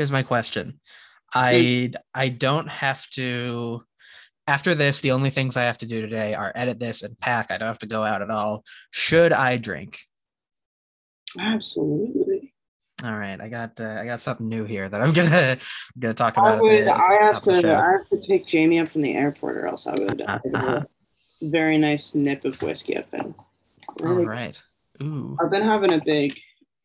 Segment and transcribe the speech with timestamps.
[0.00, 0.80] here's my question.
[1.34, 3.82] I I don't have to
[4.46, 7.50] after this, the only things I have to do today are edit this and pack.
[7.50, 8.64] I don't have to go out at all.
[8.92, 9.98] Should I drink?
[11.38, 12.54] Absolutely.
[13.04, 16.14] All right, I got uh, I got something new here that I'm gonna I'm gonna
[16.14, 16.58] talk about.
[16.58, 16.86] I would.
[16.86, 17.76] the- I have to.
[17.76, 20.22] I have to pick Jamie up from the airport, or else I would.
[20.22, 20.84] Uh-huh, have a uh-huh.
[21.42, 22.96] Very nice nip of whiskey.
[22.96, 23.34] I've been.
[24.00, 24.60] Really, right.
[25.02, 25.36] Ooh.
[25.38, 26.38] I've been having a big,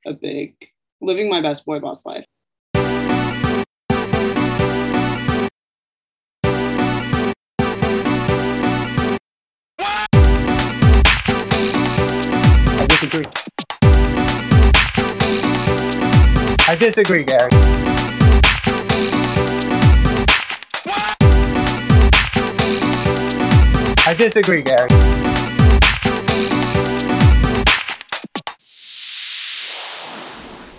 [0.05, 0.55] a big,
[0.99, 2.24] living my best boy boss life.
[16.75, 17.49] I disagree, Gary.
[24.05, 24.89] I disagree, Gary.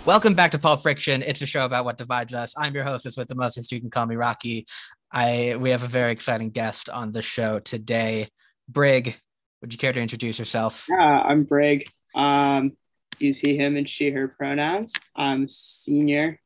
[0.05, 1.23] Welcome back to Pulp Friction.
[1.23, 2.53] It's a show about what divides us.
[2.55, 3.71] I'm your hostess with the mostest.
[3.71, 4.67] You can call me Rocky.
[5.11, 8.27] I we have a very exciting guest on the show today.
[8.69, 9.19] Brig,
[9.61, 10.85] would you care to introduce yourself?
[10.87, 11.87] Yeah, I'm Brig.
[12.13, 12.73] Um,
[13.19, 14.93] use he, him, and she, her pronouns.
[15.15, 16.39] I'm senior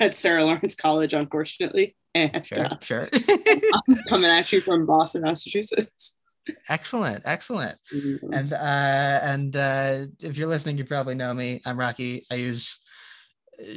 [0.00, 1.96] at Sarah Lawrence College, unfortunately.
[2.14, 3.08] And Sure, uh, sure.
[3.28, 6.16] I'm coming at you from Boston, Massachusetts.
[6.68, 7.78] excellent, excellent.
[7.94, 8.18] Mhm.
[8.32, 11.60] And uh, and uh, if you're listening, you probably know me.
[11.66, 12.24] I'm Rocky.
[12.30, 12.78] I use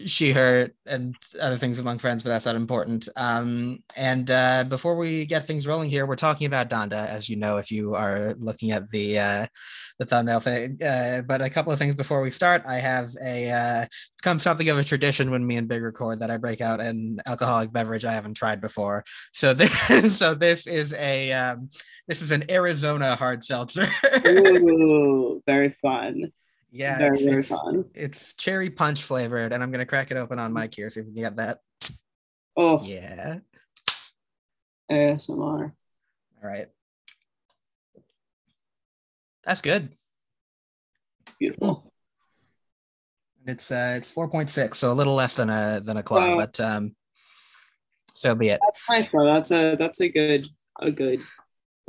[0.05, 3.07] she, her, and other things among friends, but that's not important.
[3.15, 7.37] Um, and uh, before we get things rolling here, we're talking about Donda, as you
[7.37, 9.47] know, if you are looking at the uh,
[9.99, 10.81] the thumbnail thing.
[10.81, 13.85] Uh, but a couple of things before we start, I have a uh,
[14.17, 17.19] become something of a tradition when me and Brig record that I break out an
[17.25, 19.03] alcoholic beverage I haven't tried before.
[19.33, 21.69] So this, so this is a um,
[22.07, 23.87] this is an Arizona hard seltzer.
[24.27, 26.31] Ooh, very fun.
[26.71, 27.85] Yeah, very, it's, very it's, fun.
[27.95, 31.05] it's cherry punch flavored, and I'm gonna crack it open on mic here, see if
[31.07, 31.59] we can get that.
[32.57, 33.39] Oh, Yeah.
[34.91, 35.71] ASMR.
[36.41, 36.67] All right.
[39.45, 39.89] That's good.
[41.39, 41.91] Beautiful.
[43.45, 46.37] It's uh it's 4.6, so a little less than a than a club, Wow.
[46.37, 46.95] but um
[48.13, 48.59] so be it.
[48.61, 49.25] That's nice though.
[49.25, 50.47] That's a that's a good
[50.79, 51.21] a good.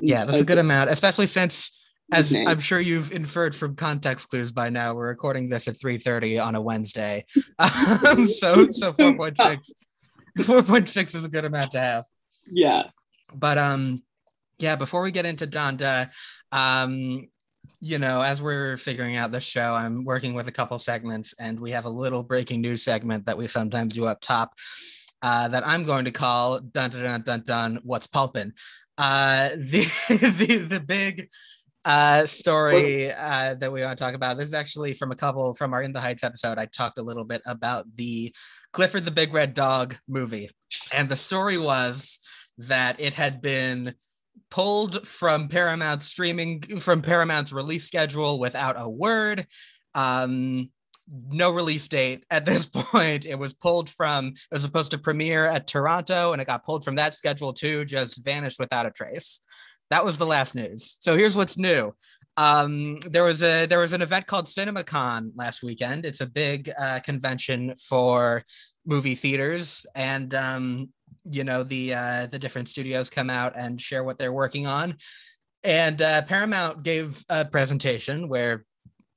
[0.01, 1.80] Yeah, that's a good amount, especially since
[2.13, 2.37] as.
[2.47, 6.55] I'm sure you've inferred from context clues by now, we're recording this at 3:30 on
[6.55, 7.25] a Wednesday.
[7.59, 9.59] Um, so so 4.6
[10.39, 12.05] 4.6 is a good amount to have.
[12.51, 12.85] Yeah.
[13.35, 14.03] but um
[14.59, 16.11] yeah before we get into donda
[16.53, 17.29] um
[17.81, 21.59] you know as we're figuring out the show i'm working with a couple segments and
[21.61, 24.53] we have a little breaking news segment that we sometimes do up top
[25.23, 28.53] uh, that i'm going to call dun dun dun dun dun what's pulpin
[28.99, 29.83] uh the
[30.39, 31.29] the, the big
[31.87, 35.55] uh story uh that we want to talk about this is actually from a couple
[35.55, 38.35] from our in the heights episode i talked a little bit about the
[38.75, 40.51] clifford the big red dog movie
[40.93, 42.19] and the story was
[42.59, 43.95] that it had been
[44.51, 49.47] pulled from Paramount streaming from Paramount's release schedule without a word.
[49.95, 50.71] Um,
[51.29, 53.27] no release date at this point.
[53.27, 56.85] It was pulled from, it was supposed to premiere at Toronto and it got pulled
[56.85, 59.41] from that schedule too, just vanished without a trace.
[59.91, 60.97] That was the last news.
[61.01, 61.95] So here's what's new.
[62.37, 66.07] Um, there was a there was an event called CinemaCon last weekend.
[66.07, 68.45] It's a big uh, convention for
[68.87, 70.89] movie theaters, and um,
[71.31, 74.97] you know the uh, the different studios come out and share what they're working on.
[75.65, 78.65] And uh, Paramount gave a presentation where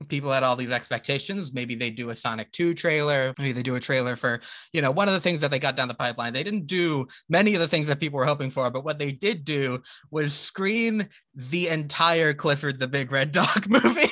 [0.08, 1.54] people had all these expectations.
[1.54, 3.34] Maybe they do a Sonic 2 trailer.
[3.38, 4.40] Maybe they do a trailer for,
[4.72, 6.34] you know, one of the things that they got down the pipeline.
[6.34, 9.12] They didn't do many of the things that people were hoping for, but what they
[9.12, 9.80] did do
[10.12, 14.08] was screen the entire Clifford the Big Red Dog movie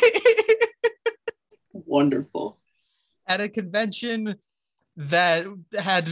[1.74, 2.60] Wonderful.
[3.28, 4.36] at a convention
[4.96, 5.46] that
[5.80, 6.10] had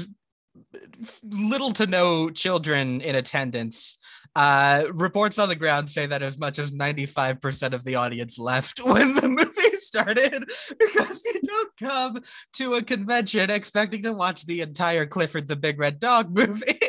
[1.23, 3.97] little to no children in attendance.
[4.35, 8.79] Uh, reports on the ground say that as much as 95% of the audience left
[8.83, 10.45] when the movie started
[10.77, 12.21] because you don't come
[12.53, 16.79] to a convention expecting to watch the entire Clifford the Big Red Dog movie.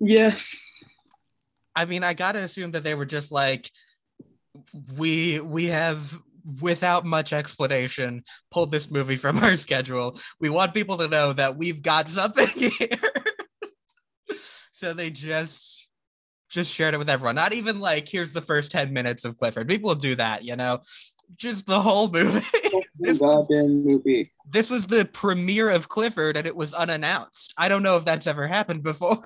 [0.00, 0.36] Yeah.
[1.74, 3.70] I mean, I gotta assume that they were just like,
[4.96, 6.18] we we have
[6.60, 10.18] without much explanation pulled this movie from our schedule.
[10.40, 12.98] We want people to know that we've got something here.
[14.76, 15.88] So they just
[16.50, 17.34] just shared it with everyone.
[17.34, 19.66] Not even like here's the first 10 minutes of Clifford.
[19.68, 20.80] People do that, you know.
[21.36, 22.44] Just the whole movie.
[22.98, 24.32] This was- movie.
[24.50, 27.54] this was the premiere of Clifford and it was unannounced.
[27.56, 29.18] I don't know if that's ever happened before.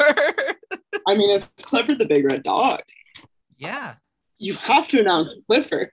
[1.08, 2.80] I mean, it's Clifford the Big Red Dog.
[3.58, 3.96] yeah.
[4.38, 5.90] You have to announce Clifford.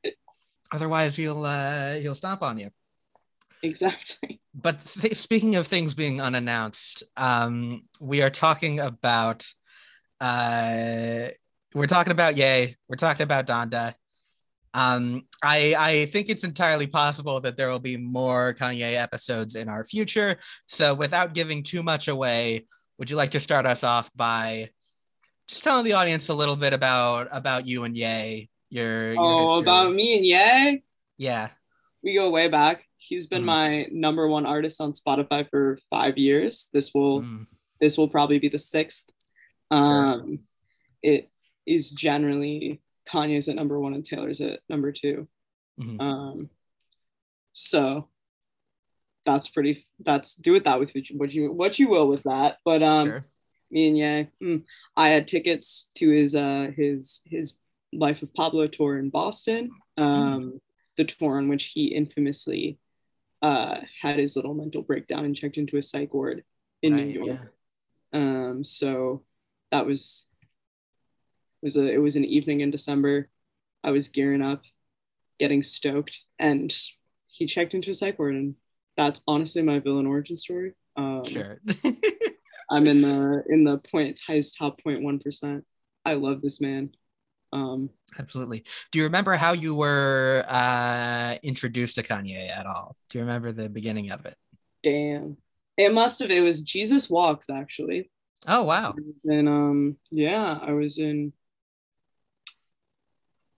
[0.72, 2.70] otherwise he'll uh he'll stomp on you
[3.64, 4.42] exactly.
[4.60, 9.46] But th- speaking of things being unannounced, um, we are talking about
[10.20, 11.28] uh,
[11.76, 12.76] we're talking about Ye.
[12.90, 13.94] We're talking about Donda.
[14.74, 19.70] Um, I I think it's entirely possible that there will be more Kanye episodes in
[19.70, 20.38] our future.
[20.66, 22.66] So without giving too much away,
[22.98, 24.70] would you like to start us off by
[25.48, 28.50] just telling the audience a little bit about about you and Ye?
[28.70, 29.62] Your, your oh, history?
[29.62, 30.84] about me and Ye?
[31.18, 31.50] yeah.
[32.04, 32.87] We go way back.
[33.08, 33.46] He's been Mhm.
[33.46, 36.70] my number one artist on Spotify for five years.
[36.74, 37.48] This will Mm,
[37.80, 39.10] this will probably be the sixth.
[39.72, 40.40] Um,
[41.02, 41.30] it
[41.66, 45.28] is generally Kanye's at number one and Taylor's at number two.
[45.80, 46.00] mhm.
[46.02, 46.50] Um,
[47.54, 48.10] so
[49.26, 49.86] that's pretty.
[50.00, 52.58] That's do with that with what you what you, will with that.
[52.66, 53.26] But um, Sure.
[53.72, 54.64] me and yeah, mm,
[54.96, 57.58] I had tickets to his uh his his
[57.94, 59.72] Life of Pablo tour in Boston.
[59.98, 60.60] Um,
[60.98, 62.78] the tour on which he infamously
[63.42, 66.44] uh had his little mental breakdown and checked into a psych ward
[66.82, 67.54] in Right, New York.
[68.14, 68.20] yeah.
[68.20, 69.24] Um, so
[69.72, 70.26] that was
[71.62, 73.30] was a it was an evening in December.
[73.84, 74.64] I was gearing up,
[75.40, 76.74] getting stoked, and
[77.28, 78.56] he checked into a psych ward, and
[78.96, 80.74] that's honestly my villain origin story.
[80.96, 81.62] Um, Sure.
[82.72, 85.66] I'm in the in the point highest top 0.1 percent.
[86.06, 86.92] I love this man.
[87.58, 87.90] Um,
[88.20, 88.64] Absolutely.
[88.92, 92.96] Do you remember how you were uh, introduced to Kanye at all?
[93.10, 94.36] Do you remember the beginning of it?
[94.84, 95.38] damn,
[95.76, 96.32] it must have.
[96.32, 98.10] It was Jesus Walks actually.
[98.48, 98.96] Oh wow.
[99.26, 101.34] And um, yeah, I was in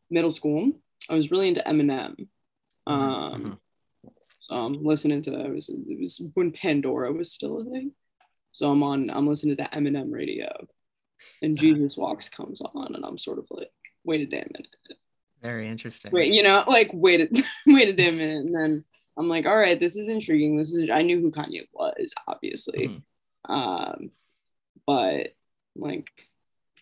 [0.09, 0.71] middle school.
[1.09, 2.27] I was really into Eminem.
[2.87, 3.59] Um,
[4.05, 4.11] mhm.
[4.39, 7.91] so I'm listening to it was it was when Pandora was still a thing.
[8.51, 10.49] So I'm on I'm listening to Eminem radio,
[11.43, 11.61] and Uh-huh.
[11.61, 13.69] Jesus Walks comes on, and I'm sort of like,
[14.03, 14.67] wait a damn minute,
[15.41, 16.11] Very interesting.
[16.11, 18.85] wait, you know, like wait a wait a damn minute, and then
[19.17, 20.55] I'm like, all right, this is intriguing.
[20.57, 22.87] This is I knew who Kanye was, obviously,
[23.47, 23.53] Mhm.
[23.53, 24.11] um,
[24.85, 25.33] but
[25.75, 26.07] like,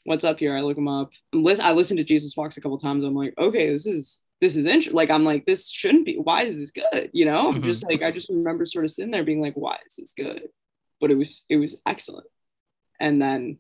[0.05, 0.55] what's up here?
[0.55, 1.11] I look him up.
[1.33, 3.03] I'm listen, I listened to Jesus Walks a couple times.
[3.03, 4.93] I'm like, okay, this is this is interesting.
[4.93, 6.15] Like, I'm like, this shouldn't be.
[6.15, 7.09] Why is this good?
[7.11, 7.65] You know, I'm Mhm.
[7.65, 10.49] just like, I just remember sort of sitting there being like, why is this good?
[11.01, 12.27] But it was it was excellent.
[12.99, 13.57] And then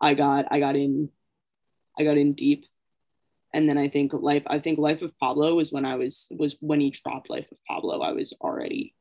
[0.00, 1.10] I got I got in
[1.98, 2.66] I got in deep.
[3.54, 6.56] And then I think life I think Life of Pablo was when I was was
[6.60, 8.00] when he dropped Life of Pablo.
[8.00, 8.94] I was already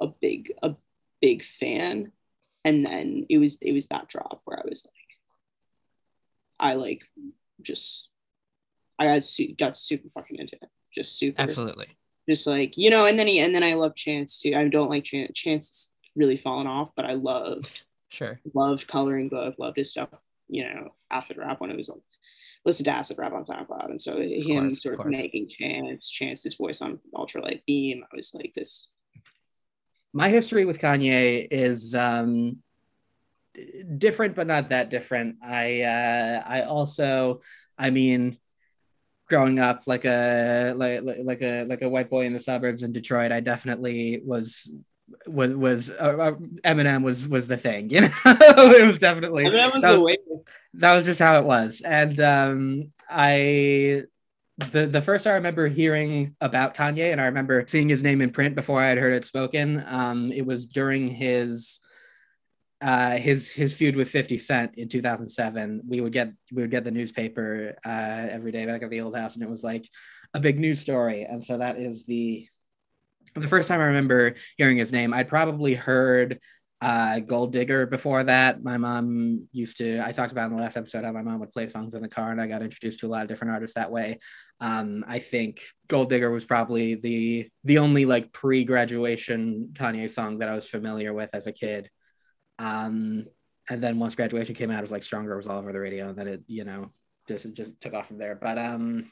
[0.00, 0.74] a big a
[1.20, 2.12] big fan.
[2.64, 7.02] And then it was it was that drop where I was like I like
[7.60, 8.08] just
[8.98, 10.68] I got su- got super fucking into it.
[10.94, 11.88] Just super Absolutely.
[12.28, 14.90] just like you know and then he and then i love chance too i don't
[14.90, 18.38] like chance chance really fallen off but i loved Sure.
[18.52, 20.10] loved coloring book loved his stuff
[20.48, 21.88] you know acid rap when it was
[22.64, 25.16] listen to acid rap on soundcloud and so him course, sort of course.
[25.16, 28.88] making chance chance's voice on ultralight beam i was like this
[30.14, 32.58] My history with Kanye is um,
[33.96, 35.36] different, but not that different.
[35.42, 37.40] I uh, I also,
[37.78, 38.36] I mean,
[39.26, 42.92] growing up like a like like a like a white boy in the suburbs in
[42.92, 44.70] Detroit, I definitely was
[45.26, 46.32] was was uh, uh,
[46.64, 48.08] Eminem was was the thing, you know.
[48.26, 50.18] it was definitely was that the was- way.
[50.74, 51.80] that was just how it was.
[51.84, 54.02] And um i
[54.70, 58.30] the the first i remember hearing about kanye and i remember seeing his name in
[58.30, 61.80] print before i had heard it spoken um it was during his
[62.80, 66.84] uh his his feud with 50 cent in 2007 we would get we would get
[66.84, 69.88] the newspaper uh every day back at the old house and it was like
[70.34, 71.24] a big news story.
[71.24, 72.46] And so that is the
[73.34, 76.38] the first time i remember hearing his name i'd probably heard
[76.82, 78.64] uh, Gold Digger before that.
[78.64, 81.52] My mom used to, I talked about in the last episode how my mom would
[81.52, 83.76] play songs in the car and I got introduced to a lot of different artists
[83.76, 84.18] that way.
[84.58, 90.48] Um, I think Gold Digger was probably the the only like pre-graduation Kanye song that
[90.48, 91.88] I was familiar with as a kid.
[92.58, 93.26] Um,
[93.70, 96.08] and then once graduation came out, it was like Stronger was all over the radio
[96.08, 96.90] and then it, you know,
[97.28, 98.34] just just took off from there.
[98.34, 99.06] But um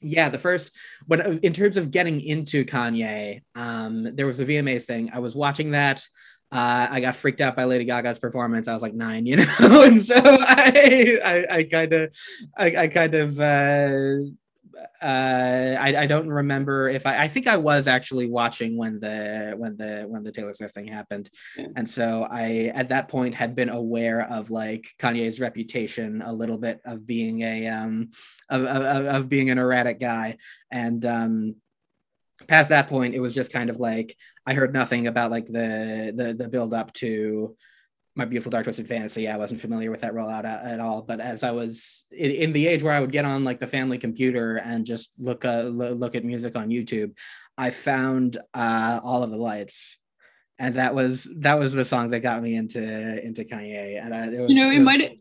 [0.00, 0.70] yeah, the first
[1.06, 5.10] when in terms of getting into Kanye, um, there was the VMAs thing.
[5.12, 6.06] I was watching that
[6.50, 8.68] uh, I got freaked out by Lady Gaga's performance.
[8.68, 12.14] I was like nine, you know, and so I, I, I kind of,
[12.56, 14.30] I, I kind of, uh,
[15.02, 19.54] uh, I, I don't remember if I, I think I was actually watching when the,
[19.56, 21.66] when the, when the Taylor Swift thing happened, Yeah.
[21.76, 26.58] and so I, at that point, had been aware of like Kanye's reputation a little
[26.58, 28.10] bit of being a, um,
[28.48, 30.36] of, of, of being an erratic guy,
[30.70, 31.56] and um,
[32.46, 34.16] past that point, it was just kind of like
[34.46, 37.56] I heard nothing about like the the the build up to
[38.18, 39.28] my beautiful dark twisted fantasy.
[39.28, 42.52] I wasn't familiar with that rollout at, at all but as i was in, in,
[42.52, 45.62] the age where i would get on like the family computer and just look uh,
[45.62, 47.16] look at music on youtube
[47.58, 49.98] i found uh, all of the lights.
[50.60, 52.80] And that was that was the song that got me into
[53.24, 54.04] into kanye.
[54.04, 55.20] And it was, you know it, it was, might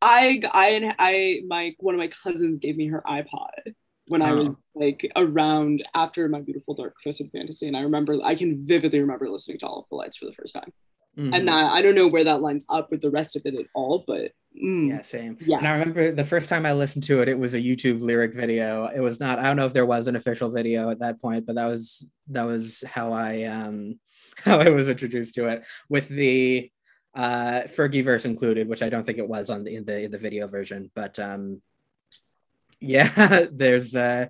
[0.00, 3.74] i i i my one of my cousins gave me her ipod
[4.06, 8.34] when I was like around after my beautiful dark twisted fantasy, and I remember I
[8.34, 10.72] can vividly remember listening to all of the lights for the first time.
[11.18, 11.34] Mm-hmm.
[11.34, 13.66] And that, I don't know where that lines up with the rest of it at
[13.74, 15.36] all, but mm, yeah, same.
[15.40, 15.58] Yeah.
[15.58, 18.34] And I remember the first time I listened to it, it was a YouTube lyric
[18.34, 18.86] video.
[18.86, 21.44] It was not, I don't know if there was an official video at that point,
[21.46, 23.98] but that was that was how I um
[24.38, 26.70] how I was introduced to it with the
[27.14, 30.10] uh Fergie verse included, which I don't think it was on the in the in
[30.10, 31.60] the video version, but um
[32.80, 34.26] yeah, there's uh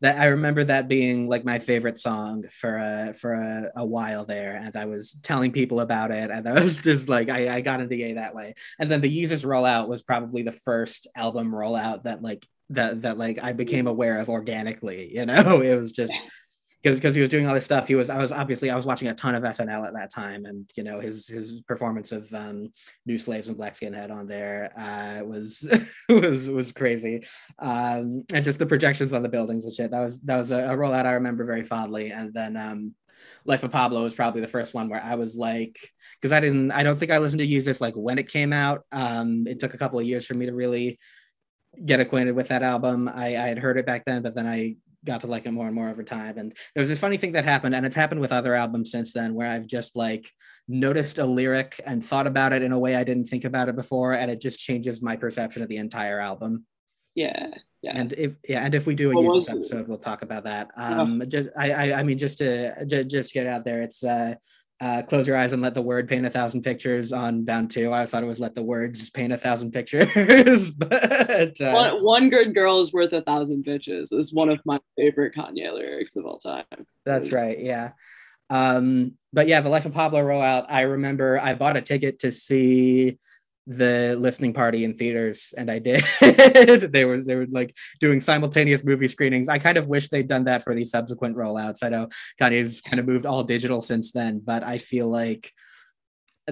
[0.00, 4.24] that I remember that being like my favorite song for a for a, a while
[4.24, 7.60] there, and I was telling people about it, and I was just like I, I
[7.60, 8.54] got into Ye that way.
[8.78, 13.18] And then the Yeezus rollout was probably the first album rollout that like that that
[13.18, 15.14] like I became aware of organically.
[15.14, 16.14] You know, it was just
[16.82, 17.88] because because he was doing all this stuff.
[17.88, 20.46] He was I was obviously I was watching a ton of SNL at that time,
[20.46, 22.72] and you know his his performance of um,
[23.06, 25.66] New Slaves and Black Skinhead on there uh, was
[26.08, 27.24] was was crazy,
[27.58, 29.90] um, and just the projections on the buildings and shit.
[29.90, 32.10] That was that was a, a rollout I remember very fondly.
[32.10, 32.94] And then um,
[33.44, 35.78] Life of Pablo was probably the first one where I was like,
[36.16, 38.84] because I didn't I don't think I listened to Yeezus like when it came out.
[38.92, 40.98] Um, it took a couple of years for me to really
[41.84, 43.08] get acquainted with that album.
[43.08, 45.66] I, I had heard it back then, but then I got to like it more
[45.66, 46.38] and more over time.
[46.38, 49.12] And there was this funny thing that happened, and it's happened with other albums since
[49.12, 50.30] then, where I've just like
[50.68, 53.76] noticed a lyric and thought about it in a way I didn't think about it
[53.76, 56.66] before, and it just changes my perception of the entire album.
[57.14, 57.48] Yeah.
[57.82, 57.92] Yeah.
[57.94, 60.70] And if yeah, and if we do a Yeezus episode, we'll talk about that.
[60.76, 61.24] Um, oh.
[61.24, 64.34] just I, I I mean just to just, just get it out there, it's uh
[64.80, 67.90] uh, close your eyes and let the word paint a thousand pictures on bound two.
[67.90, 70.70] I always thought it was let the words paint a thousand pictures.
[70.70, 74.78] but uh, one, one, good girl is worth a thousand bitches is one of my
[74.96, 76.64] favorite Kanye lyrics of all time.
[77.04, 77.58] That's right.
[77.58, 77.90] Yeah.
[78.48, 80.66] Um, but yeah, the Life of Pablo rollout.
[80.68, 83.18] I remember I bought a ticket to see
[83.66, 86.02] the listening party in theaters and I did.
[86.92, 89.48] they were they were like doing simultaneous movie screenings.
[89.48, 91.82] I kind of wish they'd done that for the subsequent rollouts.
[91.82, 92.08] I know
[92.40, 95.52] Kanye's kind of moved all digital since then, but I feel like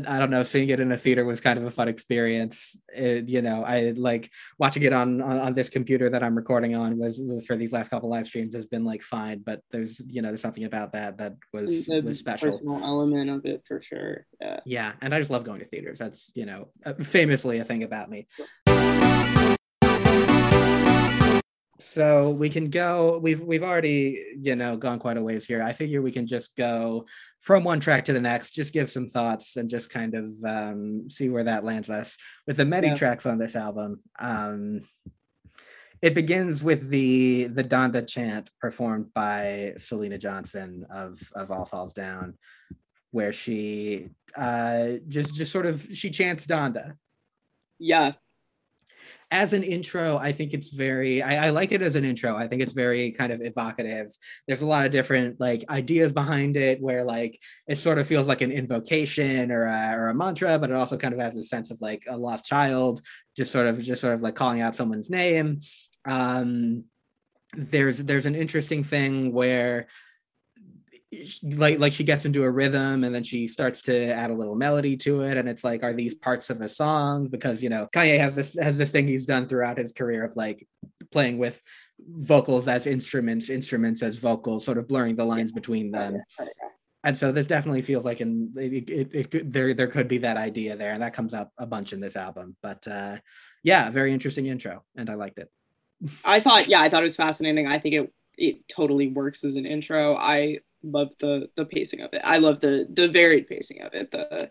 [0.07, 2.79] I don't know, seeing it in the theater was kind of a fun experience.
[2.95, 6.77] It, you know, I like watching it on, on, on this computer that I'm recording
[6.77, 10.23] on was for these last couple live streams has been like fine, but there's you
[10.23, 12.61] know there's something about that that was the was special.
[12.83, 14.27] element of it for sure.
[14.41, 14.61] Yeah.
[14.65, 15.99] Yeah, and I just love going to theaters.
[15.99, 18.27] That's you know uh, famously a thing about me
[21.81, 25.63] so we can go we've we've already you know gone quite a ways here.
[25.63, 27.07] I figure we can just go
[27.41, 31.09] from one track to the next just give some thoughts and just kind of um,
[31.09, 32.17] see where that lands us
[32.47, 32.95] with the many yeah.
[32.95, 34.01] tracks on this album.
[34.19, 34.83] Um,
[36.03, 41.93] it begins with the the donda chant performed by Syleena Johnson of of all falls
[41.93, 42.35] down
[43.13, 46.97] where she uh just just sort of she chants donda.
[47.79, 48.13] Yeah
[49.31, 52.35] as an intro, I think it's very, I, I, like it as an intro.
[52.35, 54.11] I think it's very kind of evocative.
[54.47, 58.27] There's a lot of different like ideas behind it where like it sort of feels
[58.27, 61.45] like an invocation or a, or a mantra, but it also kind of has a
[61.45, 63.03] sense of like a lost child,
[63.37, 65.61] just sort of, just sort of like calling out someone's name.
[66.07, 66.85] Um,
[67.55, 69.89] there's, there's an interesting thing where
[71.43, 74.57] like like she gets into a rhythm and then she starts to add a little
[74.57, 75.39] melody to it.
[75.39, 77.29] And it's like are these parts of a song?
[77.29, 80.37] Because you know Kanye has this has this thing he's done throughout his career of
[80.37, 80.67] like
[81.11, 81.63] playing with
[81.99, 86.23] vocals as instruments instruments as vocals sort of blurring the lines between them.
[87.05, 90.19] And so this definitely feels like in it, it, it could, there there could be
[90.19, 90.93] that idea there.
[90.93, 92.55] And that comes up a bunch in this album.
[92.63, 93.17] But uh
[93.63, 94.85] yeah very interesting intro.
[94.95, 95.51] And I liked it.
[96.25, 97.67] I thought yeah I thought it was fascinating.
[97.67, 100.17] I think it it totally works as an intro.
[100.17, 102.21] I love the the pacing of it.
[102.25, 104.11] I love the the varied pacing of it.
[104.11, 104.51] The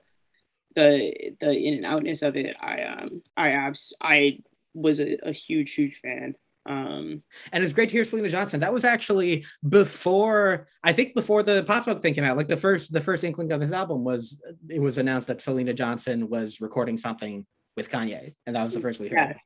[0.75, 2.55] the the in and outness of it.
[2.59, 4.39] I um I abs I
[4.73, 6.35] was a, a huge huge fan.
[6.67, 8.59] Um, and it's great to hear Syleena Johnson.
[8.59, 12.37] That was actually before I think before the pop smoke thing came out.
[12.37, 15.73] Like the first the first inkling of this album was it was announced that Syleena
[15.73, 17.45] Johnson was recording something
[17.77, 19.17] with Kanye, and that was the first we heard.
[19.17, 19.39] Yes,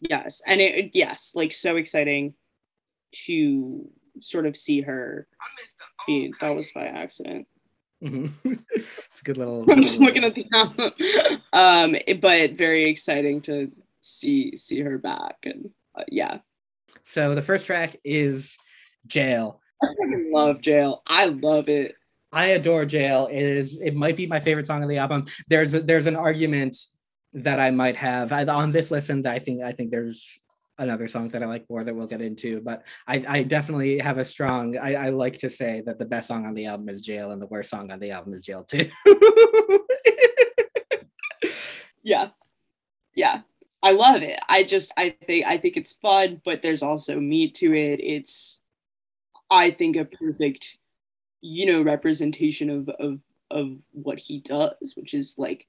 [0.00, 0.42] yes.
[0.46, 2.34] and it yes, like so exciting
[3.26, 5.26] to sort of see her
[6.06, 7.46] be that was by accident.
[8.02, 8.54] Mm-hmm.
[8.74, 9.64] it's a good little.
[9.70, 10.92] I'm just looking at the album.
[11.52, 16.38] um, but very exciting to see see her back and uh, yeah.
[17.02, 18.56] So the first track is
[19.06, 19.60] Jail.
[19.82, 19.86] I
[20.30, 21.02] love Jail.
[21.06, 21.94] I love it.
[22.32, 23.28] I adore Jail.
[23.30, 25.24] It is it might be my favorite song on the album.
[25.48, 26.76] There's a, there's an argument
[27.32, 29.22] that I might have I, on this listen.
[29.22, 30.38] That I think I think there's
[30.78, 32.60] another song that I like more that we'll get into.
[32.60, 34.76] But I, I definitely have a strong.
[34.76, 37.40] I, I like to say that the best song on the album is Jail, and
[37.40, 38.90] the worst song on the album is Jail too.
[42.02, 42.30] yeah,
[43.14, 43.42] yeah.
[43.82, 44.40] I love it.
[44.48, 48.00] I just I think I think it's fun, but there's also meat to it.
[48.02, 48.62] It's
[49.50, 50.78] I think a perfect,
[51.42, 53.18] you know, representation of of
[53.50, 55.66] of what he does, which is like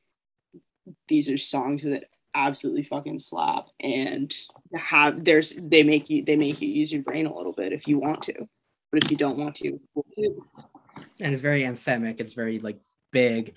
[1.07, 4.35] these are songs that absolutely fucking slap and
[4.75, 7.87] have there's they make you they make you use your brain a little bit if
[7.87, 8.47] you want to
[8.91, 9.79] but if you don't want to
[11.19, 12.79] and it's very anthemic it's very like
[13.11, 13.55] big.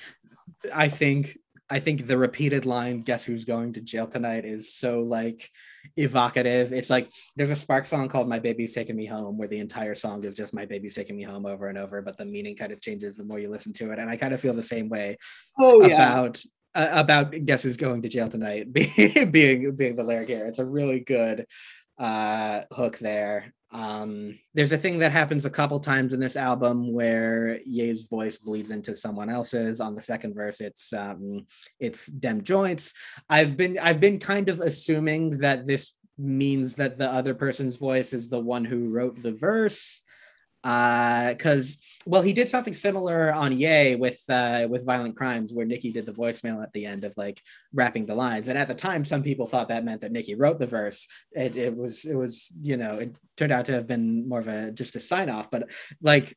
[0.73, 1.37] I think
[1.71, 4.45] i think the repeated line guess who's going to jail tonight?
[4.45, 5.51] is so like
[5.97, 6.73] evocative.
[6.73, 9.95] It's like there's a Sparks song called my baby's taking me home where the entire
[9.95, 12.73] song is just my baby's taking me home over and over but the meaning kind
[12.73, 14.89] of changes the more you listen to it and i kind of feel the same
[14.89, 15.17] way
[15.59, 20.05] oh, about yeah uh, about guess who's going to jail tonight being being being the
[20.05, 20.47] lyric here.
[20.47, 21.47] It's a really good
[21.99, 23.53] uh, hook there.
[23.71, 28.39] Um, there's a thing that happens a couple times in this album where Ye's voice
[28.39, 29.81] bleeds into someone else's.
[29.81, 31.47] On the second verse, it's um,
[31.81, 32.95] it's dem joints.
[33.29, 38.13] I've been I've been kind of assuming that this means that the other person's voice
[38.13, 40.03] is the one who wrote the verse
[40.63, 45.67] because uh, well he did something similar on Ye with uh, with violent crimes where
[45.67, 47.41] Nicki did the voicemail at the end of like
[47.73, 48.49] rapping the lines.
[48.49, 51.07] And at the time some people thought that meant that Nicki wrote the verse.
[51.33, 54.49] It, it was it was you know it turned out to have been more of
[54.49, 55.71] a just a sign off but
[56.03, 56.37] like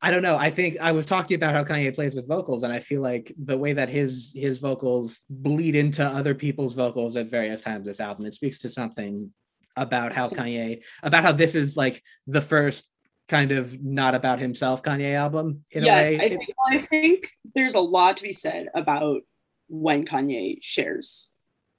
[0.00, 0.36] I don't know.
[0.36, 3.34] I think I was talking about how Kanye plays with vocals, and I feel like
[3.36, 7.98] the way that his his vocals bleed into other people's vocals at various times this
[7.98, 9.32] album, it speaks to something
[9.76, 12.88] about how Kanye, about how this is like the first
[13.28, 16.24] kind of not about himself Kanye album in yes, a way.
[16.24, 19.20] I think, I think there's a lot to be said about
[19.68, 21.30] when Kanye shares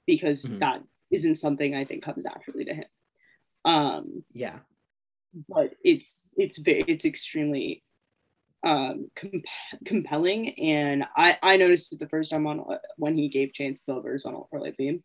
[0.06, 0.58] because mm-hmm.
[0.58, 2.84] that isn't something I think comes naturally to him.
[3.64, 4.60] Um yeah.
[5.48, 7.82] But it's it's very it's extremely
[8.64, 9.44] um comp-
[9.84, 12.64] compelling and I I noticed it the first time on
[12.96, 15.02] when he gave Chance Silvers on Ultralight Beam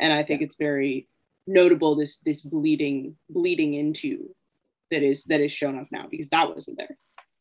[0.00, 0.46] and I think yeah.
[0.46, 1.08] it's very
[1.46, 4.34] notable this this bleeding bleeding into
[4.92, 6.96] that is that is shown up now because that wasn't there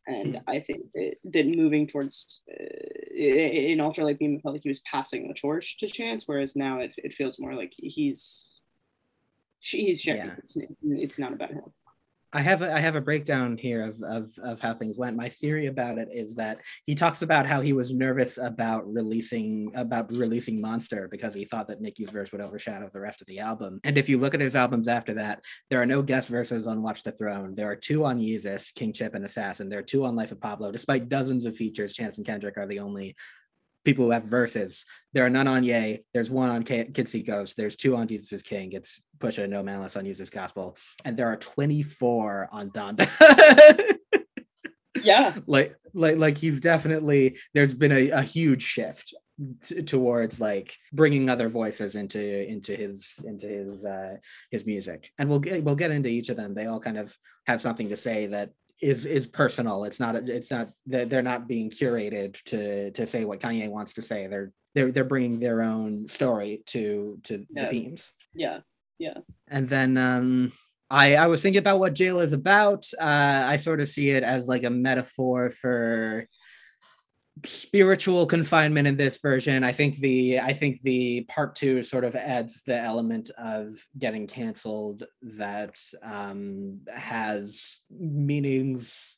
[0.07, 0.43] and mm.
[0.47, 4.81] i think that, that moving towards uh, in ultralight beam it felt like he was
[4.81, 8.49] passing the torch to chance whereas now it, it feels more like he's
[9.59, 10.35] he's sharing yeah.
[10.43, 11.61] it's, it's not about him
[12.33, 15.17] I have a, I have a breakdown here of, of of how things went.
[15.17, 19.71] My theory about it is that he talks about how he was nervous about releasing
[19.75, 23.39] about releasing Monster because he thought that Nicki's verse would overshadow the rest of the
[23.39, 23.79] album.
[23.83, 26.81] And if you look at his albums after that, there are no guest verses on
[26.81, 27.53] Watch the Throne.
[27.55, 29.67] There are two on Yeezus, King Chip and Assassin.
[29.67, 30.71] There are two on Life of Pablo.
[30.71, 33.15] Despite dozens of features, Chance and Kendrick are the only
[33.83, 34.85] people who have verses.
[35.13, 35.99] There are none on Ye.
[36.13, 37.57] There's one on K- Kids See Ghost.
[37.57, 38.71] There's two on Jesus is King.
[38.73, 43.97] It's Pusha No Malice on Use This Gospel, and there are 24 on Donda.
[45.03, 47.37] yeah, like like like he's definitely.
[47.53, 49.13] There's been a, a huge shift
[49.63, 54.17] t- towards like bringing other voices into into his into his uh
[54.51, 57.15] his music and we'll get we'll get into each of them they all kind of
[57.47, 59.83] have something to say that is is personal.
[59.83, 64.01] It's not it's not they're not being curated to to say what Kanye wants to
[64.01, 64.27] say.
[64.27, 68.11] They're they're they're bringing their own story to to the themes.
[68.33, 68.59] Yeah,
[68.97, 69.17] yeah.
[69.47, 70.51] And then um,
[70.89, 72.87] I I was thinking about what jail is about.
[72.99, 76.27] Uh, I sort of see it as like a metaphor for
[77.45, 82.15] spiritual confinement in this version i think the i think the part two sort of
[82.15, 89.17] adds the element of getting canceled that um has meanings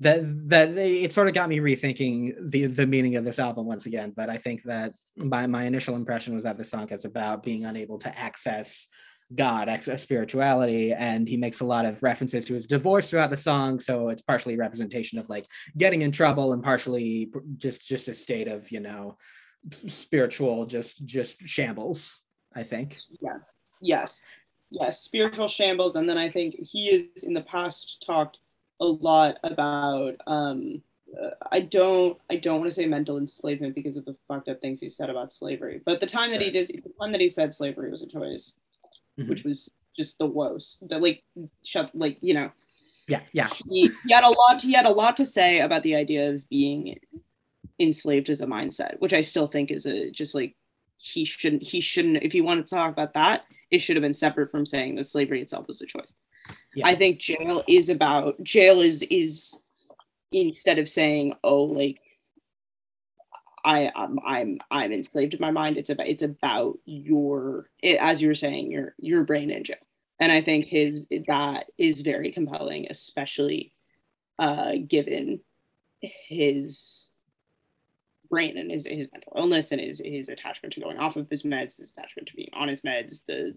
[0.00, 3.86] that that it sort of got me rethinking the the meaning of this album once
[3.86, 7.42] again but i think that my my initial impression was that the song is about
[7.42, 8.88] being unable to access
[9.34, 13.78] God, spirituality, and he makes a lot of references to his divorce throughout the song.
[13.80, 18.48] So it's partially representation of like getting in trouble, and partially just just a state
[18.48, 19.16] of you know
[19.86, 22.20] spiritual just just shambles.
[22.54, 22.96] I think.
[23.20, 23.52] Yes.
[23.82, 24.24] Yes.
[24.70, 25.00] Yes.
[25.00, 28.38] Spiritual shambles, and then I think he is in the past talked
[28.80, 30.16] a lot about.
[30.26, 30.82] um
[31.20, 34.60] uh, I don't I don't want to say mental enslavement because of the fucked up
[34.60, 35.80] things he said about slavery.
[35.84, 38.54] But the time that he did the time that he said slavery was a choice,
[39.18, 39.28] mm-hmm.
[39.28, 40.86] which was just the worst.
[40.88, 41.22] The like
[41.62, 42.50] shut like you know.
[43.06, 43.48] Yeah, yeah.
[43.68, 44.62] He, he had a lot.
[44.62, 46.98] He had a lot to say about the idea of being
[47.78, 50.54] enslaved as a mindset, which I still think is a just like
[50.96, 51.62] he shouldn't.
[51.62, 52.22] He shouldn't.
[52.22, 55.06] If he wanted to talk about that, it should have been separate from saying that
[55.06, 56.14] slavery itself was a choice.
[56.74, 56.88] Yeah.
[56.88, 59.58] I think jail is about jail is is
[60.32, 62.00] instead of saying, "Oh, like
[63.64, 68.20] I I'm I'm I'm enslaved in my mind," it's about it's about your it, as
[68.20, 69.76] you were saying your your brain in jail,
[70.20, 73.72] and I think his that is very compelling, especially
[74.38, 75.40] uh, given
[76.00, 77.08] his
[78.28, 81.42] brain and his, his mental illness and his his attachment to going off of his
[81.42, 83.54] meds, his attachment to being on his meds, the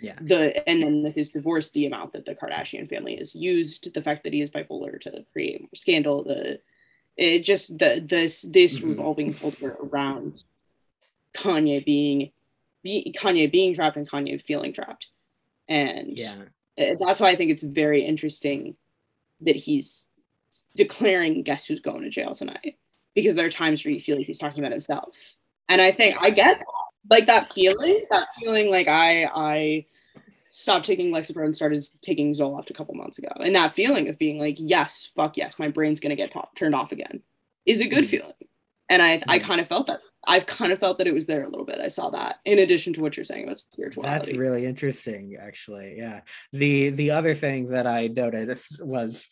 [0.00, 0.18] yeah.
[0.20, 4.24] the and then his divorce, the amount that the Kardashian family has used, the fact
[4.24, 6.60] that he is bipolar to create more scandal, the
[7.18, 8.90] it just the this this mm-hmm.
[8.90, 10.40] revolving culture around
[11.36, 12.30] Kanye being
[12.82, 15.08] be, Kanye being trapped and Kanye feeling trapped,
[15.68, 16.36] and yeah,
[16.76, 18.76] that's why I think it's very interesting
[19.40, 20.06] that he's
[20.76, 22.76] declaring guess who's going to jail tonight
[23.14, 25.14] because there are times where you feel like he's talking about himself.
[25.68, 26.62] And I think I get
[27.10, 29.86] like that feeling, that feeling like I I
[30.58, 33.28] stopped taking Lexapro and started taking Zoloft a couple months ago.
[33.40, 36.90] And that feeling of being like, yes, fuck yes, my brain's gonna get turned off
[36.90, 37.22] again
[37.64, 38.32] is a good mm feeling.
[38.90, 40.00] And I I kind of felt that.
[40.26, 41.78] I've kind of felt that it was there a little bit.
[41.80, 44.12] I saw that in addition to what you're saying about spirituality.
[44.12, 45.94] That's really interesting, actually.
[45.96, 46.22] Yeah.
[46.52, 49.28] The the other thing that I noticed was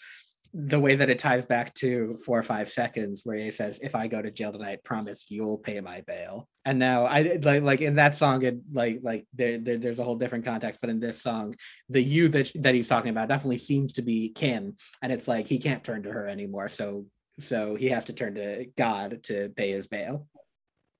[0.58, 3.94] the way that it ties back to four or five seconds where he says if
[3.94, 6.48] i go to jail tonight promise you'll pay my bail.
[6.64, 10.04] And now i like like in that song it like like there, there, there's a
[10.04, 11.54] whole different context but in this song
[11.90, 15.46] the you that that he's talking about definitely seems to be kim and it's like
[15.46, 17.04] he can't turn to her anymore so
[17.38, 20.26] so he has to turn to god to pay his bail.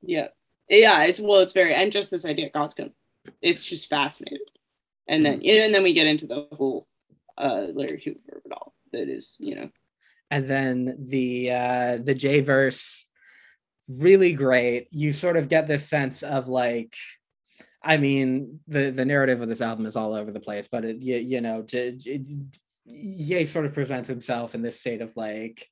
[0.02, 0.28] Yeah.
[0.68, 2.90] Yeah it's well it's very and just this idea god's gonna
[3.40, 4.38] it's just fascinating.
[5.08, 5.64] And then mm-hmm.
[5.64, 6.86] and then we get into the whole
[7.38, 9.70] uh larry hoover of it all that is you know.
[10.30, 13.06] And then the uh the j verse
[13.88, 14.88] really great.
[14.90, 16.94] You sort of get this sense of like
[17.82, 20.96] i mean the the narrative of this album is all over the place but it
[21.02, 22.24] you, you know J, J,
[22.86, 25.68] Ye sort of presents himself in this state of like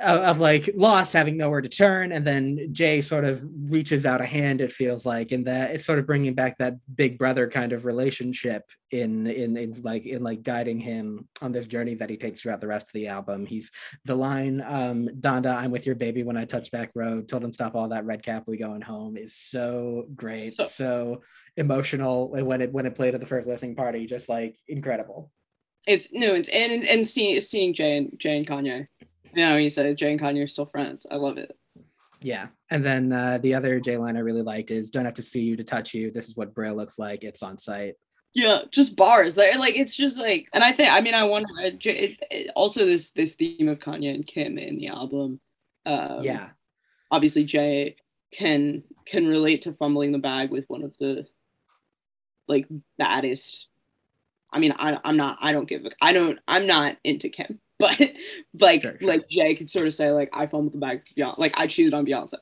[0.00, 4.20] of, of like loss having nowhere to turn and then jay sort of reaches out
[4.20, 7.48] a hand it feels like and that it's sort of bringing back that big brother
[7.48, 12.08] kind of relationship in in in like in like guiding him on this journey that
[12.08, 13.44] he takes throughout the rest of the album.
[13.44, 13.70] He's
[14.04, 17.28] the line um donda i'm with your baby when i touch back road.
[17.28, 21.22] Told him stop all that red cap we going home is so great so, so
[21.56, 25.30] emotional when it when it played at the first listening party just like incredible.
[25.86, 28.88] It's no it's and and seeing seeing jay and jay and kanye
[29.38, 31.06] no, you said Jay and Kanye are still friends.
[31.10, 31.56] I love it.
[32.20, 32.48] Yeah.
[32.70, 35.40] And then uh, the other Jay line I really liked is don't have to see
[35.40, 36.10] you to touch you.
[36.10, 37.22] This is what Braille looks like.
[37.22, 37.94] It's on site.
[38.34, 39.36] Yeah, just bars.
[39.36, 41.48] Like, like it's just like, and I think, I mean, I wonder.
[41.60, 41.86] It,
[42.30, 45.40] it, also, this this theme of Kanye and Kim in the album.
[45.86, 46.50] Um, yeah.
[47.10, 47.96] Obviously, Jay
[48.32, 51.26] can can relate to fumbling the bag with one of the
[52.48, 52.66] like
[52.98, 53.68] baddest.
[54.52, 55.38] I mean, I, I'm not.
[55.40, 55.86] I don't give.
[56.02, 56.38] I don't.
[56.46, 58.00] I'm not into Kim but
[58.58, 59.08] like sure, sure.
[59.08, 61.94] like Jay could sort of say like I fumbled the bag Beyonce, like I cheated
[61.94, 62.34] on Beyonce.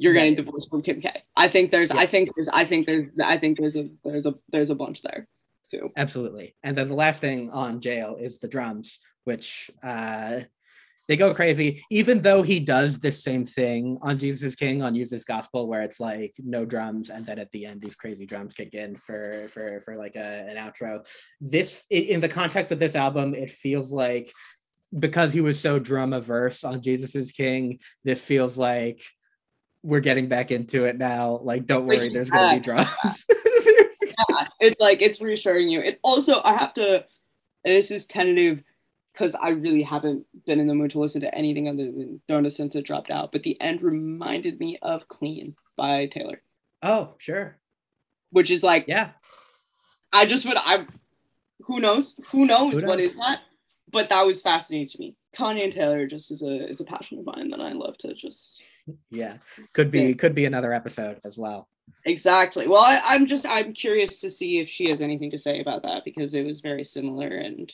[0.00, 1.22] You're getting divorced from Kim K.
[1.36, 2.00] I think there's yeah.
[2.00, 5.02] I think there's I think there's I think there's a there's a there's a bunch
[5.02, 5.26] there
[5.70, 5.90] too.
[5.96, 6.54] Absolutely.
[6.62, 10.40] And then the last thing on jail is the drums, which uh
[11.08, 15.08] they go crazy, even though he does this same thing on Jesus King on Use
[15.08, 18.52] This Gospel, where it's like no drums, and then at the end these crazy drums
[18.52, 21.06] kick in for for for like a, an outro.
[21.40, 24.30] This in the context of this album, it feels like
[24.96, 29.00] because he was so drum averse on Jesus is King, this feels like
[29.82, 31.40] we're getting back into it now.
[31.42, 32.88] Like, don't worry, there's gonna be drums.
[33.30, 35.80] yeah, it's like it's reassuring you.
[35.80, 37.06] It also I have to.
[37.64, 38.62] This is tentative
[39.18, 42.52] because I really haven't been in the mood to listen to anything other than Donda
[42.52, 43.32] since it dropped out.
[43.32, 46.40] But the end reminded me of Clean by Taylor.
[46.82, 47.56] Oh, sure.
[48.30, 49.10] Which is like, yeah.
[50.12, 50.86] I just would, I,
[51.62, 52.18] who knows?
[52.30, 52.84] Who knows, who knows?
[52.84, 53.40] what is that?
[53.90, 55.16] But that was fascinating to me.
[55.36, 58.14] Kanye and Taylor just is a is a passion of mine that I love to
[58.14, 58.62] just.
[59.10, 59.38] Yeah,
[59.74, 61.68] could be could be another episode as well.
[62.04, 62.68] Exactly.
[62.68, 65.82] Well, I, I'm just I'm curious to see if she has anything to say about
[65.84, 67.72] that because it was very similar and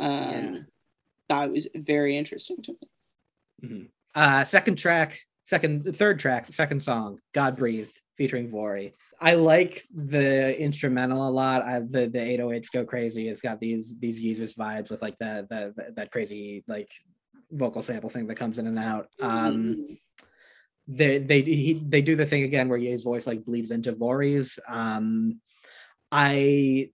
[0.00, 0.58] um, yeah.
[1.28, 2.88] that was very interesting to me.
[3.64, 3.84] Mm-hmm.
[4.14, 8.92] Uh, second track, second, third track, second song, God Breathed, featuring Vory.
[9.20, 11.62] I like the instrumental a lot.
[11.62, 13.28] I, the the 808s go crazy.
[13.28, 16.88] It's got these these Yeezus vibes with like the, the, that crazy like
[17.50, 19.08] vocal sample thing that comes in and out.
[19.20, 19.94] Um, mm-hmm.
[20.86, 24.58] they they he, they do the thing again where Ye's voice like bleeds into Vory's.
[24.68, 25.40] Um,
[26.10, 26.90] I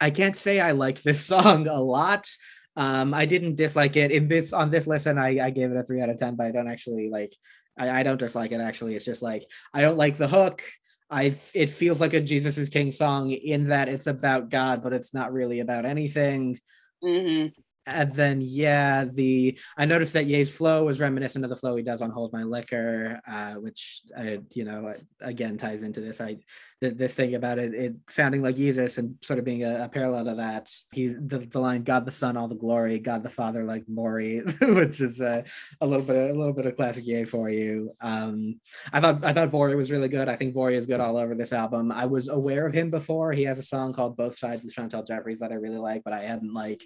[0.00, 2.28] I can't say I liked this song a lot.
[2.76, 5.18] Um, I didn't dislike it in this on this listen.
[5.18, 7.32] I, I gave it a three out of ten, but I don't actually like.
[7.76, 8.60] I, I don't dislike it.
[8.60, 10.62] Actually, it's just like I don't like the hook.
[11.10, 14.92] I it feels like a Jesus is King song in that it's about God, but
[14.92, 16.60] it's not really about anything.
[17.02, 17.48] Mm-hmm.
[17.88, 21.82] And then yeah, the I noticed that Ye's flow was reminiscent of the flow he
[21.82, 26.20] does on "Hold My Liquor," uh, which I, you know again ties into this.
[26.20, 26.38] I
[26.80, 30.26] this thing about it, it sounding like Jesus and sort of being a, a parallel
[30.26, 30.70] to that.
[30.92, 34.40] He the, the line "God the Son, all the glory, God the Father, like Maury,"
[34.60, 35.42] which is uh,
[35.80, 37.92] a little bit a little bit of classic Ye for you.
[38.00, 38.60] Um,
[38.92, 40.28] I thought I thought Vory was really good.
[40.28, 41.90] I think Vory is good all over this album.
[41.90, 43.32] I was aware of him before.
[43.32, 46.12] He has a song called "Both Sides" with Chantel Jeffries that I really like, but
[46.12, 46.82] I hadn't like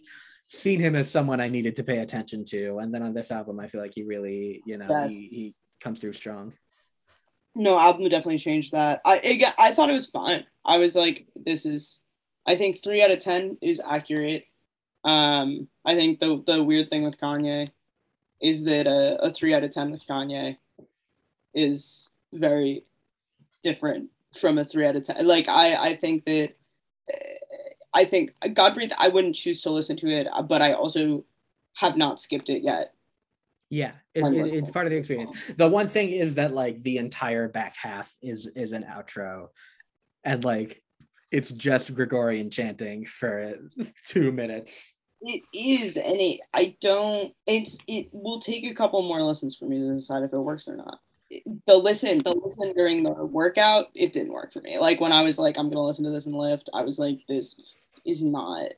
[0.52, 2.78] seen him as someone I needed to pay attention to.
[2.78, 5.10] And then on this album, I feel like he really, you know, yes.
[5.10, 6.52] he, he comes through strong.
[7.54, 9.00] No, album definitely changed that.
[9.04, 10.44] I it, I thought it was fine.
[10.64, 12.00] I was like, this is,
[12.46, 14.44] I think three out of ten is accurate.
[15.04, 17.70] Um, I think the the weird thing with Kanye
[18.40, 20.56] is that a, a three out of ten with Kanye
[21.54, 22.84] is very
[23.62, 25.26] different from a three out of ten.
[25.26, 26.54] Like I I think that
[27.94, 30.72] I think uh, God Breathe, I wouldn't choose to listen to it, uh, but I
[30.72, 31.24] also
[31.74, 32.94] have not skipped it yet.
[33.70, 35.32] Yeah, it, it, it's part of the experience.
[35.56, 39.48] The one thing is that like the entire back half is is an outro,
[40.24, 40.82] and like
[41.30, 43.58] it's just Gregorian chanting for
[44.06, 44.92] two minutes.
[45.22, 47.32] It is, and it I don't.
[47.46, 50.68] It's it will take a couple more listens for me to decide if it works
[50.68, 50.98] or not
[51.66, 55.22] the listen the listen during the workout it didn't work for me like when i
[55.22, 58.70] was like i'm gonna listen to this and lift i was like this is not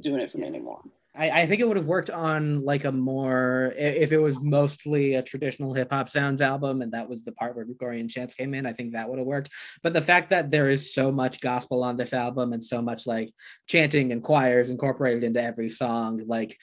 [0.00, 0.82] doing it for me anymore
[1.16, 5.14] I, I think it would have worked on like a more if it was mostly
[5.14, 8.52] a traditional hip hop sounds album and that was the part where Gregorian chants came
[8.52, 8.66] in.
[8.66, 9.50] I think that would have worked.
[9.82, 13.06] But the fact that there is so much gospel on this album and so much
[13.06, 13.30] like
[13.68, 16.58] chanting and choirs incorporated into every song, like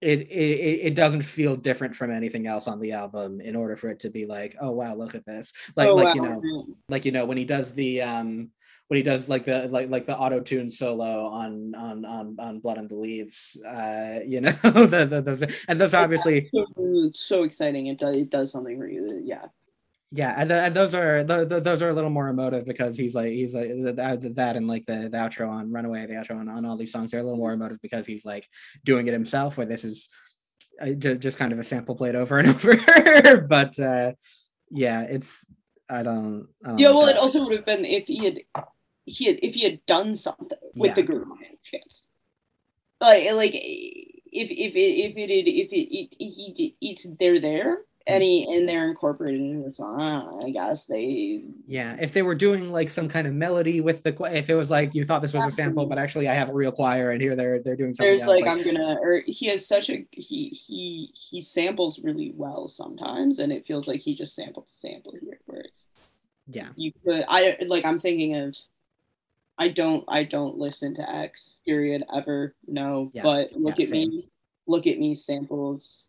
[0.00, 3.88] it, it it doesn't feel different from anything else on the album in order for
[3.88, 6.14] it to be like oh wow look at this like oh, like wow.
[6.14, 8.50] you know like you know when he does the um
[8.88, 12.60] when he does like the like like the auto tune solo on on on on
[12.60, 16.66] blood on the leaves uh you know the, the, those and those obviously so,
[17.04, 17.86] it's so exciting.
[17.86, 19.46] It does it does something for you yeah.
[20.12, 23.14] Yeah and, the, and those are the, those are a little more emotive because he's
[23.14, 26.48] like he's like the, that and like the, the outro on runaway the outro on,
[26.48, 28.46] on all these songs They're a little more emotive because he's like
[28.84, 30.08] doing it himself where this is
[30.80, 33.40] uh, just, just kind of a sample played over and over.
[33.48, 34.12] But uh
[34.70, 35.44] yeah it's
[35.88, 37.16] i don't, I don't yeah well that.
[37.16, 38.40] it also would have been if he had
[39.06, 40.94] he had if he had done something with yeah.
[40.94, 41.28] the group
[41.62, 42.04] chance
[43.00, 48.46] like like if if it if it if it, it, he it's they're there any
[48.54, 50.42] and they're incorporated into the song.
[50.44, 51.42] I guess they.
[51.66, 54.70] Yeah, if they were doing like some kind of melody with the, if it was
[54.70, 57.20] like you thought this was a sample, but actually I have a real choir and
[57.20, 58.10] here they're they're doing something.
[58.10, 58.30] There's else.
[58.30, 62.68] like, like I'm gonna, or he has such a he he he samples really well
[62.68, 65.88] sometimes, and it feels like he just samples sample here, where it's.
[66.48, 66.68] Yeah.
[66.76, 68.56] You could I like I'm thinking of.
[69.58, 73.22] I don't I don't listen to X period ever no yeah.
[73.22, 74.10] but look yeah, at same.
[74.10, 74.28] me
[74.66, 76.08] look at me samples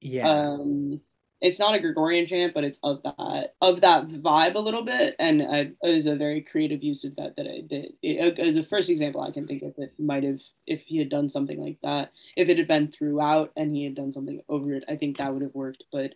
[0.00, 1.00] yeah um
[1.40, 5.14] it's not a Gregorian chant, but it's of that of that vibe a little bit,
[5.18, 7.92] and I, it was a very creative use of that that I did.
[8.02, 11.08] It, uh, the first example I can think of it might have if he had
[11.08, 14.74] done something like that, if it had been throughout and he had done something over
[14.74, 15.84] it, I think that would have worked.
[15.92, 16.14] But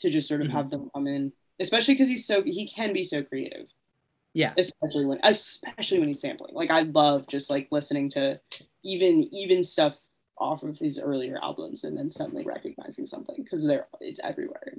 [0.00, 0.56] to just sort of mm-hmm.
[0.56, 3.66] have them come in, especially because he's so he can be so creative.
[4.34, 6.54] Yeah, especially when especially when he's sampling.
[6.54, 8.40] Like I love just like listening to
[8.82, 9.96] even even stuff
[10.36, 14.74] off of his earlier albums and then suddenly recognizing something because they're it's everywhere.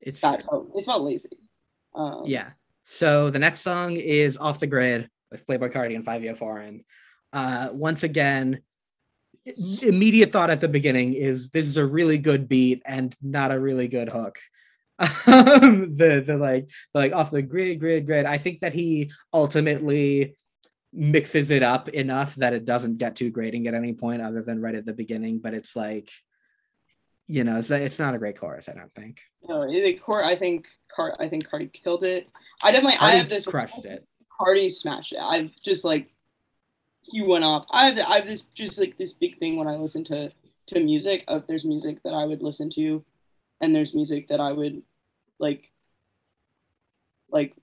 [0.00, 1.50] It's that felt, it felt lazy.
[1.94, 2.50] Um, yeah.
[2.82, 6.84] So the next song is Off the Grid with Playboi Carti and Fivio Foreign.
[7.32, 8.60] Uh, once again,
[9.82, 13.58] immediate thought at the beginning is this is a really good beat and not a
[13.58, 14.38] really good hook.
[15.26, 18.26] Um, the the like the, like off the grid grid grid.
[18.26, 20.36] I think that he ultimately
[20.94, 24.60] mixes it up enough that it doesn't get too grating at any point other than
[24.60, 26.08] right at the beginning but it's like
[27.26, 29.20] you know it's, it's not a great chorus i don't think.
[29.48, 32.28] No the chorus i think Car- i think carti killed it.
[32.62, 34.06] I definitely Carti i have this crushed it.
[34.40, 35.18] Carti smashed it.
[35.20, 36.10] I've just like
[37.02, 37.66] he went off.
[37.70, 40.30] I have i have this just like this big thing when i listen to
[40.68, 43.04] to music of there's music that i would listen to
[43.60, 44.82] and there's music that i would
[45.38, 45.70] like
[47.30, 47.54] like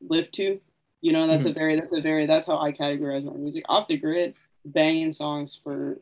[0.00, 0.60] live to
[1.04, 1.50] you know, that's mm-hmm.
[1.50, 3.66] a very that's a very that's how I categorize my music.
[3.68, 4.32] Off the grid,
[4.64, 6.00] banging songs for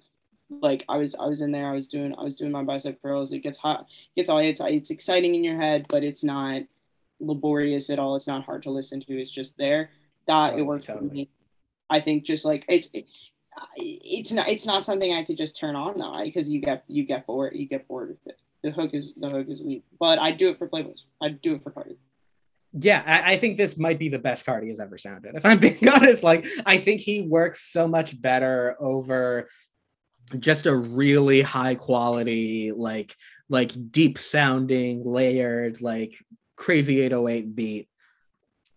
[0.48, 3.02] like I was I was in there, I was doing I was doing my bicep
[3.02, 3.32] curls.
[3.32, 6.62] It gets hot, gets all it's it's exciting in your head, but it's not
[7.18, 8.14] laborious at all.
[8.14, 9.20] It's not hard to listen to.
[9.20, 9.90] It's just there.
[10.28, 11.08] That it works totally.
[11.08, 11.30] for me.
[11.90, 13.06] I think just like it's it,
[13.76, 17.04] it's not it's not something I could just turn on though, because you get you
[17.04, 18.38] get bored you get bored with it.
[18.62, 20.94] The hook is the hook is weak, but I do it for Playboi.
[21.20, 21.96] I do it for Carti
[22.72, 25.34] yeah, I, I, think this might be the best Carti has ever sounded.
[25.34, 29.48] If I'm being honest, like I think he works so much better over
[30.38, 33.14] just a really high quality like
[33.50, 36.14] like deep sounding layered like
[36.56, 37.88] crazy 808 beat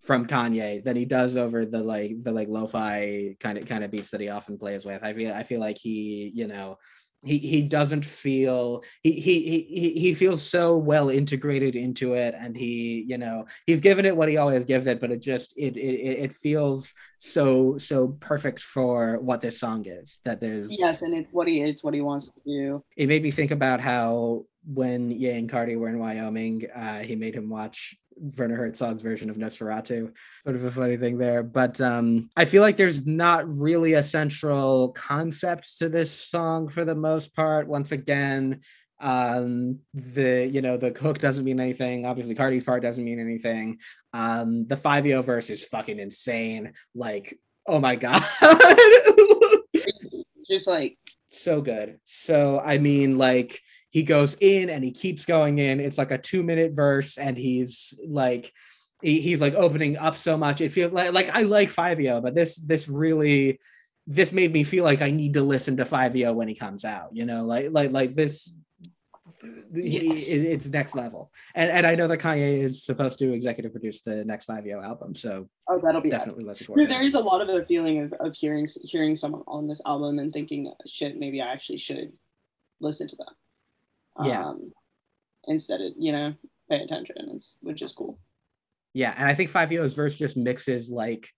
[0.01, 3.91] from Kanye than he does over the like the like lo-fi kind of kind of
[3.91, 5.03] beats that he often plays with.
[5.03, 6.77] I feel I feel like he, you know,
[7.23, 12.55] he he doesn't feel he he he he feels so well integrated into it and
[12.55, 15.75] he you know he's given it what he always gives it but it just it
[15.77, 21.13] it, it feels so so perfect for what this song is that there's yes and
[21.15, 22.83] it's what he it's what he wants to do.
[22.95, 27.15] It made me think about how when Ye and Carti were in Wyoming, uh, he
[27.15, 30.11] made him watch Werner Herzog's version of Nosferatu.
[30.43, 31.43] Sort of a funny thing there.
[31.43, 36.85] But um, I feel like there's not really a central concept to this song for
[36.85, 37.67] the most part.
[37.67, 38.61] Once again,
[39.01, 43.77] um the you know the hook doesn't mean anything obviously cardi's part doesn't mean anything
[44.13, 48.23] um the Fivio verse is fucking insane like oh my god
[49.73, 50.97] it's just like
[51.29, 53.59] so good so i mean like
[53.95, 55.79] he goes in and he keeps going in.
[55.79, 58.51] It's like a two minute verse, and he's like,
[59.01, 60.59] he, he's like opening up so much.
[60.59, 63.57] It feels like like I like Fivio, but this this really
[64.05, 67.11] this made me feel like I need to listen to Fivio when he comes out.
[67.13, 68.51] You know, like like like this.
[69.73, 70.27] Yes.
[70.27, 74.25] It's next level, and and I know that Kanye is supposed to executive produce the
[74.25, 76.89] next Fivio album, so oh, that'll be definitely looking forward.
[76.89, 80.19] There is a lot of a feeling of, of hearing hearing someone on this album
[80.19, 82.11] and thinking, shit, maybe I actually should
[82.81, 83.27] listen to them
[84.23, 84.45] yeah.
[84.45, 84.71] Um,
[85.45, 86.33] instead of you know
[86.69, 88.19] pay attention it's, which is cool.
[88.93, 91.29] Yeah and i think Five Fivio's verse just mixes like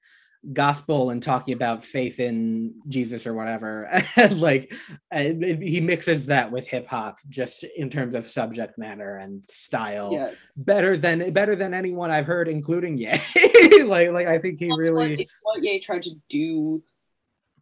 [0.53, 3.89] gospel and talking about faith in jesus or whatever.
[4.31, 4.71] Like
[5.11, 10.31] and he mixes that with hip-hop just in terms of subject matter and style yeah.
[10.55, 13.11] better than better than anyone i've heard including Ye.
[13.85, 16.83] Like like i think he That's really what, what Ye tried to do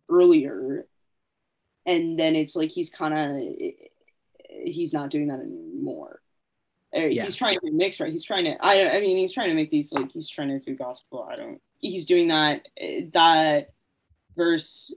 [0.09, 0.87] earlier.
[1.85, 3.53] And then it's like he's kind of
[4.63, 6.21] he's not doing that anymore.
[6.93, 7.23] Eh, yeah.
[7.23, 8.11] He's trying to mix right.
[8.11, 8.55] He's trying to.
[8.63, 8.97] I.
[8.97, 11.27] I mean, he's trying to make these like he's trying to do gospel.
[11.29, 11.61] I don't.
[11.79, 12.67] He's doing that.
[12.77, 13.73] Eh, that
[14.35, 14.93] verse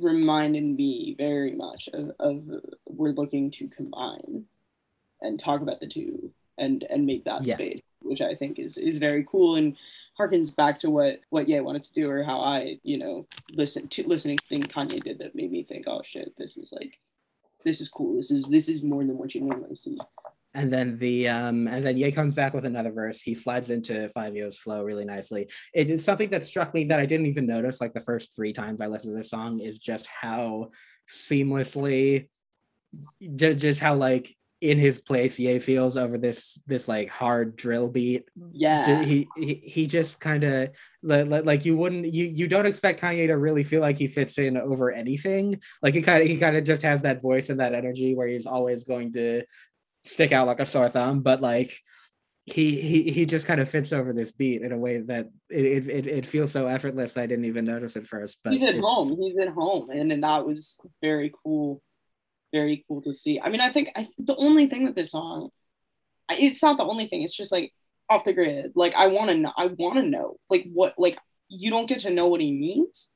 [0.00, 2.42] reminded me very much of, of
[2.86, 4.44] we're looking to combine
[5.20, 7.54] and talk about the two and and make that yeah.
[7.54, 9.76] space, which I think is is very cool and
[10.18, 13.88] harkens back to what what yeah wanted to do or how I you know listen
[13.88, 16.98] to listening to things Kanye did that made me think, oh shit, this is like
[17.66, 18.16] this is cool.
[18.16, 19.98] This is this is more than what you normally see.
[20.54, 23.20] And then the um and then Ye comes back with another verse.
[23.20, 25.50] He slides into Fivio's flow really nicely.
[25.74, 28.52] It is something that struck me that I didn't even notice like the first three
[28.52, 30.70] times I listened to this song is just how
[31.10, 32.28] seamlessly
[33.34, 37.88] just, just how like in his place Ye feels over this this like hard drill
[37.88, 38.28] beat.
[38.52, 39.02] Yeah.
[39.02, 40.70] He he, he just kind of
[41.02, 44.56] like you wouldn't you you don't expect Kanye to really feel like he fits in
[44.56, 45.60] over anything.
[45.82, 48.28] Like he kind of he kind of just has that voice and that energy where
[48.28, 49.42] he's always going to
[50.04, 51.78] stick out like a sore thumb, but like
[52.46, 55.88] he he he just kind of fits over this beat in a way that it
[55.88, 58.38] it, it feels so effortless I didn't even notice at first.
[58.42, 59.16] But he's at home.
[59.20, 61.82] He's at home, and, and that was very cool
[62.58, 63.40] very cool to see.
[63.40, 65.50] I mean, I think I, the only thing with this song,
[66.30, 67.22] it's not the only thing.
[67.22, 67.72] It's just like
[68.08, 68.72] off the grid.
[68.74, 69.52] Like I want to know.
[69.56, 70.36] I want to know.
[70.48, 70.94] Like what?
[70.98, 73.10] Like you don't get to know what he means.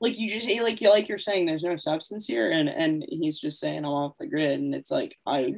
[0.00, 3.38] Like you just like you like you're saying there's no substance here, and and he's
[3.38, 5.54] just saying I'm off the grid, and it's like I.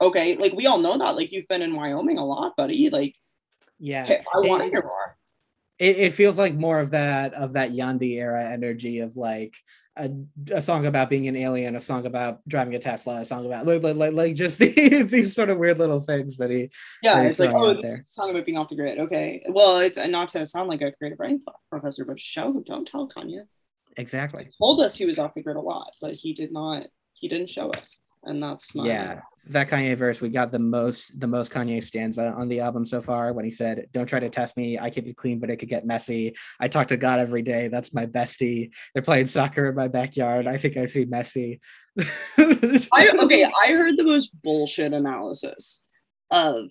[0.00, 1.16] Okay, like we all know that.
[1.16, 2.88] Like you've been in Wyoming a lot, buddy.
[2.88, 3.16] Like,
[3.80, 5.17] yeah, I want to hear more.
[5.78, 9.56] It, it feels like more of that of that Yandhi era energy of like
[9.96, 10.10] a,
[10.52, 13.66] a, song about being an alien, a song about driving a Tesla, a song about
[13.66, 16.70] like like, like just the, these sort of weird little things that he
[17.02, 18.98] yeah that it's like oh this song about being off the grid.
[18.98, 19.42] Okay.
[19.48, 23.42] Well it's not to sound like a creative writing professor but show don't tell Kanye.
[23.96, 24.44] Exactly.
[24.44, 27.28] He told us he was off the grid a lot but he did not he
[27.28, 31.26] didn't show us and that's not yeah that Kanye verse, we got the most the
[31.26, 34.56] most Kanye stanza on the album so far when he said, "Don't try to test
[34.56, 34.78] me.
[34.78, 36.36] I keep it clean, but it could get messy.
[36.60, 37.68] I talk to God every day.
[37.68, 38.70] That's my bestie.
[38.92, 40.46] They're playing soccer in my backyard.
[40.46, 41.60] I think I see Messi."
[41.98, 45.84] I, okay, I heard the most bullshit analysis
[46.30, 46.70] of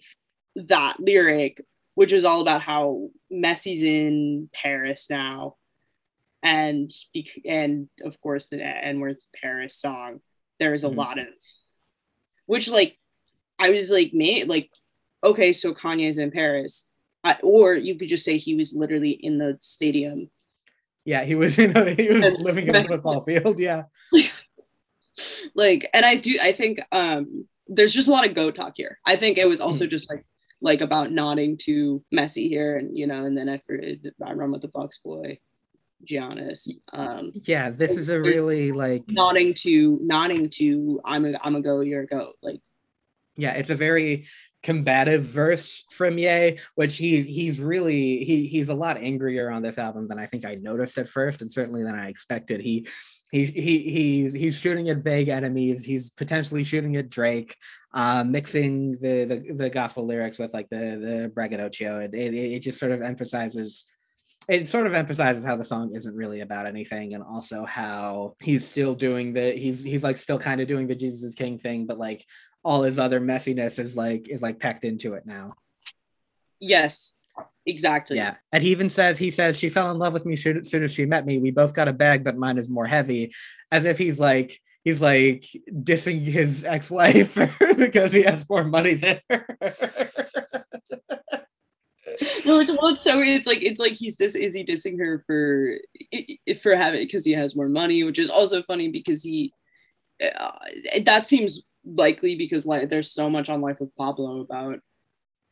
[0.55, 1.61] that lyric,
[1.95, 5.55] which is all about how Messi's in Paris now,
[6.43, 6.91] and
[7.43, 10.21] and of course the N words Paris song.
[10.59, 10.97] There is a mm-hmm.
[10.97, 11.27] lot of
[12.47, 12.97] which like
[13.59, 14.71] I was like, me like,
[15.23, 16.87] okay, so Kanye's in Paris,
[17.23, 20.29] I, or you could just say he was literally in the stadium.
[21.05, 21.75] Yeah, he was in.
[21.75, 23.59] A, he was living in a football field.
[23.59, 23.83] Yeah.
[25.55, 26.39] like, and I do.
[26.41, 28.99] I think um there's just a lot of go talk here.
[29.05, 29.89] I think it was also mm.
[29.89, 30.25] just like
[30.61, 33.59] like about nodding to Messi here, and you know, and then I
[34.23, 35.39] I run with the Bucks boy.
[36.05, 36.69] Giannis.
[36.93, 41.61] Um, yeah, this is a really like nodding to nodding to I'm a I'm a
[41.61, 42.33] go, you're a go.
[42.41, 42.61] Like
[43.35, 44.25] yeah, it's a very
[44.63, 49.77] combative verse from Ye, which he he's really he he's a lot angrier on this
[49.77, 52.61] album than I think I noticed at first, and certainly than I expected.
[52.61, 52.87] He
[53.31, 55.83] he he he's he's shooting at vague enemies.
[55.83, 57.55] He's potentially shooting at Drake,
[57.93, 61.99] uh, mixing the, the the gospel lyrics with like the the braggadocio.
[61.99, 63.85] It, it it just sort of emphasizes
[64.47, 68.65] it sort of emphasizes how the song isn't really about anything and also how he's
[68.67, 71.85] still doing the he's he's like still kind of doing the jesus is king thing
[71.85, 72.25] but like
[72.63, 75.53] all his other messiness is like is like packed into it now.
[76.59, 77.13] Yes
[77.65, 78.17] exactly.
[78.17, 80.83] Yeah and he even says he says she fell in love with me soon, soon
[80.83, 81.37] as she met me.
[81.37, 83.33] We both got a bag but mine is more heavy
[83.71, 87.35] as if he's like he's like dissing his ex-wife
[87.77, 89.45] because he has more money than her
[92.45, 95.77] no, it's, well, so it's like it's like he's dis is he dissing her for
[96.61, 99.53] for having because he has more money, which is also funny because he
[100.23, 100.51] uh,
[101.03, 104.79] that seems likely because like there's so much on Life of Pablo about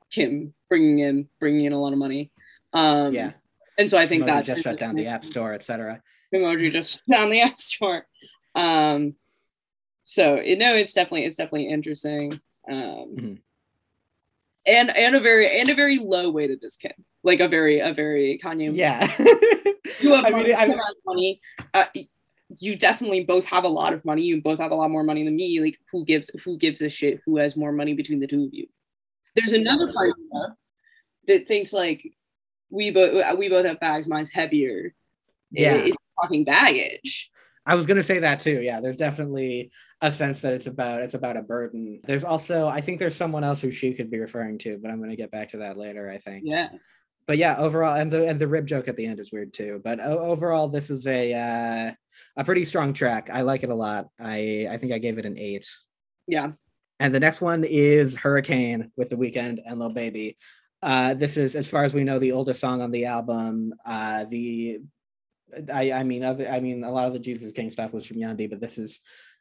[0.09, 2.32] him bringing in bringing in a lot of money.
[2.74, 3.32] Um, yeah,
[3.78, 6.01] and so I think Emoji that just shut down the app store, etc.
[6.34, 8.05] Emoji just shut down the app store.
[8.55, 9.16] Um,
[10.03, 12.34] so you know, it's definitely it's definitely interesting.
[12.68, 13.34] Um, mm-hmm
[14.66, 18.39] and and a very and a very low to discount like a very a very
[18.41, 18.76] Kanye.
[18.76, 19.11] Yeah,
[19.99, 21.41] you have I mean, I mean, money.
[21.74, 21.86] Uh,
[22.59, 24.22] you definitely both have a lot of money.
[24.22, 25.59] You both have a lot more money than me.
[25.59, 27.22] Like, who gives who gives a shit?
[27.26, 28.68] Who has more money between the two of you?
[29.36, 30.13] There's another part
[31.28, 32.03] that thinks like
[32.70, 34.07] we both we both have bags.
[34.07, 34.93] Mine's heavier.
[35.51, 37.32] Yeah, it, it's talking baggage.
[37.66, 38.61] I was gonna say that too.
[38.61, 41.99] Yeah, there's definitely a sense that it's about it's about a burden.
[42.03, 45.01] There's also I think there's someone else who she could be referring to, but I'm
[45.01, 46.09] gonna get back to that later.
[46.09, 46.43] I think.
[46.45, 46.70] Yeah.
[47.28, 49.82] But yeah, overall, and the and the rib joke at the end is weird too.
[49.84, 51.93] But overall, this is a uh,
[52.38, 53.30] a pretty strong track.
[53.34, 54.09] I like it a lot.
[54.20, 55.68] I I think I gave it an eight.
[56.28, 56.51] Yeah.
[56.99, 60.38] And the next one is Hurricane with the Weeknd and Lil Baby.
[60.82, 63.74] Uh, this is, as far as we know, the oldest song on the album.
[63.86, 64.80] Uh, the
[65.74, 68.18] I I mean other I mean a lot of the Jesus King stuff was from
[68.18, 68.99] Yandhi, but this is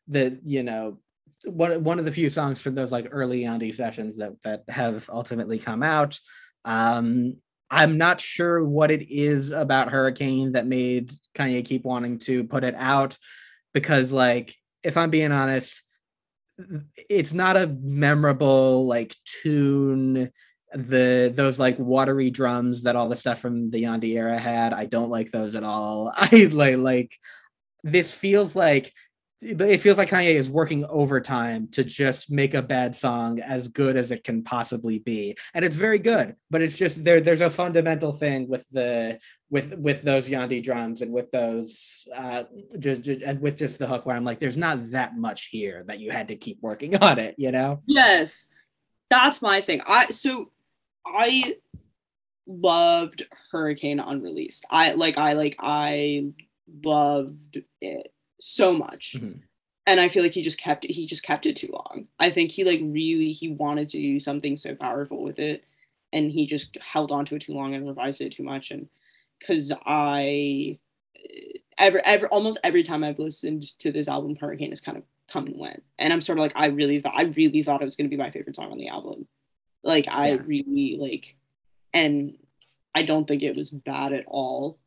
[0.09, 0.99] the you know
[1.47, 5.09] one one of the few songs from those like early Yandhi sessions that that have
[5.11, 6.19] ultimately come out.
[6.65, 7.37] Um,
[7.71, 12.65] I'm not sure what it is about Hurricane that made Kanye keep wanting to put
[12.65, 13.19] it out
[13.73, 15.83] because like if I'm being honest,
[17.09, 20.31] it's not a memorable like tune
[20.75, 24.73] the those like watery drums that all the stuff from the Yandhi era had.
[24.73, 26.13] I don't like those at all.
[26.17, 27.19] I like like
[27.83, 28.93] this feels like
[29.45, 33.97] it feels like Kanye is working overtime to just make a bad song as good
[33.97, 35.37] as it can possibly be.
[35.53, 39.19] And it's very good, but it's just there there's a fundamental thing with the
[39.51, 42.45] with with those Yandhi drums and with those uh
[42.79, 45.83] just, just and with just the hook where I'm like there's not that much here
[45.87, 47.83] that you had to keep working on it, you know?
[47.87, 48.47] Yes.
[49.11, 49.83] That's my thing.
[49.87, 50.51] I so
[51.07, 51.57] I
[52.47, 54.65] loved Hurricane Unreleased.
[54.71, 56.27] I like I like I
[56.85, 59.17] loved it so much.
[59.17, 59.41] Mm-hmm.
[59.87, 62.07] And I feel like he just kept it, he just kept it too long.
[62.19, 65.65] I think he like really he wanted to do something so powerful with it
[66.13, 68.89] and he just held on to it too long and revised it too much and
[69.47, 70.79] cuz I
[71.77, 75.47] ever ever almost every time I've listened to this album Hurricane has kind of come
[75.47, 75.83] and went.
[75.99, 78.17] And I'm sort of like I really thought I really thought it was going to
[78.17, 79.27] be my favorite song on the album.
[79.85, 80.43] Like I yeah.
[80.47, 81.37] really like,
[81.93, 82.37] and
[82.95, 84.79] I don't think it was bad at all.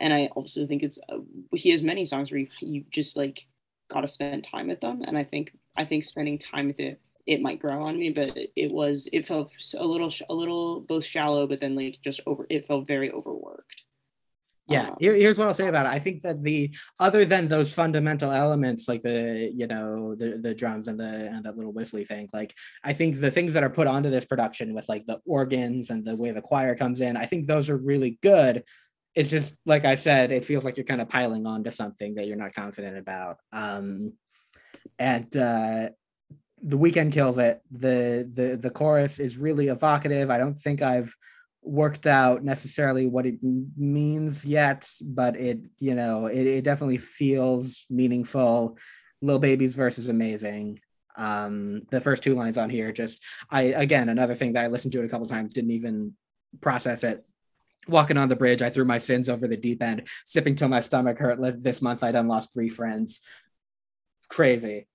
[0.00, 1.18] And I also think it's uh,
[1.54, 3.46] he has many songs where you, you just like
[3.90, 5.02] got to spend time with them.
[5.02, 8.36] And I think I think spending time with it it might grow on me, but
[8.56, 12.46] it was it felt a little a little both shallow, but then like just over
[12.48, 13.82] it felt very overworked
[14.68, 15.92] yeah here, here's what i'll say about it.
[15.92, 20.54] I think that the other than those fundamental elements like the you know the the
[20.54, 22.54] drums and the and that little whistly thing like
[22.84, 26.04] i think the things that are put onto this production with like the organs and
[26.04, 28.64] the way the choir comes in i think those are really good.
[29.14, 32.14] It's just like i said it feels like you're kind of piling on to something
[32.14, 33.38] that you're not confident about.
[33.52, 34.12] Um
[34.98, 35.90] and uh
[36.62, 37.60] the Weeknd kills it.
[37.70, 40.30] The the the chorus is really evocative.
[40.30, 41.14] I don't think i've
[41.62, 47.84] worked out necessarily what it means yet, but it, you know, it, it definitely feels
[47.90, 48.78] meaningful.
[49.20, 50.80] Lil Baby's verse is amazing.
[51.16, 54.92] Um, the first two lines on here, just I again another thing that I listened
[54.92, 56.14] to it a couple times, didn't even
[56.60, 57.24] process it.
[57.88, 60.80] Walking on the bridge, I threw my sins over the deep end, sipping till my
[60.80, 61.38] stomach hurt.
[61.62, 63.20] This month I done lost three friends.
[64.28, 64.86] Crazy.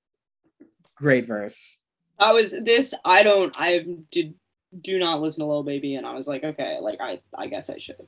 [0.95, 1.79] Great verse.
[2.19, 4.35] I was this, I don't I did
[4.81, 7.69] do not listen to Lil Baby, and I was like, okay, like I I guess
[7.69, 8.07] I should.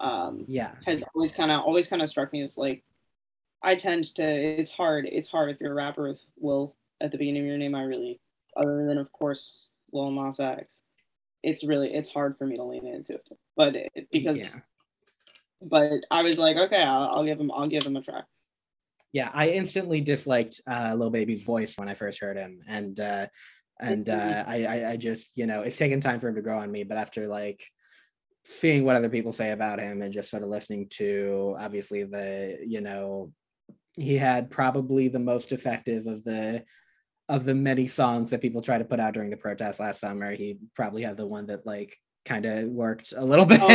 [0.00, 2.82] um, yeah, has always kind of always kind of struck me as like
[3.62, 4.22] I tend to.
[4.24, 5.06] It's hard.
[5.10, 7.74] It's hard if you're a rapper with Lil at the beginning of your name.
[7.74, 8.20] I really,
[8.56, 10.80] other than of course Lil Nas X,
[11.42, 13.28] it's really it's hard for me to lean into it.
[13.56, 14.60] But it, because, Yeah.
[15.62, 17.50] but I was like, okay, I'll, I'll give him.
[17.52, 18.22] I'll give him a try.
[19.12, 19.30] yeah.
[19.34, 23.26] I instantly disliked uh, Lil Baby's voice when I first heard him, and uh,
[23.80, 26.58] and uh, I, I I just you know it's taken time for him to grow
[26.58, 27.64] on me, but after like
[28.44, 32.58] seeing what other people say about him and just sort of listening to obviously the
[32.64, 33.32] you know
[33.96, 36.64] he had probably the most effective of the
[37.28, 40.32] of the many songs that people tried to put out during the protest last summer.
[40.32, 43.60] He probably had the one that like kind of worked a little bit.
[43.62, 43.68] Oh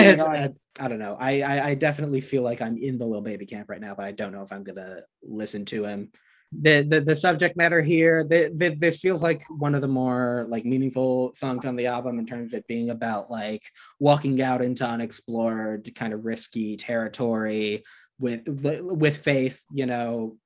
[0.80, 1.16] i don't know.
[1.20, 4.06] I, I i definitely feel like i'm in the Lil Baby camp right now but
[4.06, 6.12] i don't know if i'm gonna listen to him
[6.52, 10.46] the the, the subject matter here the, the, this feels like one of the more
[10.50, 13.64] like meaningful songs on the album in terms of it being about like
[14.00, 17.84] walking out into unexplored kind of risky territory
[18.20, 20.38] with with faith you know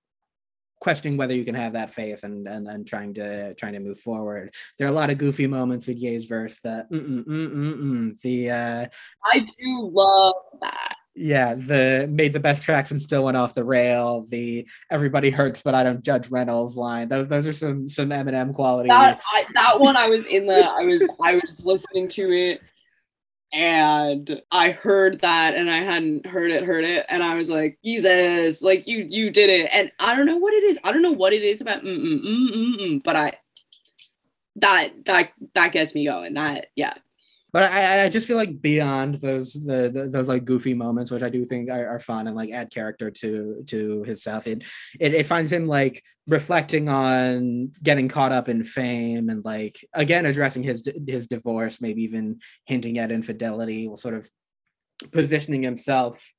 [0.79, 3.99] questioning whether you can have that faith and and, and trying to trying to move
[3.99, 7.53] forward there are a lot of goofy moments in Ye's verse that mm, mm, mm,
[7.53, 8.85] mm, mm, the uh
[9.25, 10.95] I do love that.
[11.19, 15.61] Yeah the made the best tracks and still went off the rail the everybody hurts
[15.61, 17.09] but i don't judge reynolds line.
[17.09, 20.65] Those, those are some some eminem quality That I, that one I was in the
[20.65, 22.61] I was I was listening to it
[23.51, 27.77] and I heard that and I hadn't heard it heard it and I was like
[27.83, 29.69] Jesus like you you did it.
[29.73, 31.97] And I don't know what it is I don't know what it is about mm,
[31.97, 33.33] mm, mm, mm, mm, but I
[34.57, 36.93] that that that gets me going that yeah
[37.51, 41.23] but I, I just feel like beyond those the, the those like goofy moments, which
[41.23, 44.47] I do think are, are fun and like add character to to his stuff.
[44.47, 44.63] It,
[44.99, 50.25] it it finds him like reflecting on getting caught up in fame and like again
[50.25, 54.29] addressing his his divorce, maybe even hinting at infidelity, while sort of
[55.11, 56.33] positioning himself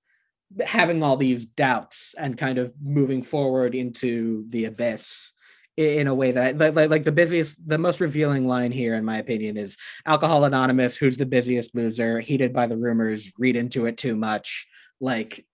[0.64, 5.32] having all these doubts and kind of moving forward into the abyss
[5.80, 9.18] in a way that like, like, the busiest the most revealing line here in my
[9.18, 9.76] opinion is
[10.06, 14.66] alcohol anonymous who's the busiest loser heated by the rumors read into it too much.
[15.00, 15.46] Like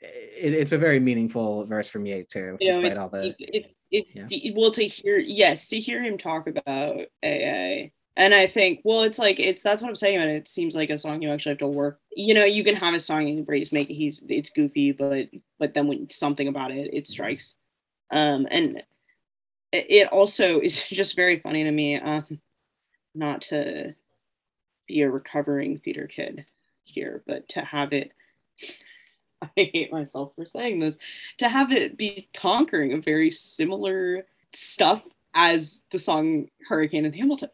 [0.00, 3.34] it, it's a very meaningful verse from Ye too you know despite it's all the
[3.38, 4.52] it's it's yeah.
[4.54, 9.18] well to hear yes to hear him talk about AA and I think well it's
[9.18, 11.58] like it's that's what I'm saying and it seems like a song you actually have
[11.58, 14.92] to work you know you can have a song where he's making he's it's goofy
[14.92, 17.56] but but then when something about it it strikes.
[18.10, 18.82] Um and
[19.72, 22.40] it also is just very funny to me um
[23.14, 23.94] not to
[24.86, 26.46] be a recovering theater kid
[26.84, 28.12] here but to have it
[29.42, 30.98] I hate myself for saying this
[31.38, 35.04] to have it be conquering a very similar stuff
[35.34, 37.50] as the song Hurricane in Hamilton.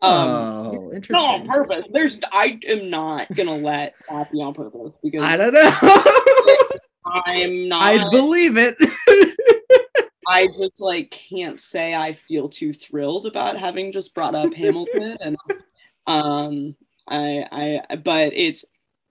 [0.00, 1.86] Um, oh not interesting on purpose.
[1.92, 7.68] There's I am not gonna let that be on purpose because i don't know I'm
[7.68, 8.76] not i'd believe it
[10.32, 15.18] I just like can't say I feel too thrilled about having just brought up Hamilton
[15.20, 15.36] and
[16.06, 16.74] um
[17.06, 18.64] I I but it's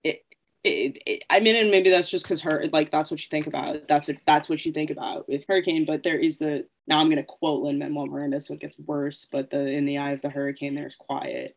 [0.03, 0.23] it,
[0.63, 3.45] it, it I mean and maybe that's just because her like that's what you think
[3.45, 6.99] about that's what that's what you think about with Hurricane but there is the now
[6.99, 10.11] I'm gonna quote Lin Manuel Miranda so it gets worse but the in the eye
[10.11, 11.55] of the hurricane there's quiet.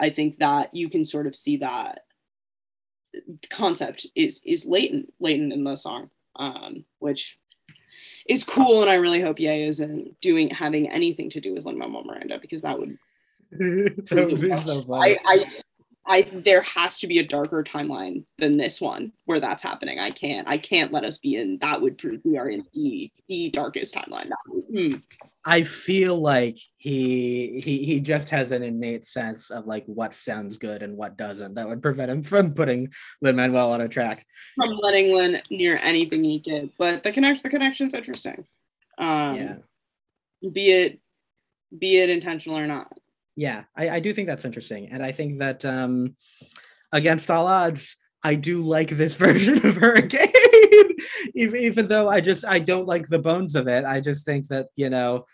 [0.00, 2.00] I think that you can sort of see that
[3.50, 7.38] concept is is latent latent in the song um which
[8.26, 11.78] is cool and I really hope Ye isn't doing having anything to do with Lin
[11.78, 12.98] Manuel Miranda because that would
[13.50, 15.18] that would be so funny.
[15.26, 15.46] I, I
[16.06, 20.00] I there has to be a darker timeline than this one where that's happening.
[20.02, 23.10] I can't I can't let us be in that would prove we are in the
[23.28, 24.28] the darkest timeline.
[24.48, 25.02] Would, mm.
[25.46, 30.56] I feel like he he he just has an innate sense of like what sounds
[30.56, 34.26] good and what doesn't that would prevent him from putting Lin Manuel on a track.
[34.56, 36.70] from letting Lin near anything he did.
[36.78, 38.44] But the connect the connection's interesting.
[38.98, 39.56] Um yeah,
[40.52, 41.00] be it
[41.76, 42.92] be it intentional or not.
[43.36, 46.16] Yeah, I, I do think that's interesting, and I think that um,
[46.92, 50.32] against all odds, I do like this version of Hurricane,
[51.34, 53.84] even even though I just I don't like the bones of it.
[53.84, 55.26] I just think that you know.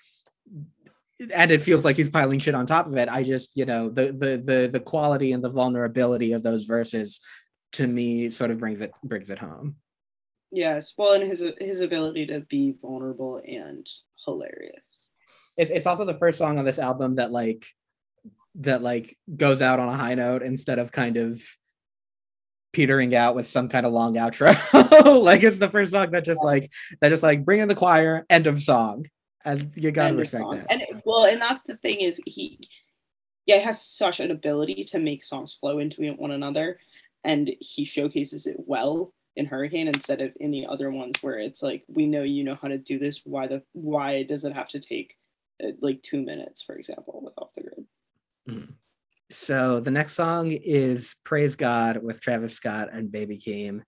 [1.34, 3.08] And it feels like he's piling shit on top of it.
[3.08, 7.18] I just, you know, the the the the quality and the vulnerability of those verses
[7.72, 9.74] to me sort of brings it brings it home.
[10.52, 10.94] Yes.
[10.96, 13.84] Well and his his ability to be vulnerable and
[14.24, 15.08] hilarious.
[15.58, 17.66] it, it's also the first song on this album that like
[18.58, 21.40] that like goes out on a high note instead of kind of
[22.72, 24.54] petering out with some kind of long outro
[25.22, 28.26] like it's the first song that just like that just like bring in the choir
[28.28, 29.06] end of song
[29.44, 32.58] and you gotta End respect that And well, and that's the thing is he,
[33.46, 36.78] yeah, he has such an ability to make songs flow into one another.
[37.24, 41.62] and he showcases it well in Hurricane instead of in the other ones where it's
[41.62, 43.22] like we know you know how to do this.
[43.24, 45.16] Why the why does it have to take
[45.62, 47.86] uh, like two minutes, for example, with Off the Grid?
[49.30, 53.82] So the next song is Praise God with Travis Scott and Baby Keem.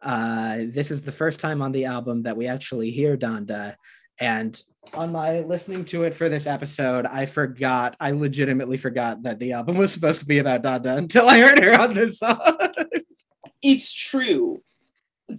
[0.00, 3.74] Uh, this is the first time on the album that we actually hear Donda.
[4.20, 4.60] And
[4.92, 9.52] on my listening to it for this episode, I forgot, I legitimately forgot that the
[9.52, 12.38] album was supposed to be about Donda until I heard her on this song.
[13.62, 14.62] it's true,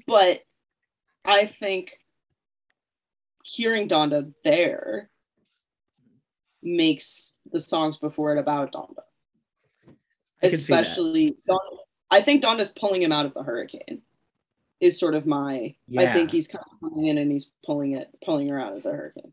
[0.05, 0.41] but
[1.23, 1.93] I think
[3.45, 5.09] hearing Donda there
[6.65, 9.03] makes the songs before it about Donda.
[10.41, 11.77] Especially, Donda,
[12.11, 14.01] I think Donda's pulling him out of the hurricane
[14.81, 15.75] is sort of my.
[15.87, 16.01] Yeah.
[16.01, 18.83] I think he's kind of coming in and he's pulling it, pulling her out of
[18.83, 19.31] the hurricane.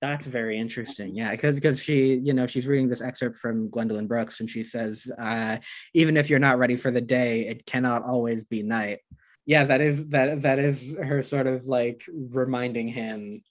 [0.00, 1.14] That's very interesting.
[1.14, 4.62] Yeah, because because she, you know, she's reading this excerpt from Gwendolyn Brooks, and she
[4.62, 5.56] says, uh,
[5.94, 8.98] "Even if you're not ready for the day, it cannot always be night."
[9.46, 13.42] Yeah, that is that that is her sort of like reminding him,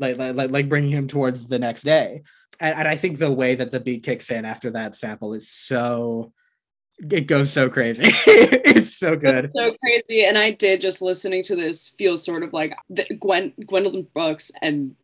[0.00, 2.22] like like like bringing him towards the next day.
[2.58, 5.48] And, and I think the way that the beat kicks in after that sample is
[5.50, 6.32] so
[7.10, 8.04] it goes so crazy.
[8.26, 9.44] it's so good.
[9.44, 10.24] It's so crazy.
[10.24, 14.50] And I did just listening to this feel sort of like the, Gwen Gwendolyn Brooks
[14.60, 14.96] and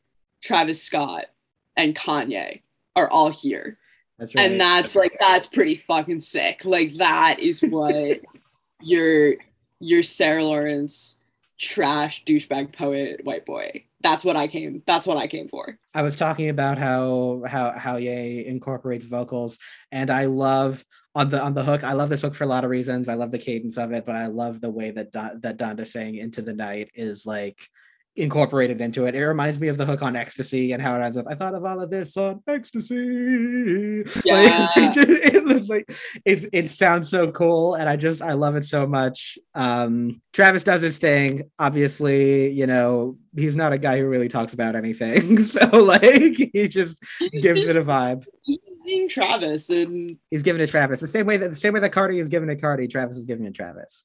[0.42, 1.26] Travis Scott
[1.76, 2.62] and Kanye
[2.94, 3.78] are all here.
[4.18, 4.50] That's right.
[4.50, 6.64] And that's like that's pretty fucking sick.
[6.64, 8.20] Like that is what
[8.82, 9.34] your
[9.80, 11.18] your Sarah Lawrence
[11.58, 13.85] trash douchebag poet white boy.
[14.00, 14.82] That's what I came.
[14.86, 15.78] That's what I came for.
[15.94, 19.58] I was talking about how how how Ye incorporates vocals,
[19.90, 20.84] and I love
[21.14, 21.82] on the on the hook.
[21.82, 23.08] I love this hook for a lot of reasons.
[23.08, 25.86] I love the cadence of it, but I love the way that Don, that Donda
[25.86, 27.68] saying "Into the Night" is like
[28.16, 29.14] incorporated into it.
[29.14, 31.54] It reminds me of the hook on ecstasy and how it ends with I thought
[31.54, 34.04] of all of this on ecstasy.
[34.24, 34.68] Yeah.
[34.74, 38.56] Like, it, just, it, like it's it sounds so cool and I just I love
[38.56, 39.38] it so much.
[39.54, 41.50] Um Travis does his thing.
[41.58, 45.38] Obviously, you know, he's not a guy who really talks about anything.
[45.46, 46.98] So like he just
[47.40, 48.24] gives it a vibe.
[49.08, 51.00] Travis and he's giving it Travis.
[51.00, 53.24] The same way that the same way that Cardi is giving it Cardi, Travis is
[53.24, 54.04] giving it Travis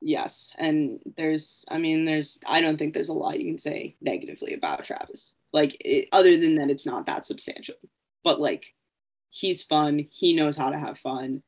[0.00, 3.96] yes and there's i mean there's i don't think there's a lot you can say
[4.00, 5.34] negatively about travis.
[5.52, 7.76] Like it, other than that it's not that substantial.
[8.22, 8.74] But like
[9.30, 11.42] he's fun he knows how to have fun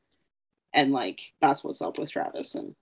[0.73, 2.75] and like that's what's up with travis and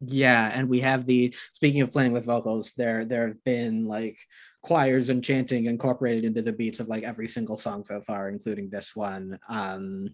[0.00, 4.16] yeah and we have the speaking of playing with vocals there there have been like
[4.62, 8.68] choirs and chanting incorporated into the beats of like every single song so far including
[8.68, 9.38] this one.
[9.48, 10.08] Um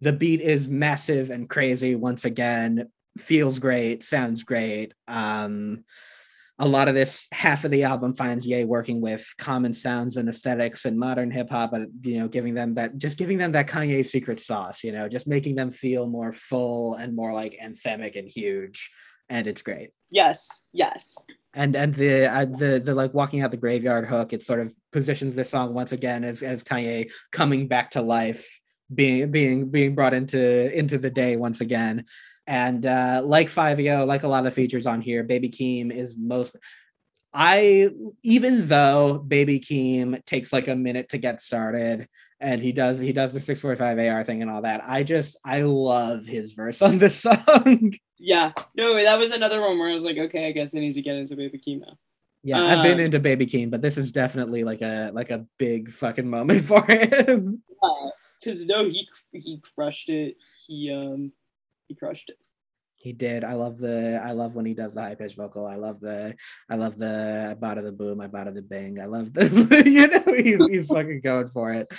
[0.00, 2.88] the beat is massive and crazy once again
[3.18, 4.94] feels great, sounds great.
[5.08, 5.84] Um,
[6.60, 10.28] a lot of this half of the album finds Ye working with common sounds and
[10.28, 13.66] aesthetics and modern hip hop, but you know, giving them that just giving them that
[13.66, 18.14] Kanye secret sauce, you know, just making them feel more full and more like anthemic
[18.14, 18.90] and huge.
[19.30, 19.90] And it's great.
[20.10, 21.24] Yes, yes.
[21.54, 24.74] And and the uh, the the like walking out the graveyard hook, it sort of
[24.92, 28.60] positions this song once again as as Kanye coming back to life,
[28.94, 32.04] being being being brought into into the day once again.
[32.50, 36.16] And uh, like Fivio, like a lot of the features on here, Baby Keem is
[36.18, 36.56] most.
[37.32, 37.90] I
[38.24, 42.08] even though Baby Keem takes like a minute to get started,
[42.40, 44.82] and he does he does the 645 AR thing and all that.
[44.84, 47.92] I just I love his verse on this song.
[48.18, 50.94] Yeah, no, that was another one where I was like, okay, I guess I need
[50.94, 51.96] to get into Baby Keem now.
[52.42, 55.46] Yeah, I've been um, into Baby Keem, but this is definitely like a like a
[55.56, 57.62] big fucking moment for him.
[58.40, 60.36] Because no, he he crushed it.
[60.66, 61.30] He um
[61.90, 62.36] he crushed it.
[62.94, 63.42] He did.
[63.42, 64.20] I love the.
[64.22, 65.66] I love when he does the high pitched vocal.
[65.66, 66.36] I love the.
[66.68, 67.48] I love the.
[67.50, 68.20] I bought of the boom.
[68.20, 69.00] I bought of the bang.
[69.00, 69.82] I love the.
[69.86, 71.90] you know, he's he's fucking going for it.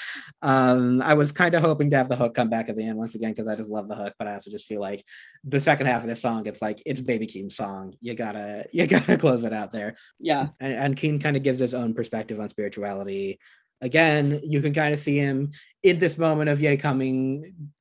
[0.41, 2.97] Um, I was kind of hoping to have the hook come back at the end
[2.99, 5.03] once again because I just love the hook, but I also just feel like
[5.43, 7.95] the second half of this song, it's like it's Baby Keem's song.
[7.99, 9.95] You gotta you gotta close it out there.
[10.19, 10.49] Yeah.
[10.61, 13.39] And and Keem kind of gives his own perspective on spirituality.
[13.81, 17.71] Again, you can kind of see him in this moment of Ye coming,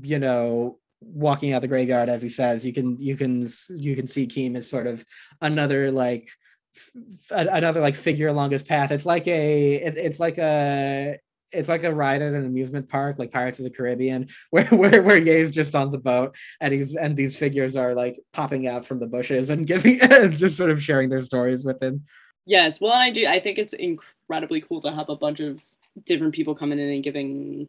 [0.00, 4.06] you know, walking out the graveyard as he says you can you can you can
[4.06, 5.04] see Keem as sort of
[5.40, 6.28] another like
[6.76, 8.90] f- another like figure along his path.
[8.90, 11.18] It's like a it, it's like a
[11.52, 15.02] it's like a ride at an amusement park like Pirates of the Caribbean where where
[15.02, 18.84] where Ye's just on the boat and he's and these figures are like popping out
[18.84, 19.98] from the bushes and giving
[20.30, 22.04] just sort of sharing their stories with him.
[22.46, 22.80] Yes.
[22.80, 25.60] Well I do I think it's incredibly cool to have a bunch of
[26.04, 27.68] different people coming in and giving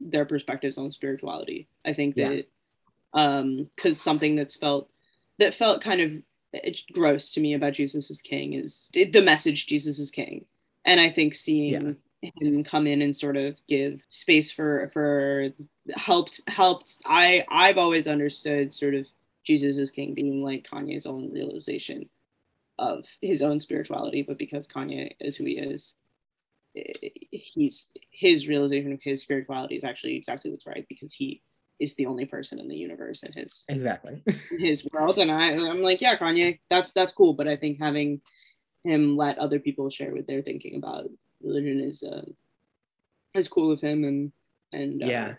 [0.00, 1.68] their perspectives on spirituality.
[1.84, 2.42] I think that yeah
[3.14, 4.88] um because something that's felt
[5.38, 6.22] that felt kind of
[6.92, 10.44] gross to me about jesus is king is the message jesus is king
[10.84, 12.30] and i think seeing yeah.
[12.40, 15.48] him come in and sort of give space for for
[15.94, 19.06] helped helped i i've always understood sort of
[19.44, 22.08] Jesus is King being like Kanye's own realization
[22.78, 25.96] of his own spirituality, but because Kanye is who he is,
[26.74, 31.42] he's his realization of his spirituality is actually exactly what's right because he
[31.80, 35.18] is the only person in the universe in his exactly his world.
[35.18, 37.34] And I I'm like, yeah, Kanye, that's that's cool.
[37.34, 38.20] But I think having
[38.84, 41.06] him let other people share what they're thinking about
[41.42, 42.24] religion is uh
[43.34, 44.32] is cool of him and
[44.72, 45.34] and uh, yeah.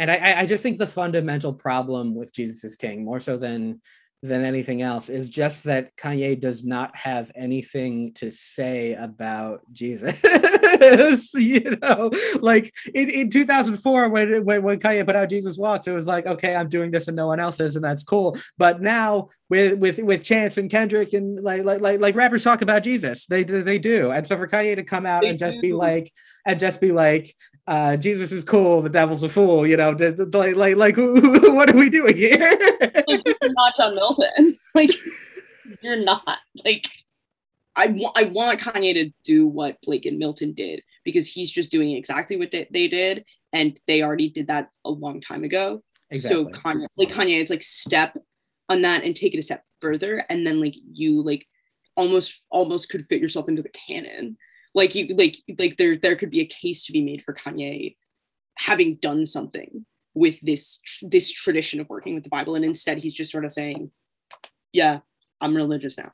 [0.00, 3.80] And I, I just think the fundamental problem with Jesus is King, more so than
[4.22, 10.20] than anything else is just that Kanye does not have anything to say about Jesus.
[11.34, 12.10] you know,
[12.40, 16.26] like in, in 2004 when, when when Kanye put out Jesus Walks, it was like,
[16.26, 18.36] okay, I'm doing this and no one else is, and that's cool.
[18.56, 22.62] But now with with with Chance and Kendrick and like like like, like rappers talk
[22.62, 24.10] about Jesus, they they do.
[24.10, 25.62] And so for Kanye to come out they and just do.
[25.62, 26.12] be like
[26.44, 27.34] and just be like,
[27.66, 29.90] uh, Jesus is cool, the devil's a fool, you know,
[30.32, 32.58] like like like what are we doing here?
[33.48, 34.90] Like you're not John Milton, like
[35.82, 36.88] you're not like
[37.76, 41.70] I, w- I want Kanye to do what Blake and Milton did because he's just
[41.70, 45.82] doing exactly what they, they did, and they already did that a long time ago.
[46.10, 46.52] Exactly.
[46.52, 48.16] So Kanye, like Kanye, it's like step
[48.68, 51.46] on that and take it a step further, and then like you like
[51.96, 54.36] almost almost could fit yourself into the canon.
[54.74, 57.96] Like you like like there there could be a case to be made for Kanye
[58.56, 59.86] having done something
[60.18, 63.52] with this this tradition of working with the Bible, and instead he's just sort of
[63.52, 63.90] saying,
[64.72, 65.00] "Yeah,
[65.40, 66.12] I'm religious now."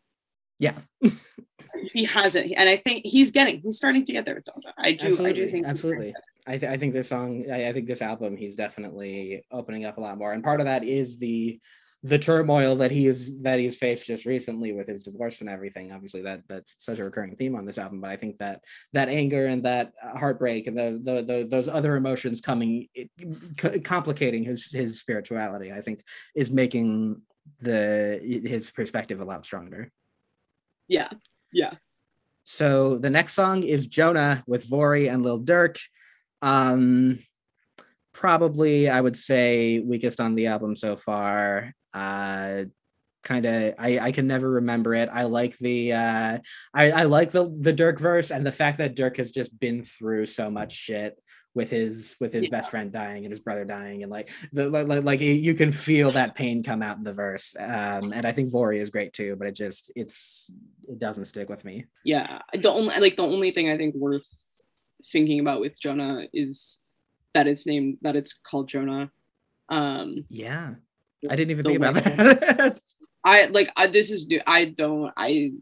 [0.58, 0.76] Yeah.
[1.92, 4.42] he hasn't, and I think he's getting, he's starting to get there.
[4.78, 5.30] I do, absolutely.
[5.30, 6.14] I do think absolutely.
[6.46, 9.98] I, th- I think this song, I, I think this album, he's definitely opening up
[9.98, 11.60] a lot more, and part of that is the
[12.04, 15.90] the turmoil that he is that he's faced just recently with his divorce and everything
[15.90, 18.60] obviously that that's such a recurring theme on this album but i think that
[18.92, 23.10] that anger and that heartbreak and the, the, the those other emotions coming it,
[23.82, 26.04] complicating his his spirituality i think
[26.36, 27.20] is making
[27.60, 29.90] the his perspective a lot stronger
[30.86, 31.08] yeah
[31.54, 31.74] yeah.
[32.42, 35.78] So the next song is Jonah with Vory and Lil Durk.
[36.42, 37.20] Um,
[38.12, 41.72] probably I would say weakest on the album so far.
[41.94, 42.64] Uh,
[43.22, 45.08] kind of I, I can never remember it.
[45.10, 46.38] I like the uh
[46.74, 49.82] I, I like the the Durk verse and the fact that Durk has just been
[49.82, 51.18] through so much shit
[51.54, 52.48] with his with his yeah.
[52.50, 56.10] best friend dying and his brother dying and like the like, like you can feel
[56.12, 59.36] that pain come out in the verse um and i think Vory is great too
[59.36, 60.50] but it just it's
[60.88, 64.26] it doesn't stick with me yeah the only like the only thing i think worth
[65.12, 66.80] thinking about with jonah is
[67.34, 69.10] that it's named that it's called jonah
[69.68, 70.74] um yeah
[71.30, 72.80] i didn't even think about that
[73.24, 75.52] i like I, this is new i don't i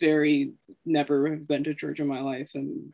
[0.00, 0.52] very
[0.84, 2.92] never have been to church in my life and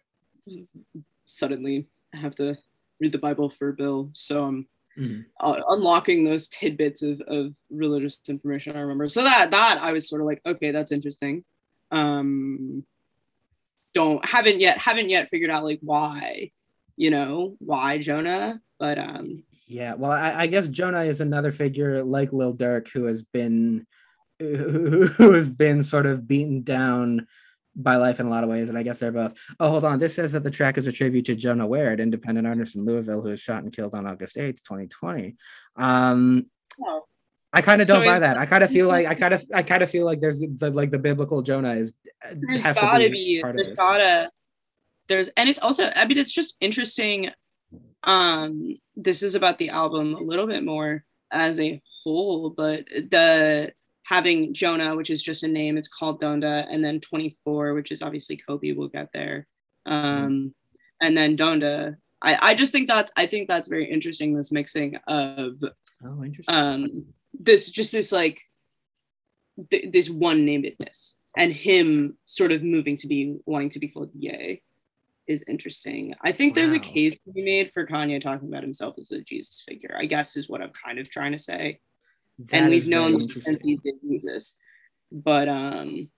[1.26, 2.56] suddenly have to
[3.00, 4.10] read the Bible for Bill.
[4.14, 4.66] So I'm
[4.98, 5.24] mm.
[5.40, 9.08] uh, unlocking those tidbits of, of religious information I remember.
[9.08, 11.44] So that that I was sort of like, okay, that's interesting.
[11.90, 12.84] Um,
[13.94, 16.50] don't haven't yet haven't yet figured out like why,
[16.96, 19.44] you know, why Jonah, but um.
[19.68, 23.86] Yeah, well, I, I guess Jonah is another figure like Lil Durk who has been
[24.38, 27.26] who, has been sort of beaten down
[27.76, 28.68] by life in a lot of ways.
[28.68, 29.34] And I guess they're both.
[29.60, 29.98] Oh, hold on.
[29.98, 33.20] This says that the track is a tribute to Jonah Ware, independent artist in Louisville
[33.20, 35.36] who was shot and killed on August 8th, 2020.
[35.76, 36.46] Um,
[36.82, 37.04] oh.
[37.52, 38.38] I kind of don't so buy that.
[38.38, 40.70] I kind of feel like I kind of I kind of feel like there's the
[40.70, 41.92] like the biblical Jonah is
[42.32, 43.78] there's has gotta to be, be part there's of this.
[43.78, 44.30] gotta
[45.08, 47.30] there's and it's also I mean it's just interesting.
[48.04, 53.72] Um, this is about the album a little bit more as a whole, but the
[54.04, 58.02] having Jonah, which is just a name, it's called Donda, and then 24, which is
[58.02, 58.72] obviously Kobe.
[58.72, 59.46] We'll get there,
[59.86, 60.54] um,
[61.00, 61.96] and then Donda.
[62.22, 64.34] I I just think that's I think that's very interesting.
[64.34, 65.62] This mixing of
[66.04, 67.06] oh interesting um
[67.38, 68.40] this just this like
[69.70, 74.10] th- this one namedness and him sort of moving to be wanting to be called
[74.14, 74.62] Ye
[75.28, 76.14] is interesting.
[76.22, 76.62] I think wow.
[76.62, 79.94] there's a case to be made for Kanye talking about himself as a Jesus figure.
[79.96, 81.80] I guess is what I'm kind of trying to say.
[82.38, 84.56] That and we've known since he did this.
[85.12, 86.10] But um,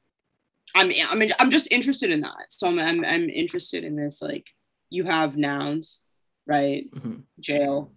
[0.74, 2.46] I'm I'm I'm just interested in that.
[2.50, 4.22] So I'm I'm, I'm interested in this.
[4.22, 4.46] Like
[4.90, 6.02] you have nouns,
[6.46, 6.84] right?
[6.94, 7.20] Mm-hmm.
[7.40, 7.92] Jail,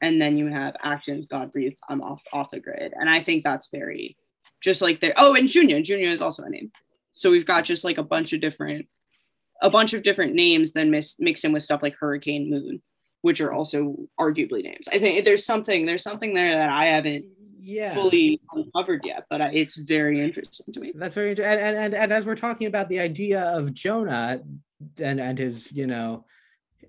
[0.00, 1.26] and then you have actions.
[1.28, 1.78] God breathed.
[1.88, 4.16] I'm off off the grid, and I think that's very
[4.62, 5.14] just like there.
[5.16, 5.84] Oh, and Junya.
[5.84, 6.72] Junya is also a name.
[7.12, 8.86] So we've got just like a bunch of different
[9.62, 12.82] a bunch of different names then mix, mixed in with stuff like hurricane moon
[13.22, 17.24] which are also arguably names i think there's something there's something there that i haven't
[17.64, 17.94] yeah.
[17.94, 20.92] fully uncovered yet, but it's very interesting to me.
[20.94, 21.58] That's very interesting.
[21.58, 24.40] And, and, and as we're talking about the idea of Jonah
[24.98, 26.26] and, and his, you know,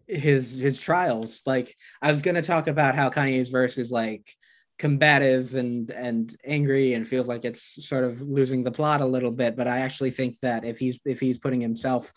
[0.08, 4.30] his his trials, like I was gonna talk about how Kanye's verse is like
[4.78, 9.32] combative and and angry and feels like it's sort of losing the plot a little
[9.32, 12.12] bit but i actually think that if he's if he's putting himself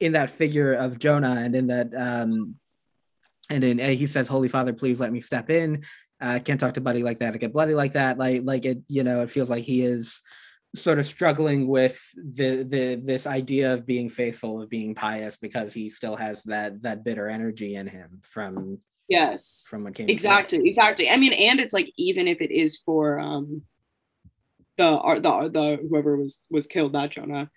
[0.00, 2.54] in that figure of jonah and in that um
[3.50, 5.82] and then he says holy father please let me step in.
[6.20, 8.18] Uh can't talk to buddy like that i get bloody like that.
[8.18, 10.20] Like like it you know it feels like he is
[10.74, 15.72] sort of struggling with the the this idea of being faithful of being pious because
[15.72, 18.78] he still has that that bitter energy in him from
[19.08, 19.66] yes.
[19.70, 21.08] from what came exactly exactly.
[21.08, 23.62] I mean and it's like even if it is for um
[24.76, 27.50] the or the the whoever was was killed that jonah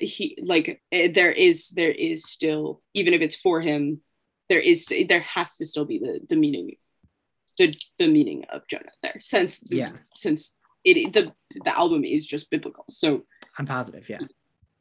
[0.00, 4.00] he like eh, there is there is still even if it's for him
[4.48, 6.76] there is there has to still be the the meaning
[7.56, 9.90] the the meaning of jonah there since Yeah.
[10.14, 11.32] since it the
[11.64, 12.84] the album is just biblical.
[12.90, 13.24] So
[13.58, 14.18] i'm positive yeah.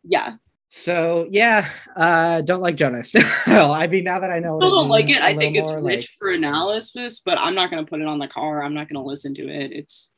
[0.03, 0.35] yeah.
[0.69, 3.23] So yeah uh don't like jonah still.
[3.47, 5.21] I mean now that i know still don't like it.
[5.21, 8.19] i think it's rich like, for analysis but i'm not going to put it on
[8.19, 8.63] the car.
[8.63, 9.71] I'm not going to listen to it.
[9.71, 10.11] It's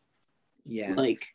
[0.66, 0.94] yeah.
[0.94, 1.26] like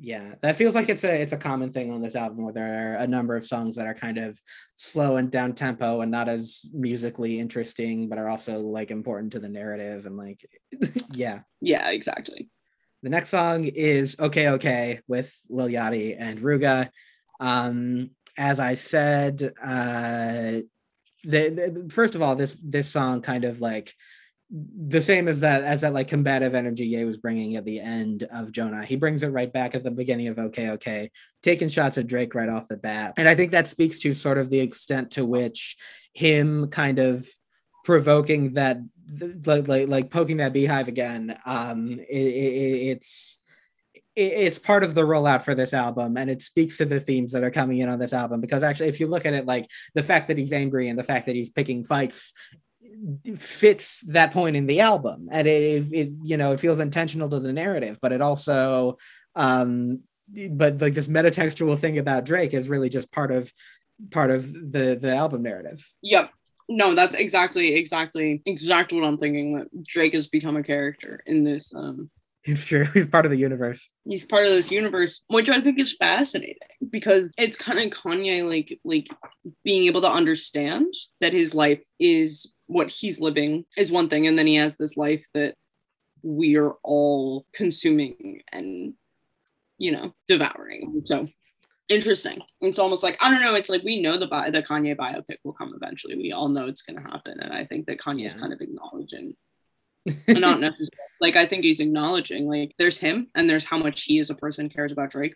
[0.00, 2.92] yeah that feels like it's a it's a common thing on this album where there
[2.92, 4.40] are a number of songs that are kind of
[4.76, 9.38] slow and down tempo and not as musically interesting but are also like important to
[9.38, 10.44] the narrative and like
[11.12, 11.40] yeah.
[11.60, 12.50] Yeah exactly.
[13.02, 16.88] The next song is okay okay with lil yachty and Rooga.
[17.40, 20.60] Um as i said uh
[21.26, 23.94] the, the first of all this this song kind of like
[24.50, 28.24] the same as that as that like combative energy Ye was bringing at the end
[28.30, 28.84] of Jonah.
[28.84, 31.10] He brings it right back at the beginning of Okay Okay,
[31.42, 33.14] taking shots at Drake right off the bat.
[33.16, 35.76] And I think that speaks to sort of the extent to which
[36.12, 37.26] him kind of
[37.84, 38.78] provoking that
[39.44, 41.36] like like, like poking that beehive again.
[41.46, 43.38] Um it, it, it's
[44.16, 47.42] it's part of the rollout for this album and it speaks to the themes that
[47.42, 50.02] are coming in on this album because actually if you look at it like the
[50.04, 52.32] fact that he's angry and the fact that he's picking fights
[53.36, 57.40] fits that point in the album and it, it you know it feels intentional to
[57.40, 58.96] the narrative but it also
[59.34, 60.00] um
[60.50, 63.52] but like this metatextual thing about drake is really just part of
[64.10, 66.30] part of the the album narrative Yep.
[66.68, 69.58] No, that's exactly, exactly, exactly what I'm thinking.
[69.58, 71.74] That Drake has become a character in this.
[71.74, 72.10] Um,
[72.44, 75.78] it's true he's part of the universe he's part of this universe, which I think
[75.78, 76.56] is fascinating
[76.90, 79.08] because it's kind of Kanye like like
[79.64, 84.38] being able to understand that his life is what he's living is one thing, and
[84.38, 85.54] then he has this life that
[86.22, 88.94] we are all consuming and
[89.78, 91.02] you know devouring.
[91.04, 91.28] So
[91.88, 92.40] interesting.
[92.60, 93.54] It's almost like I don't know.
[93.54, 96.16] It's like we know the bi- the Kanye biopic will come eventually.
[96.16, 98.40] We all know it's going to happen, and I think that Kanye is Yeah.
[98.40, 99.34] kind of acknowledging,
[100.28, 100.90] not necessarily
[101.20, 104.34] like I think he's acknowledging like there's him and there's how much he as a
[104.34, 105.34] person cares about Drake,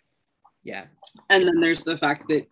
[0.63, 0.85] yeah
[1.29, 2.47] and then there's the fact that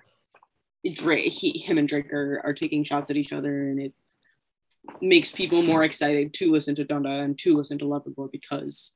[0.94, 3.94] Drake, he, him and Drake are, are taking shots at each other, and it
[5.02, 8.96] makes people more excited to listen to Donda and to listen to Loverboy because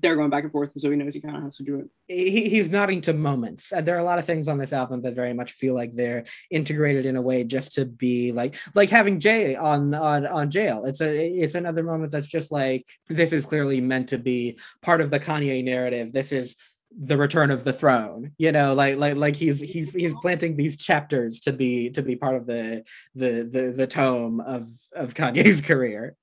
[0.00, 1.78] they're going back and forth, and so he knows he kind of has to do
[1.78, 1.88] it.
[2.08, 3.72] he, he's nodding to moments.
[3.72, 5.94] And there are a lot of things on this album that very much feel like
[5.94, 10.50] they're integrated in a way just to be like like having Jay on on on
[10.50, 10.84] jail.
[10.84, 15.00] It's a it's another moment that's just like this is clearly meant to be part
[15.00, 16.12] of the Kanye narrative.
[16.12, 16.56] This is
[16.96, 20.76] the return of the throne you know like like like he's he's he's planting these
[20.76, 22.84] chapters to be to be part of the
[23.16, 26.14] the the, the tome of of kanye's career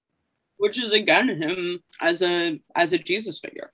[0.57, 3.71] which is again him as a as a Jesus figure.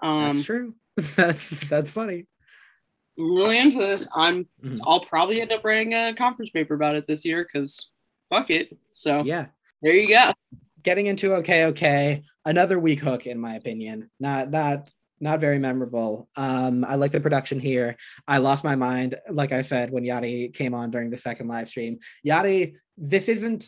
[0.00, 0.74] Um, that's true
[1.16, 2.26] that's that's funny
[3.18, 4.08] really into this.
[4.14, 4.78] I'm Mhm.
[4.86, 7.90] I'll probably end up writing a conference paper about it this year because
[8.30, 8.76] fuck it.
[8.92, 9.46] So yeah
[9.82, 10.32] there you go.
[10.82, 14.88] getting into okay okay another weak hook in my opinion not not
[15.24, 16.28] not very memorable.
[16.36, 17.96] Um i like the production here.
[18.28, 21.68] I lost my mind like i said when yachty came on during the second live
[21.68, 21.98] stream.
[22.24, 23.66] Yachty this isn't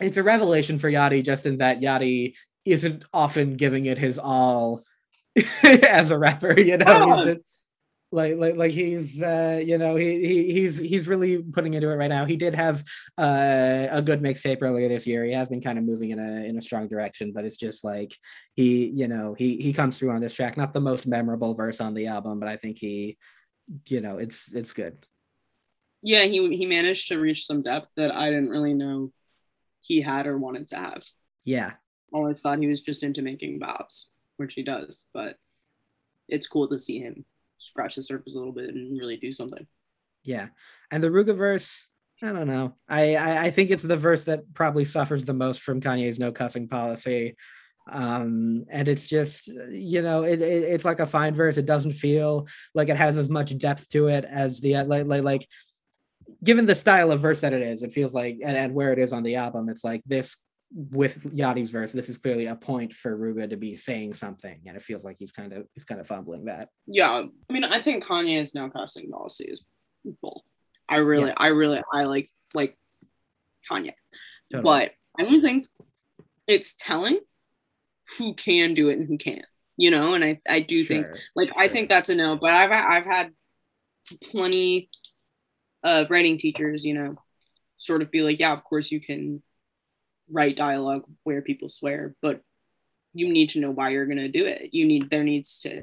[0.00, 2.34] it's a revelation for yachty just in that yachty
[2.64, 4.82] isn't often giving it his all
[5.64, 7.36] as a rapper you know
[8.12, 11.94] like like like he's uh you know he, he he's he's really putting into it
[11.94, 12.82] right now he did have
[13.18, 15.24] uh, a good mixtape earlier this year.
[15.24, 17.84] He has been kind of moving in a in a strong direction, but it's just
[17.84, 18.14] like
[18.54, 20.56] he, you know, he he comes through on this track.
[20.56, 23.18] Not the most memorable verse on the album, but I think he,
[23.88, 25.04] you know, it's it's good.
[26.02, 29.12] Yeah, he he managed to reach some depth that I didn't really know
[29.80, 31.04] he had or wanted to have.
[31.44, 31.72] Yeah,
[32.12, 34.06] I always thought he was just into making bops,
[34.36, 35.36] which he does, but
[36.28, 37.24] it's cool to see him
[37.60, 39.66] scratch the surface a little bit and really do something.
[40.24, 40.48] yeah.
[40.90, 41.88] And the Rooga verse,
[42.22, 42.74] I don't know.
[42.88, 46.32] I, I I think it's the verse that probably suffers the most from Kanye's no
[46.32, 47.36] cussing policy.
[47.90, 51.56] Um, and it's just you know it, it, it's like a fine verse.
[51.56, 55.22] It doesn't feel like it has as much depth to it as the like like
[55.22, 55.48] like
[56.44, 58.98] given the style of verse that it is, it feels like and, and where it
[58.98, 60.36] is on the album, it's like this
[60.72, 64.76] with Yachty's verse, this is clearly a point for Rooga to be saying something, and
[64.76, 66.68] it feels like he's kind of he's kind of fumbling that.
[66.86, 67.10] Yeah,
[67.48, 69.62] I mean, I think Kanye is now casting policy as
[70.22, 70.44] bull.
[70.88, 71.34] I really, yeah.
[71.36, 72.76] I really, I like like
[73.70, 73.94] Kanye,
[74.52, 74.62] totally.
[74.62, 75.66] but I don't think
[76.46, 77.18] it's telling
[78.18, 79.44] who can do it and who can't.
[79.76, 81.58] You know, and I I do sure, think like sure.
[81.58, 82.36] I think that's a no.
[82.36, 83.32] But I've I've had
[84.22, 84.88] plenty
[85.82, 87.16] of writing teachers, you know,
[87.76, 89.42] sort of be like, yeah, of course you can
[90.30, 92.40] write dialogue where people swear, but
[93.12, 94.70] you need to know why you're going to do it.
[94.72, 95.82] You need, there needs to,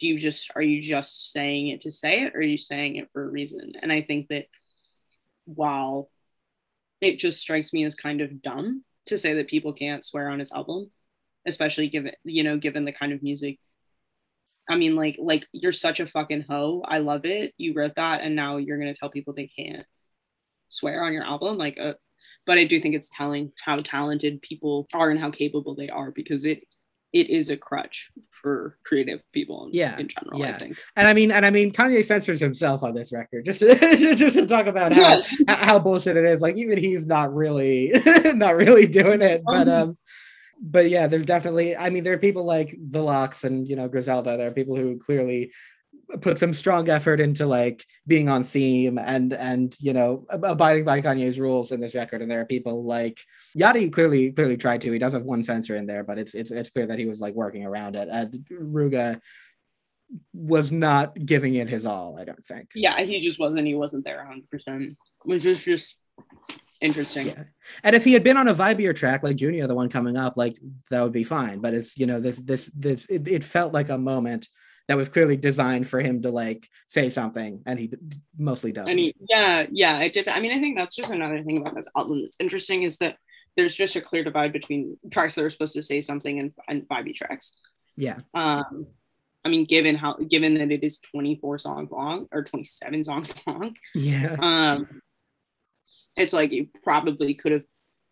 [0.00, 2.96] do you just, are you just saying it to say it or are you saying
[2.96, 3.72] it for a reason?
[3.82, 4.46] And I think that
[5.44, 6.10] while
[7.00, 10.38] it just strikes me as kind of dumb to say that people can't swear on
[10.38, 10.90] his album,
[11.46, 13.58] especially given, you know, given the kind of music
[14.68, 16.82] I mean, like, like you're such a fucking hoe.
[16.84, 17.54] I love it.
[17.56, 19.86] You wrote that, and now you're gonna tell people they can't
[20.68, 21.56] swear on your album.
[21.56, 21.94] Like, uh,
[22.48, 26.10] but I do think it's telling how talented people are and how capable they are
[26.10, 26.62] because it
[27.12, 30.50] it is a crutch for creative people in, yeah in general yeah.
[30.50, 33.60] i think and i mean and i mean kanye censors himself on this record just
[33.60, 33.74] to
[34.14, 35.42] just to talk about how yes.
[35.48, 37.94] how bullshit it is like even he's not really
[38.34, 39.98] not really doing it but um, um
[40.60, 41.76] but yeah, there's definitely.
[41.76, 44.36] I mean, there are people like the LOX and you know Griselda.
[44.36, 45.52] There are people who clearly
[46.20, 51.00] put some strong effort into like being on theme and and you know abiding by
[51.00, 52.22] Kanye's rules in this record.
[52.22, 53.20] And there are people like
[53.56, 54.92] Yachty clearly clearly tried to.
[54.92, 57.20] He does have one censor in there, but it's it's it's clear that he was
[57.20, 58.08] like working around it.
[58.10, 59.20] And Rooga
[60.32, 62.18] was not giving it his all.
[62.18, 62.70] I don't think.
[62.74, 63.66] Yeah, he just wasn't.
[63.66, 65.96] He wasn't there 100, percent which is just
[66.80, 67.28] interesting.
[67.28, 67.44] Yeah.
[67.82, 70.34] And if he had been on a vibier track like Junya, the one coming up,
[70.36, 70.56] like
[70.90, 71.60] that would be fine.
[71.60, 74.48] But it's you know this this this it, it felt like a moment
[74.88, 77.92] that was clearly designed for him to like say something, and he
[78.36, 78.88] mostly does.
[78.88, 80.28] And he, yeah, yeah, I did.
[80.28, 83.16] I mean, I think that's just another thing about this album that's interesting is that
[83.56, 86.88] there's just a clear divide between tracks that are supposed to say something and and
[86.88, 87.58] vibey tracks.
[87.96, 88.20] Yeah.
[88.32, 88.86] Um,
[89.44, 93.76] I mean, given how given that it is 24 songs long or 27 songs long.
[93.94, 94.36] Yeah.
[94.40, 95.02] Um,
[96.16, 97.64] it's like you probably could have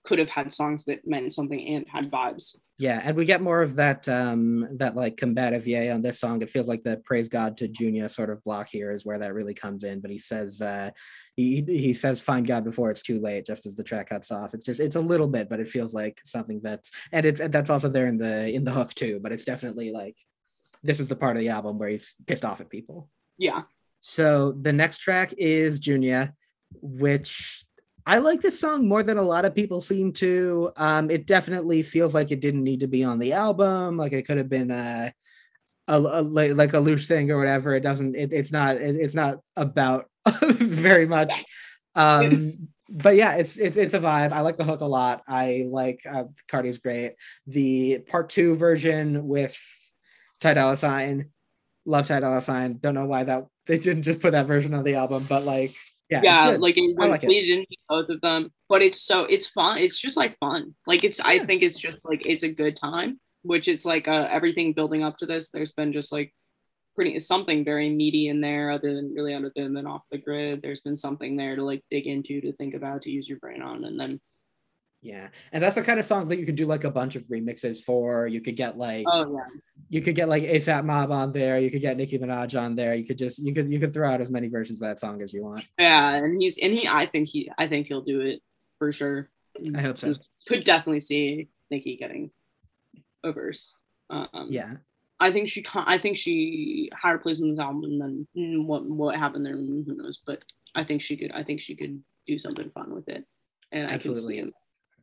[0.04, 2.56] could have had songs that meant something and had vibes.
[2.78, 6.42] Yeah, and we get more of that um that like combative Ye on this song.
[6.42, 9.32] It feels like the praise God to Junya sort of block here is where that
[9.32, 10.00] really comes in.
[10.00, 10.90] But he says uh
[11.36, 14.52] he he says find God before it's too late, just as the track cuts off.
[14.52, 17.70] It's just it's a little bit, but it feels like something that's and it's that's
[17.70, 19.20] also there in the in the hook too.
[19.22, 20.16] But it's definitely like
[20.82, 23.08] this is the part of the album where he's pissed off at people.
[23.38, 23.62] Yeah.
[24.00, 26.32] So the next track is Junya,
[26.82, 27.65] which
[28.06, 30.70] I like this song more than a lot of people seem to.
[30.76, 33.96] Um, it definitely feels like it didn't need to be on the album.
[33.96, 35.12] Like it could have been a,
[35.88, 37.74] a, a like a loose thing or whatever.
[37.74, 38.14] It doesn't.
[38.14, 38.76] It, it's not.
[38.76, 40.06] It, it's not about
[40.42, 41.44] very much.
[41.96, 44.30] Um, but yeah, it's it's it's a vibe.
[44.30, 45.22] I like the hook a lot.
[45.26, 47.14] I like uh, Carti's great.
[47.48, 49.56] The part two version with
[50.40, 51.30] Ty Dolla Sign,
[51.84, 52.78] love Ty Dolla Sign.
[52.78, 55.74] Don't know why that they didn't just put that version on the album, but like
[56.08, 58.50] yeah, yeah, like went like Legion, both of them.
[58.68, 59.78] But it's so it's fun.
[59.78, 60.74] It's just like fun.
[60.86, 61.26] Like it's yeah.
[61.26, 63.20] I think it's just like it's a good time.
[63.42, 65.50] Which it's like uh, everything building up to this.
[65.50, 66.34] There's been just like
[66.96, 70.62] pretty something very meaty in there, other than really other than off the grid.
[70.62, 73.62] There's been something there to like dig into, to think about, to use your brain
[73.62, 74.20] on, and then
[75.02, 77.22] yeah, and that's the kind of song that you could do like a bunch of
[77.24, 78.26] remixes for.
[78.26, 79.46] You could get like, oh yeah,
[79.88, 81.58] you could get like ASAP Mob on there.
[81.58, 82.94] You could get Nicki Minaj on there.
[82.94, 85.22] You could just you could you could throw out as many versions of that song
[85.22, 85.66] as you want.
[85.78, 88.40] Yeah, and he's and he I think he I think he'll do it
[88.78, 89.30] for sure.
[89.74, 90.12] I hope so.
[90.46, 92.30] Could definitely see Nicki getting
[93.22, 93.76] a verse.
[94.10, 94.74] Um, yeah.
[95.18, 98.66] I think she can I think she had a place in this album, and then
[98.66, 100.20] what what happened there, who knows?
[100.26, 100.42] But
[100.74, 101.32] I think she could.
[101.32, 103.24] I think she could do something fun with it,
[103.72, 104.38] and Absolutely.
[104.38, 104.54] I can see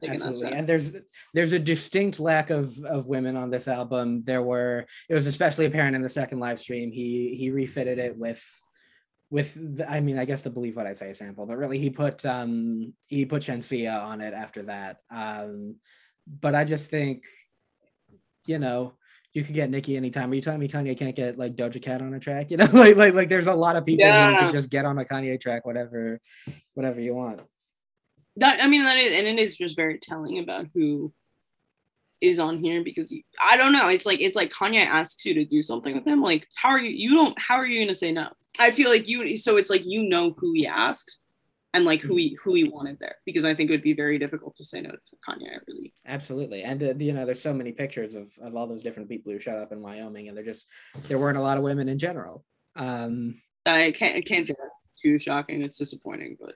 [0.08, 0.94] absolutely and there's
[1.34, 5.66] there's a distinct lack of of women on this album there were it was especially
[5.66, 8.44] apparent in the second live stream he he refitted it with
[9.30, 11.90] with the, i mean i guess the believe what i say sample but really he
[11.90, 15.76] put um he put Shenseea on it after that um
[16.42, 17.24] but i just think
[18.46, 18.94] you know
[19.34, 20.32] you could get Nicki anytime.
[20.32, 22.52] Are you telling me Kanye can't get like Doja Cat on a track?
[22.52, 24.32] You know, like like like there's a lot of people yeah.
[24.32, 26.22] who can just get on a Kanye track, whatever,
[26.76, 27.42] whatever you want
[28.38, 31.14] that I mean that is and it is just very telling about who
[32.24, 33.90] is on here because you, I don't know.
[33.90, 36.22] It's like it's like Kanye asks you to do something with him.
[36.22, 36.90] Like, how are you?
[36.90, 37.40] You don't.
[37.40, 38.30] How are you gonna say no?
[38.60, 39.38] I feel like you.
[39.38, 41.18] So it's like you know who he asked
[41.74, 44.18] and like who he who he wanted there because I think it would be very
[44.18, 45.54] difficult to say no to Kanye.
[45.54, 46.64] I Really, absolutely.
[46.64, 49.40] And uh, you know, there's so many pictures of of all those different people who
[49.40, 50.68] showed up in Wyoming, and there just
[51.08, 52.46] there weren't a lot of women in general.
[52.76, 55.62] Um, I can't I can't say that's too shocking.
[55.62, 56.56] It's disappointing, but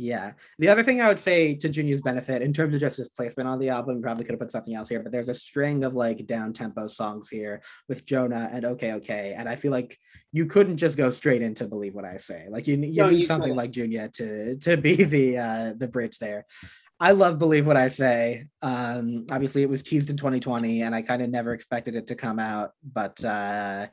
[0.00, 0.32] Yeah.
[0.58, 3.50] The other thing I would say to Junya's benefit, in terms of just his placement
[3.50, 5.92] on the album, probably could have put something else here, but there's a string of
[5.92, 9.98] like down tempo songs here with Jonah and Okay Okay, and I feel like
[10.32, 12.46] you couldn't just go straight into Believe What I Say.
[12.48, 13.58] Like you, you No, need you something couldn't.
[13.58, 16.46] like Junia to to be the uh, the bridge there.
[16.98, 18.46] I love Believe What I Say.
[18.62, 22.14] Um, obviously, it was teased in 2020, and I kind of never expected it to
[22.14, 23.22] come out, but.
[23.22, 23.88] Uh,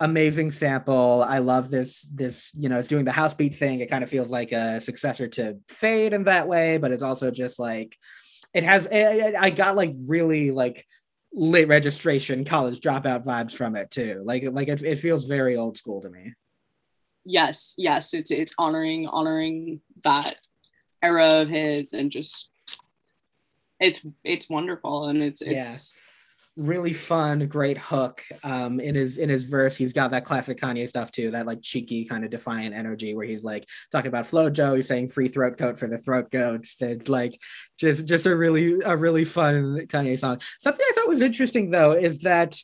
[0.00, 1.24] amazing sample.
[1.28, 2.02] I love this.
[2.02, 3.80] This you know, it's doing the house beat thing.
[3.80, 7.30] It kind of feels like a successor to Fade in that way, but it's also
[7.30, 7.96] just like
[8.54, 8.88] it has.
[8.90, 10.84] I I got like really like
[11.32, 14.22] late registration college dropout vibes from it too.
[14.24, 16.34] Like like it, it feels very old school to me.
[17.24, 20.36] yes yes it's it's honoring honoring that
[21.02, 22.48] era of his and just
[23.78, 25.96] it's it's wonderful and it's it's
[26.56, 28.22] Really fun, great hook.
[28.42, 31.62] Um, in his in his verse, he's got that classic Kanye stuff too, that like
[31.62, 35.56] cheeky kind of defiant energy where he's like talking about Flojo, he's saying free throat
[35.56, 36.74] coat for the throat goats.
[36.76, 37.40] That like
[37.78, 40.40] just just a really a really fun Kanye song.
[40.58, 42.58] Something I thought was interesting though is that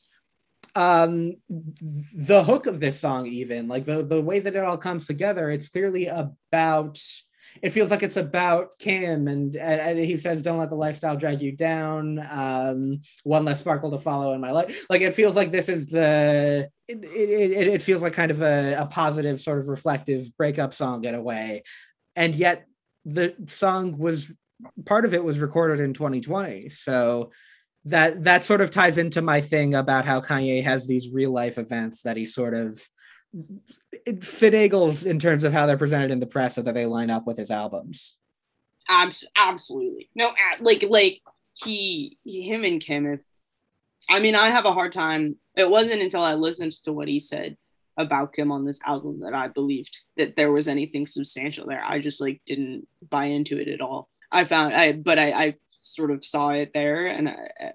[0.74, 5.06] um the hook of this song even like the the way that it all comes
[5.06, 7.00] together it's clearly about
[7.62, 11.42] it feels like it's about Kim and, and he says don't let the lifestyle drag
[11.42, 12.24] you down.
[12.30, 14.86] Um one less sparkle to follow in my life.
[14.90, 18.76] Like it feels like this is the it, it, it, feels like kind of a,
[18.78, 21.64] a positive sort of reflective breakup song in a way.
[22.14, 22.66] And yet
[23.04, 24.32] the song was
[24.84, 27.30] part of it was recorded in 2020 so
[27.84, 31.56] that that sort of ties into my thing about how Kanye has these real life
[31.56, 32.82] events that he sort of
[33.34, 37.26] finagles in terms of how they're presented in the press so that they line up
[37.26, 38.16] with his albums.
[38.88, 40.08] abs- absolutely.
[40.14, 41.20] No like like
[41.54, 43.20] he, he him and kim if
[44.10, 47.18] i mean i have a hard time it wasn't until i listened to what he
[47.18, 47.56] said
[47.96, 51.82] about kim on this album that i believed that there was anything substantial there.
[51.82, 54.10] I just like didn't buy into it at all.
[54.30, 57.72] I found i but i i sort of saw it there and i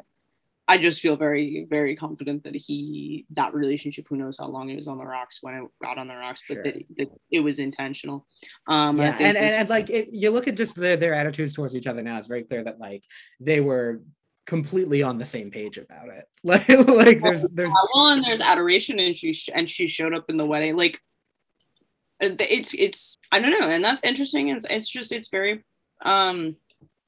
[0.72, 4.06] I just feel very, very confident that he that relationship.
[4.10, 6.42] Who knows how long it was on the rocks when it got on the rocks,
[6.48, 6.64] but Sure.
[6.64, 8.26] that, that it was intentional.
[8.68, 11.54] Um, yeah, and, and this- and like it, you look at just the, their attitudes
[11.54, 13.04] towards each other now, it's very clear that like
[13.42, 14.02] they were
[14.48, 16.26] completely on the same page about it.
[16.44, 20.38] Like like there's there's and there's adoration, and she sh- and she showed up in
[20.38, 20.78] the wedding.
[20.78, 21.02] Like,
[22.22, 24.48] it's it's I don't know, and that's interesting.
[24.50, 25.66] It's, it's just it's very
[26.04, 26.56] um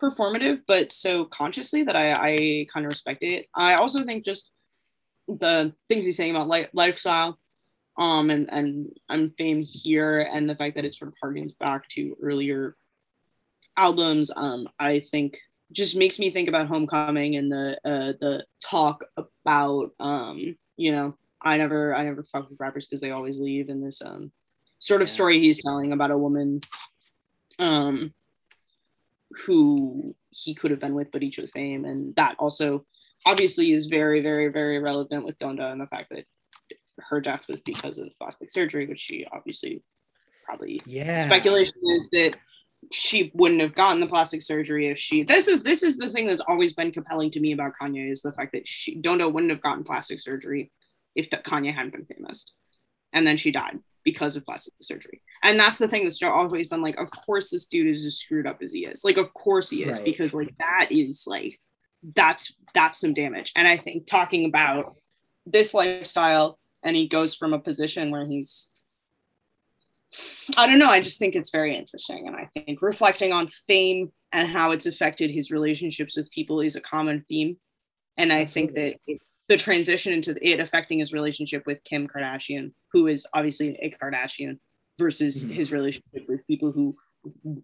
[0.04, 3.47] performative, but so consciously that I I kind of respect it.
[3.56, 4.51] I also think just
[5.28, 7.39] the things he's saying about li- lifestyle,
[7.97, 11.88] um, and and and fame here, and the fact that it sort of harkens back
[11.89, 12.76] to earlier
[13.78, 14.32] albums.
[14.36, 15.38] Um, I think
[15.72, 21.16] just makes me think about homecoming and the uh the talk about um you know
[21.41, 24.32] i never i never fuck with rappers because they always leave and this um
[24.78, 25.14] sort of Yeah.
[25.14, 26.62] story he's telling about a woman
[27.58, 28.14] um
[29.46, 31.86] who he could have been with but he chose fame.
[31.86, 32.86] And that also
[33.26, 36.26] obviously is very very very relevant with donda and the fact that
[37.00, 39.82] her death was because of plastic surgery which she obviously
[40.46, 41.26] probably yeah.
[41.26, 42.36] speculation is that
[42.92, 46.28] she wouldn't have gotten the plastic surgery if she this is this is the thing
[46.28, 49.52] that's always been compelling to me about Kanye is the fact that she Donda wouldn't
[49.52, 50.72] have gotten plastic surgery
[51.16, 52.52] if Kanye hadn't been famous.
[53.14, 56.82] And then she died because of plastic surgery and that's the thing that's always been
[56.82, 59.70] like of course this dude is as screwed up as he is like of course
[59.70, 60.06] he is Right.
[60.06, 61.60] because like that is like
[62.16, 64.95] that's that's some damage and I think talking about
[65.45, 68.70] this lifestyle and he goes from a position where he's
[70.58, 70.89] I don't know.
[70.89, 72.28] I just think it's very interesting.
[72.28, 76.76] And I think reflecting on fame and how it's affected his relationships with people is
[76.76, 77.58] a common theme.
[78.17, 79.20] And I think that it,
[79.54, 84.58] the transition into it affecting his relationship with Kim Kardashian, who is obviously a Kardashian,
[84.97, 85.54] versus Mhm.
[85.54, 86.97] his relationship with people who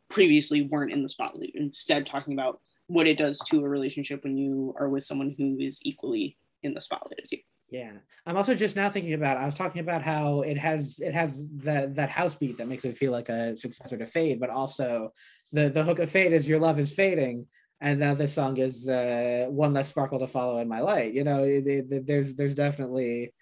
[0.08, 1.52] previously weren't in the spotlight.
[1.56, 5.58] Instead, talking about what it does to a relationship when you are with someone who
[5.60, 7.40] is equally in the spotlight as you.
[7.72, 7.94] Yeah,
[8.28, 9.38] I'm also just now thinking about.
[9.38, 12.86] I was talking about how it has it has that that house beat that makes
[12.86, 15.12] it feel like a successor to Fade, but also
[15.52, 17.48] the the hook of Fade is your love is fading,
[17.82, 21.14] and now this song is uh, one less sparkle to follow in my light.
[21.14, 23.34] You know, it, it- there's there's definitely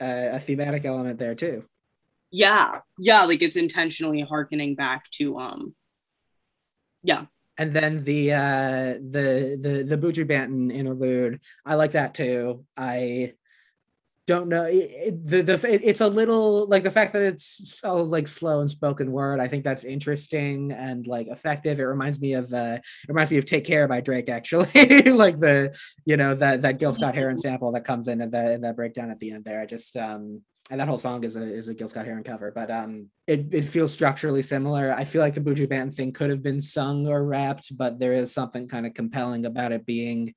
[0.00, 1.64] a, a thematic element there too.
[2.30, 5.74] Yeah, yeah, like it's intentionally harkening back to um,
[7.02, 7.26] yeah,
[7.60, 12.64] And then the uh, the the the Buju Banton interlude, I like that too.
[12.76, 13.34] I
[14.28, 17.46] don't know it, it- the the it- it's a little like the fact that it's
[17.80, 19.40] so like slow and spoken word.
[19.40, 21.80] I think that's interesting and like effective.
[21.80, 24.28] It reminds me of uh, it reminds me of "Take Care" by Drake.
[24.28, 24.68] Actually,
[25.24, 25.74] like the
[26.04, 28.76] you know that that Gil Scott Heron sample that comes in at the in that
[28.76, 29.60] breakdown at the end there.
[29.60, 32.52] I just um and that whole song is a is a Gil Scott Heron cover,
[32.54, 34.92] but um, it it feels structurally similar.
[34.92, 38.12] I feel like the Buju Banton thing could have been sung or rapped, but there
[38.12, 40.34] is something kind of compelling about it being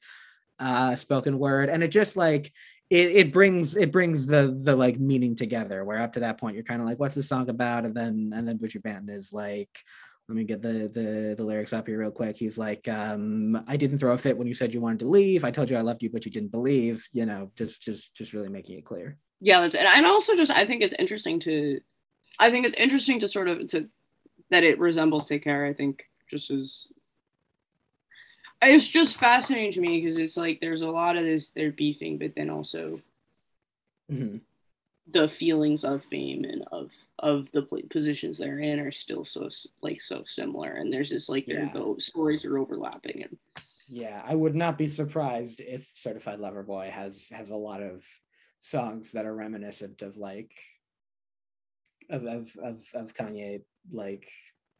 [0.59, 2.51] uh spoken word, and it just like
[2.91, 5.83] it it brings it brings the the like meaning together.
[5.83, 8.31] Where up to that point you're kind of like, what's the song about, and then
[8.35, 9.69] and then Buju Banton is like.
[10.29, 12.37] Let me get the, the the lyrics up here real quick.
[12.37, 15.43] He's like, um, I didn't throw a fit when you said you wanted to leave.
[15.43, 17.05] I told you I loved you, but you didn't believe.
[17.11, 20.51] You know, just just just really making it clear yeah that's and, and also just
[20.51, 21.81] i think it's interesting to
[22.39, 23.89] i think it's interesting to sort of to
[24.51, 26.87] that it resembles take care i think just as
[28.61, 32.17] it's just fascinating to me because it's like there's a lot of this they're beefing
[32.17, 32.99] but then also
[34.11, 34.37] mm-hmm.
[35.11, 39.49] the feelings of fame and of of the positions they're in are still so
[39.81, 41.69] like so similar and there's this like yeah.
[41.73, 43.37] the stories are overlapping and
[43.87, 48.05] yeah i would not be surprised if certified lover boy has has a lot of
[48.59, 50.53] songs that are reminiscent of like
[52.09, 53.61] of of of, of Kanye
[53.91, 54.29] like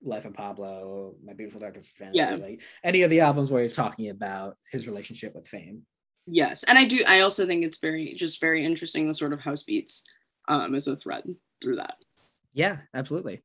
[0.03, 2.35] Life of Pablo, My Beautiful Dark Twisted Fantasy, yeah.
[2.35, 5.83] like any of the albums where he's talking about his relationship with fame.
[6.27, 7.03] Yes, and I do.
[7.07, 10.03] I also think it's very just very interesting the sort of house beats
[10.47, 11.23] um, as a thread
[11.61, 11.95] through that.
[12.53, 13.41] Yeah, absolutely.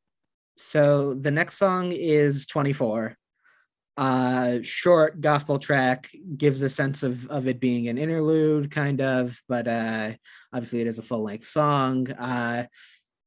[0.57, 3.17] So the next song is 24
[3.99, 9.41] uh short gospel track gives a sense of of it being an interlude kind of
[9.49, 10.13] but uh
[10.53, 12.63] obviously it is a full length song uh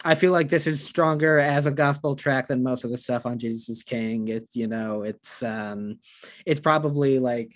[0.06, 3.26] i feel like this is stronger as a gospel track than most of the stuff
[3.26, 5.98] on jesus is king it's you know it's um
[6.46, 7.52] it's probably like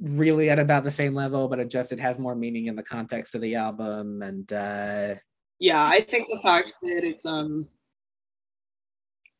[0.00, 2.82] really at about the same level but it just it has more meaning in the
[2.82, 5.14] context of the album and uh
[5.58, 7.66] yeah i think the fact that it's um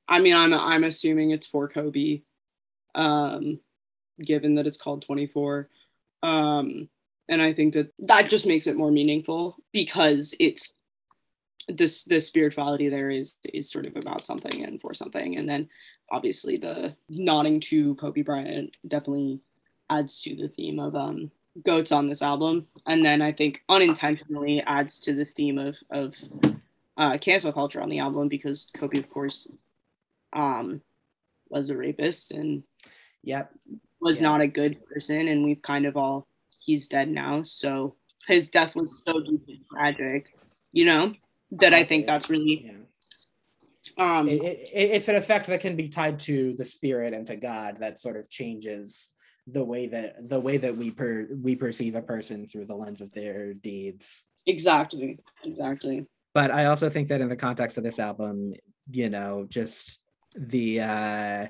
[0.08, 2.20] i mean i'm i'm assuming it's for kobe
[2.94, 3.60] um,
[4.22, 5.68] given that it's called 24.
[6.22, 6.88] Um,
[7.28, 10.76] and I think that that just makes it more meaningful because it's
[11.68, 15.36] this the spirituality there is is sort of about something and for something.
[15.36, 15.68] And then
[16.10, 19.40] obviously the nodding to kobe bryant definitely
[19.90, 21.30] adds to the theme of um
[21.64, 22.66] goats on this album.
[22.86, 26.14] And then i think unintentionally adds to the theme of of
[26.96, 29.50] uh, cancel culture on the album because kobe of course
[30.32, 30.80] um
[31.48, 32.62] was a rapist and
[33.22, 33.52] yep.
[34.00, 35.28] was not a good person.
[35.28, 36.26] And we've kind of all
[36.58, 37.42] he's dead now.
[37.42, 37.96] So
[38.26, 40.34] his death was so deeply tragic
[40.74, 41.14] you know
[41.58, 42.70] that i think that's really
[43.96, 44.18] yeah.
[44.18, 47.36] um it, it, it's an effect that can be tied to the spirit and to
[47.36, 49.10] god that sort of changes
[49.46, 53.00] the way that the way that we per we perceive a person through the lens
[53.00, 57.98] of their deeds exactly exactly but i also think that in the context of this
[57.98, 58.52] album
[58.90, 60.00] you know just
[60.36, 61.46] the uh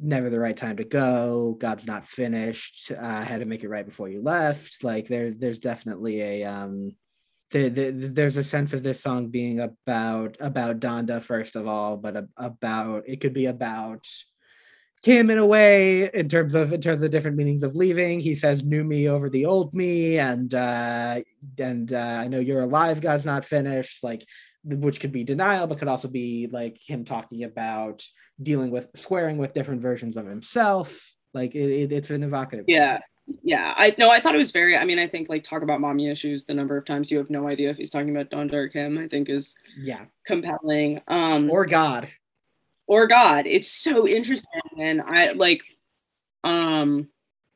[0.00, 3.86] never the right time to go god's not finished uh had to make it right
[3.86, 6.90] before you left like there's there's definitely a um
[7.50, 11.96] the, the, there's a sense of this song being about about donda first of all
[11.96, 14.06] but about it could be about
[15.02, 18.34] him in a way in terms of in terms of different meanings of leaving he
[18.34, 21.20] says new me over the old me and uh
[21.58, 24.24] and uh, i know you're alive god's not finished like
[24.66, 28.02] which could be denial, but could also be like him talking about
[28.42, 31.12] dealing with swearing with different versions of himself.
[31.32, 32.64] Like it, it, it's an evocative.
[32.66, 32.98] Yeah.
[33.26, 34.10] Yeah, I know.
[34.10, 34.76] I thought it was very.
[34.76, 36.44] I mean, I think like talk about mommy issues.
[36.44, 38.98] The number of times you have no idea if he's talking about Don Dark Kim,
[38.98, 41.00] I think is yeah compelling.
[41.08, 42.08] Um, or God,
[42.86, 43.46] or God.
[43.46, 44.46] It's so interesting,
[44.78, 45.62] and I like,
[46.44, 47.08] um,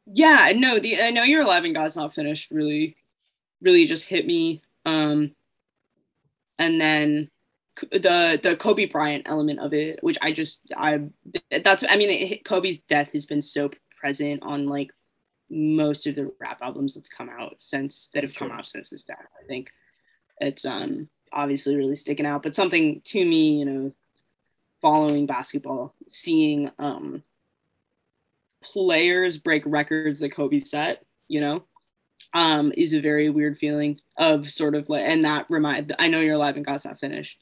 [0.06, 0.52] yeah.
[0.56, 2.50] No, the I know you're alive and God's not finished.
[2.50, 2.96] Really,
[3.62, 4.62] really just hit me.
[4.86, 5.32] Um,
[6.58, 7.30] and then
[7.92, 11.00] the the Kobe Bryant element of it, which I just I
[11.62, 13.70] that's I mean it, Kobe's death has been so
[14.00, 14.90] present on like
[15.50, 19.04] most of the rap albums that's come out since that have come out since his
[19.04, 19.26] death.
[19.42, 19.70] I think
[20.38, 23.92] it's um obviously really sticking out, but something to me, you know,
[24.80, 27.22] following basketball, seeing um
[28.62, 31.64] players break records that Kobe set, you know,
[32.34, 36.20] um, is a very weird feeling of sort of like, and that remind, I know
[36.20, 37.38] you're alive and God's not finished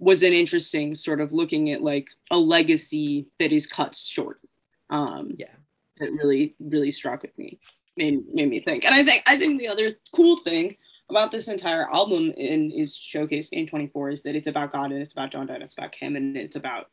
[0.00, 4.40] was an interesting sort of looking at like a legacy that is cut short.
[4.88, 5.54] Um, yeah,
[6.00, 7.60] that really, really struck with me,
[7.96, 8.84] made, made me think.
[8.84, 10.76] And I think, I think the other cool thing
[11.08, 15.00] about this entire album in is showcased in 24 is that it's about God and
[15.00, 16.86] it's about Donda, it's about Kim and it's about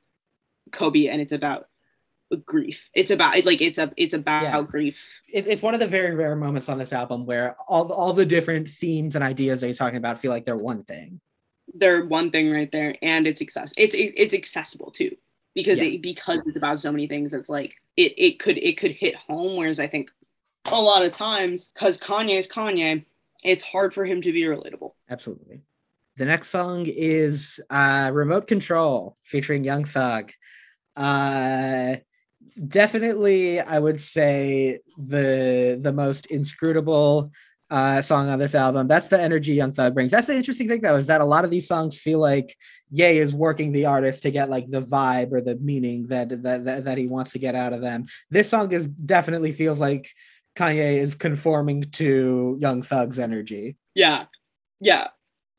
[0.72, 1.68] Kobe and it's about
[2.46, 2.90] grief.
[2.94, 4.62] It's about like it's a it's about yeah.
[4.62, 5.22] grief.
[5.32, 8.26] It, it's one of the very rare moments on this album where all all the
[8.26, 11.22] different themes and ideas that he's talking about feel like they're one thing.
[11.74, 13.74] They're one thing right there, and it's access.
[13.78, 15.16] It's it, it's accessible too
[15.58, 15.90] because yeah.
[15.90, 17.34] it because it's about so many things.
[17.34, 19.58] It's like it it could it could hit home.
[19.58, 20.12] Whereas I think
[20.72, 23.04] a lot of times because Kanye is Kanye,
[23.44, 24.92] it's hard for him to be relatable.
[25.10, 25.64] Absolutely.
[26.18, 30.32] The next song is uh, Remote Control featuring Young Thug.
[30.96, 31.96] Uh,
[32.68, 37.32] definitely, I would say the the most inscrutable
[37.70, 38.88] uh, song on this album.
[38.88, 40.12] That's the energy Young Thug brings.
[40.12, 42.56] That's the interesting thing, though, is that a lot of these songs feel like
[42.92, 46.66] Ye is working the artist to get like the vibe or the meaning that that
[46.66, 48.06] that, that he wants to get out of them.
[48.30, 50.10] This song is definitely feels like
[50.56, 53.76] Kanye is conforming to Young Thug's energy.
[53.94, 54.26] Yeah,
[54.80, 55.08] yeah,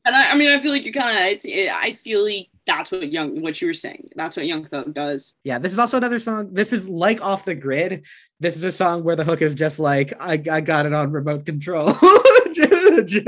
[0.05, 1.51] and I, I mean, I feel like you kind of.
[1.51, 3.41] I feel like that's what young.
[3.41, 4.09] What you were saying.
[4.15, 5.35] That's what Young Thug does.
[5.43, 6.53] Yeah, this is also another song.
[6.53, 8.05] This is like off the grid.
[8.39, 11.11] This is a song where the hook is just like I, I got it on
[11.11, 11.89] remote control.
[12.01, 13.19] it,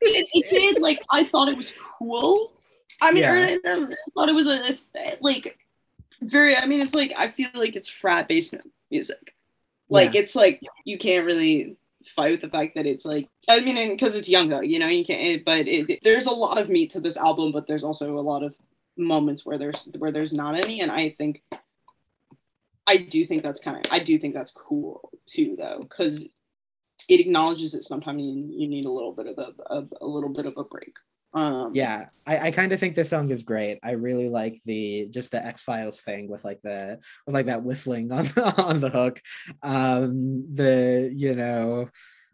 [0.00, 2.52] it did like I thought it was cool.
[3.00, 3.56] I mean, Yeah.
[3.64, 4.76] I, I thought it was a,
[5.20, 5.58] like
[6.20, 6.56] very.
[6.56, 9.34] I mean, it's like I feel like it's frat basement music.
[9.88, 11.76] Like it's like you can't really
[12.08, 14.88] fight with the fact that it's like I mean, because it's young though, you know,
[14.88, 15.20] you can't.
[15.20, 18.18] Eh, it, but it, there's a lot of meat to this album, but there's also
[18.18, 18.56] a lot of
[18.96, 21.42] moments where there's where there's not any, and I think.
[22.86, 26.26] I do think that's kind of I do think that's cool too though because
[27.08, 30.30] it acknowledges that sometimes you, you need a little bit of a, of a little
[30.30, 30.94] bit of a break.
[31.34, 33.78] Um, yeah i, I kind of think this song is great.
[33.82, 38.12] I really like the just the x-files thing with like the with like that whistling
[38.18, 39.20] on on the hook.
[39.62, 41.88] Um the you know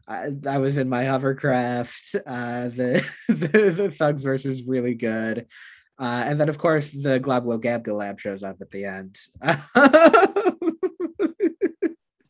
[0.06, 5.46] I, I was in my hovercraft uh the the, the Thug's verse is really good.
[5.98, 9.16] Uh and then of course the Globglogabgalab shows up at the end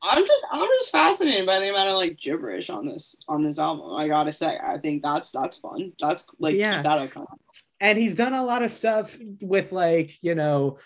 [0.07, 3.59] I'm just I'm just fascinated by the amount of like gibberish on this on this
[3.59, 3.95] album.
[3.97, 5.93] I gotta say, I think that's that's fun.
[6.01, 6.83] That's like Yeah.
[6.83, 7.39] that kind of-
[7.81, 10.79] and he's done a lot of stuff with like you know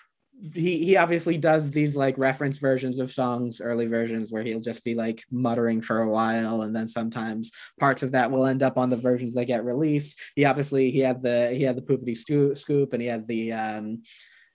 [0.54, 4.84] he he obviously does these like reference versions of songs early versions where he'll just
[4.84, 7.50] be like muttering for a while and then sometimes
[7.80, 11.00] parts of that will end up on the versions that get released he obviously he
[11.00, 14.00] had the he had the poopity scoop and he had the um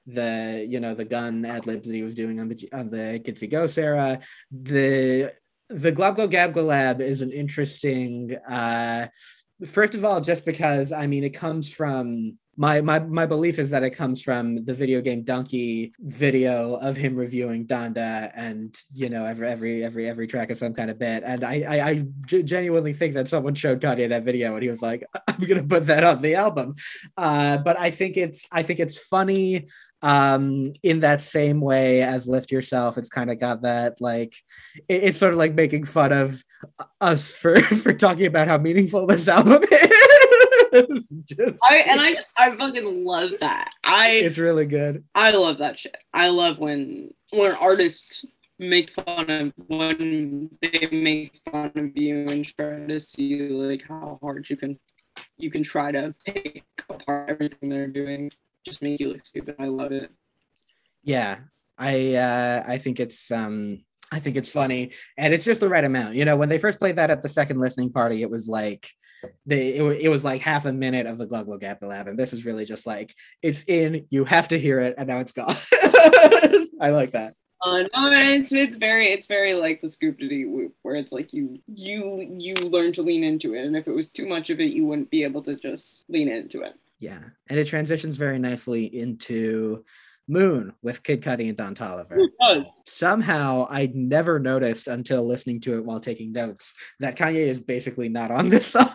[0.05, 3.21] the you know the gun ad libs that he was doing on the on the
[3.23, 4.19] Kids See Ghost era.
[4.51, 5.31] The
[5.69, 9.07] the Globglogabgalab is an interesting uh
[9.65, 13.71] first of all just because i mean it comes from my my my belief is
[13.71, 19.09] that it comes from the video game donkey video of him reviewing donda and you
[19.09, 21.23] know every every every every track is some kind of bit.
[21.25, 21.55] And i
[21.87, 25.63] i, genuinely think that someone showed kanye that video and he was like i'm gonna
[25.63, 26.75] put that on the album.
[27.17, 29.67] Uh but i think it's i think it's funny
[30.03, 34.33] um in that same way as lift yourself it's kind of got that like
[34.89, 36.43] it- it's sort of like making fun of
[37.01, 42.55] us for for talking about how meaningful this album is Just- I and I I
[42.55, 43.69] fucking love that.
[43.83, 45.95] I it's really good I love that shit.
[46.13, 48.25] I love when when artists
[48.59, 54.19] make fun of when they make fun of you and try to see like how
[54.21, 54.77] hard you can
[55.37, 58.31] you can try to pick apart everything they're doing.
[58.65, 59.55] Just make you look stupid.
[59.59, 60.11] I love it.
[61.03, 61.37] yeah
[61.77, 65.83] i uh i think it's um i think it's funny and it's just the right
[65.83, 68.47] amount you know when they first played that at the second listening party it was
[68.47, 68.87] like
[69.47, 72.63] they it, it was like half a minute of the Globglogabgalab and this is really
[72.63, 75.55] just like it's in you have to hear it and now it's gone
[76.79, 77.33] i like that
[77.65, 81.31] Uh, no, it's it's very it's very like the scoop diddy whoop where it's like
[81.33, 84.59] you you you learn to lean into it, and if it was too much of
[84.59, 86.75] it, you wouldn't be able to just lean into it.
[87.03, 87.19] Yeah
[87.49, 89.83] and it transitions very nicely into
[90.27, 92.65] moon with kid cudi and don toliver It does.
[92.85, 98.09] somehow I never noticed until listening to it while taking notes that Kanye is basically
[98.09, 98.89] not on this song.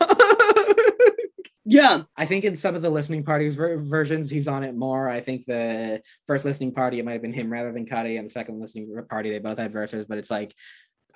[1.71, 5.07] Yeah, I think in some of the listening parties ver- versions, he's on it more.
[5.07, 8.25] I think the first listening party, it might have been him rather than Cudi, and
[8.25, 10.07] the second listening party, they both had verses.
[10.09, 10.51] But it's like,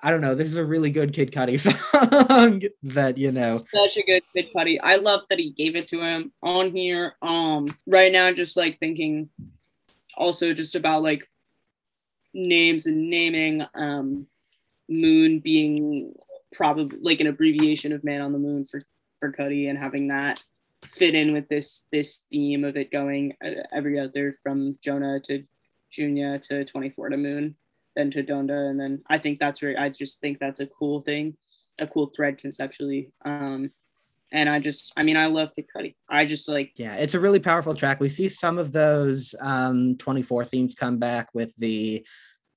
[0.04, 0.34] I don't know.
[0.34, 1.58] This is a really good Kid Cudi
[2.28, 3.56] song that you know.
[3.56, 4.78] such a good Kid Cudi.
[4.82, 7.14] I love that he gave it to him on here.
[7.22, 9.30] Um, right now, just like thinking,
[10.14, 11.26] also just about like
[12.34, 13.64] names and naming.
[13.74, 14.26] Um,
[14.90, 16.12] Moon being
[16.52, 18.82] probably like an abbreviation of Man on the Moon for
[19.20, 20.44] for Cudi, and having that
[20.84, 25.44] fit in with this this theme of it going uh, every other from Jonah to
[25.90, 27.56] Junya to 24 to Moon,
[27.96, 31.02] then to Donda, and then I think that's where I just think that's a cool
[31.02, 31.36] thing,
[31.78, 33.10] a cool thread conceptually.
[33.24, 33.70] Um,
[34.32, 35.94] and I just, I mean, I love Kid Cudi.
[36.08, 38.00] I just like, Yeah, it's a really powerful track.
[38.00, 42.04] We see some of those um 24 themes come back with the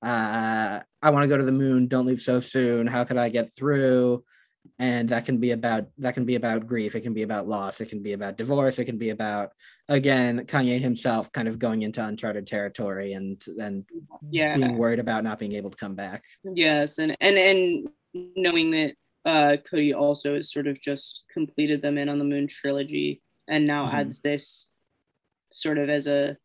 [0.02, 3.28] uh I want to go to the moon, don't leave so soon, how could I
[3.28, 4.24] get through?
[4.78, 7.80] And that can be about that can be about grief, it can be about loss,
[7.80, 9.52] it can be about divorce, it can be about
[9.88, 13.84] again Kanye himself kind of going into uncharted territory and and
[14.30, 16.24] yeah, being worried about not being able to come back.
[16.44, 17.88] yes, and and and
[18.36, 22.46] knowing that uh Cudi also has sort of just completed the Man on the Moon
[22.46, 23.92] trilogy and now Mhm.
[23.94, 24.70] adds this
[25.50, 26.36] sort of as a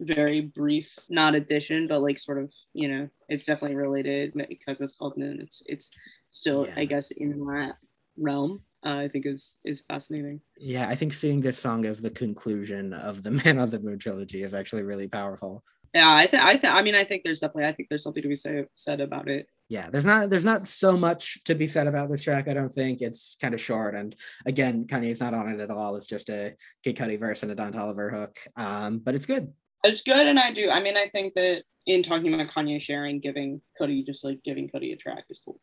[0.00, 4.94] very brief not addition but like sort of you know it's definitely related because it's
[4.94, 5.90] called moon it's it's
[6.30, 6.74] still Yeah.
[6.76, 7.76] i guess in that
[8.18, 12.10] realm uh, i think is is fascinating Yeah, I think seeing this song as the
[12.10, 15.62] conclusion of the Man on the Moon trilogy is actually really powerful.
[15.94, 18.22] yeah i think i think i mean i think there's definitely i think there's something
[18.22, 21.66] to be say, said about it Yeah, there's not there's not so much to be
[21.66, 22.46] said about this track.
[22.46, 24.14] I don't think it's kind of short, and
[24.52, 25.96] again, Kanye's not on it at all.
[25.98, 26.54] It's just a
[26.84, 28.34] Kid Cudi verse and a Don Toliver hook,
[28.64, 29.44] um, but it's good.
[29.88, 31.62] it's good and i do i mean i think that
[31.92, 35.58] in talking about kanye sharing giving cudi just like giving cudi a track is cool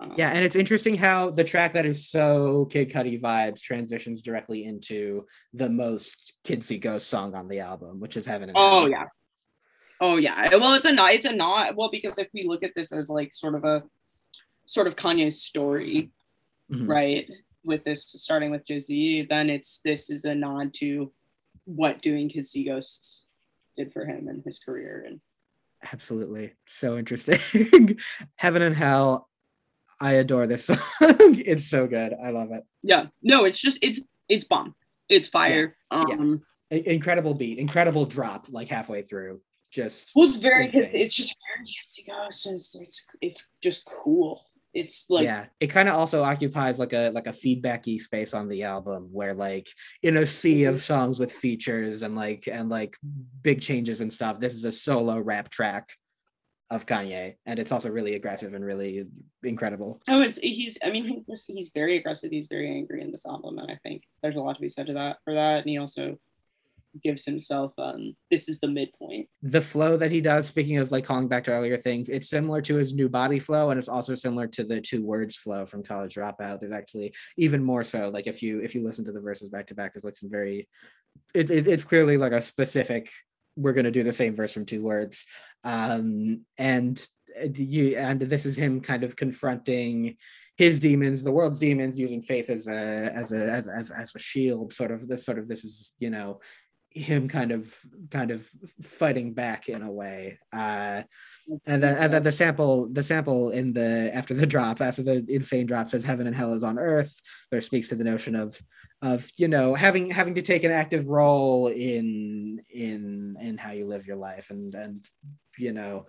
[0.00, 4.22] um, Yeah, and it's interesting how the track that is so Kid Cudi vibes transitions
[4.22, 8.56] directly into the most Kids See Ghost song on the album, which is Heaven and
[8.58, 8.66] Hell.
[8.66, 8.88] Oh Hell.
[8.90, 9.04] yeah.
[10.00, 10.48] Oh yeah.
[10.56, 11.12] Well, it's a not.
[11.14, 11.74] It's a not.
[11.76, 13.82] Well, because if we look at this as like sort of a
[14.66, 16.10] sort of Kanye's story,
[16.70, 16.88] Mhm.
[16.88, 17.30] right?
[17.64, 21.12] With this starting with Jay Z, then it's this is a nod to
[21.64, 23.28] what doing Kids See Ghosts
[23.76, 25.04] did for him and his career.
[25.06, 25.20] And
[25.92, 26.54] Absolutely.
[26.66, 27.98] So interesting.
[28.36, 29.28] Heaven and Hell.
[30.00, 30.78] I adore this song.
[31.00, 32.14] it's so good.
[32.24, 32.64] I love it.
[32.82, 34.74] yeah, no, it's just it's it's bomb.
[35.08, 35.76] It's fire.
[35.92, 35.98] Yeah.
[35.98, 36.42] Um,
[36.72, 39.40] I- incredible beat, incredible drop like halfway through.
[39.72, 40.66] Just well, it's very.
[40.66, 42.46] It's, it's just very See Ghosts.
[42.46, 44.44] and It's it's it's just cool.
[44.72, 48.46] It's like yeah, it kind of also occupies like a like a feedbacky space on
[48.48, 49.66] the album where like
[50.02, 52.96] in a sea of songs with features and like and like
[53.42, 54.38] big changes and stuff.
[54.38, 55.88] This is a solo rap track
[56.70, 59.04] of Kanye, and it's also really aggressive and really
[59.42, 60.00] incredible.
[60.08, 60.78] Oh, it's he's.
[60.84, 62.30] I mean, he's he's very aggressive.
[62.30, 64.86] He's very angry in this album, and I think there's a lot to be said
[64.86, 65.60] to that for that.
[65.60, 66.18] And he also
[67.02, 69.28] gives himself um this is the midpoint.
[69.42, 72.62] the flow that he does speaking of like calling back to earlier things it's similar
[72.62, 75.82] to his new body flow and it's also similar to the two words flow from
[75.82, 79.20] college dropout there's actually even more so like if you if you listen to the
[79.20, 80.66] verses back to back there's like some very
[81.34, 83.10] it, it, it's clearly like a specific
[83.56, 85.24] we're going to do the same verse from two words.
[85.64, 87.04] Um and
[87.40, 90.16] uh, you and this is him kind of confronting
[90.56, 94.18] his demons the world's demons using faith as a as a as, as, as a
[94.18, 96.40] shield sort of this sort of this is you know
[96.96, 97.74] him kind of
[98.10, 98.48] kind of
[98.80, 101.02] fighting back in a way uh
[101.66, 105.24] and then and then the sample the sample in the after the drop after the
[105.28, 107.20] insane drop says heaven and hell is on earth
[107.50, 108.58] there speaks to the notion of
[109.02, 113.86] of you know having having to take an active role in in in how you
[113.86, 115.06] live your life and and
[115.58, 116.06] you know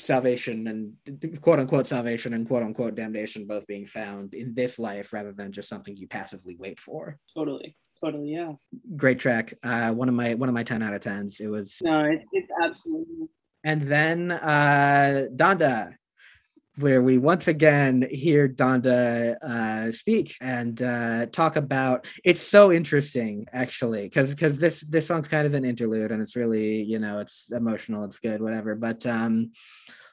[0.00, 5.12] salvation and quote unquote salvation and quote unquote damnation both being found in this life
[5.12, 7.18] rather than just something you passively wait for.
[7.36, 8.52] Totally, totally, yeah.
[8.96, 11.80] great track uh one of my one of my 10 out of 10s it was
[11.84, 13.28] No, it's it's absolutely.
[13.64, 15.94] and then uh donda
[16.78, 23.44] where we once again hear donda uh speak and uh talk about it's so interesting
[23.52, 27.18] actually because because this this song's kind of an interlude and it's really you know
[27.18, 29.50] it's emotional it's good whatever but um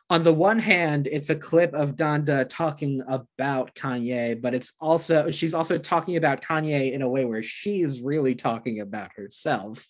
[0.10, 5.32] on the one hand, it's a clip of Donda talking about Kanye, but it's also
[5.32, 9.86] she's also talking about Kanye in a way where she's really talking about herself,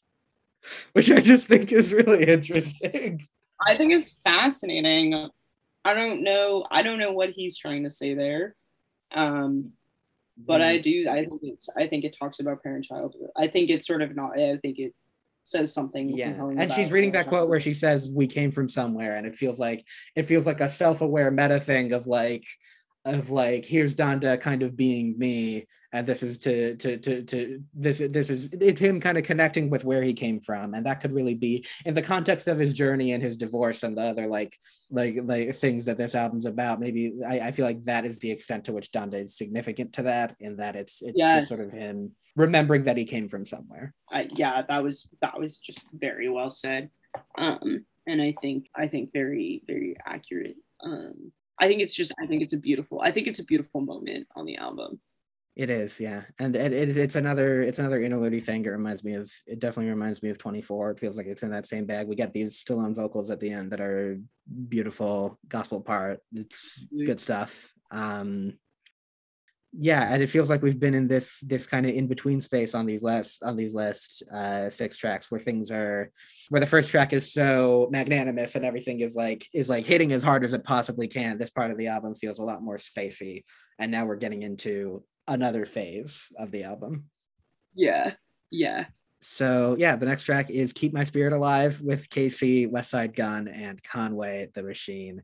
[0.94, 3.26] which I just think is really interesting.
[3.66, 5.30] I think it's fascinating.
[5.86, 6.66] I don't know.
[6.70, 8.56] I don't know what he's trying to say there.
[9.12, 9.72] Um,
[10.38, 11.08] but I do.
[11.10, 11.70] I think it's.
[11.76, 13.16] I think it talks about parent-child.
[13.36, 14.38] I think it's sort of not.
[14.38, 14.94] I think it
[15.48, 16.10] says something.
[16.10, 19.34] yeah and she's reading that quote where she says we came from somewhere and it
[19.34, 22.46] feels like it feels like a self-aware meta thing of like
[23.06, 27.64] of like here's donda kind of being me and this is to to to to
[27.74, 31.00] this this is it's him kind of connecting with where he came from and that
[31.00, 34.28] could really be in the context of his journey and his divorce and the other
[34.28, 34.58] like
[34.92, 38.32] like like things that this album's about maybe i, I feel like that is the
[38.32, 42.12] extent to which donda is significant to that in that it's it's sort of him
[42.36, 46.50] remembering that he came from somewhere I, yeah, that was that was just very well
[46.50, 46.90] said,
[47.38, 50.56] um, and I think I think very very accurate.
[50.84, 53.82] Um, I think it's just I think it's a beautiful I think it's a beautiful
[53.82, 55.00] moment on the album.
[55.58, 58.64] It is, yeah, and it, it, it's another it's another interlude thing.
[58.64, 60.92] It reminds me of it definitely reminds me of 24.
[60.92, 62.08] It feels like it's in that same bag.
[62.08, 64.20] We get these still on vocals at the end that are
[64.70, 66.20] beautiful gospel part.
[66.32, 67.74] It's good stuff.
[67.90, 68.54] Um,
[69.74, 72.76] yeah, and it feels like we've been in this this kind of in between space
[72.76, 76.12] on these last on these last uh, six tracks where things are
[76.50, 80.22] where the first track is so magnanimous and everything is like is like hitting as
[80.22, 81.40] hard as it possibly can.
[81.40, 83.44] This part of the album feels a lot more spacey,
[83.80, 87.06] and now we're getting into another phase of the album.
[87.74, 88.14] Yeah,
[88.52, 88.86] yeah.
[89.22, 93.48] So yeah, the next track is "Keep My Spirit Alive" with KayCyy, West Side Gun,
[93.48, 95.24] and Conway the Machine.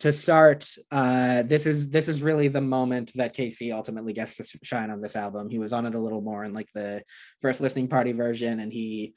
[0.00, 4.58] to start, uh, this is this is really the moment that KayCyy ultimately gets to
[4.64, 5.48] shine on this album.
[5.48, 7.04] He was on it a little more in like the
[7.40, 9.14] first listening party version, and he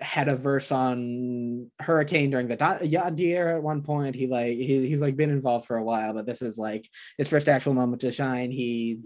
[0.00, 4.16] had a verse on Hurricane during the Yandhi era at one point.
[4.16, 7.28] He like he, he's like been involved for a while, but this is like his
[7.28, 8.50] first actual moment to shine.
[8.50, 9.00] He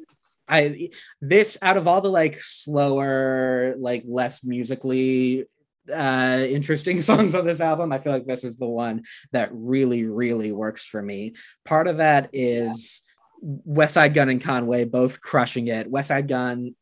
[0.49, 0.91] I
[1.21, 5.47] this out of all the like slower, like less musically
[5.93, 10.05] uh interesting songs on this album i feel like this is the one that really
[10.05, 11.33] really works for me
[11.65, 13.03] part of that is
[13.45, 15.91] Westside Gunn and Conway both crushing it.
[15.91, 16.75] Westside Gunn,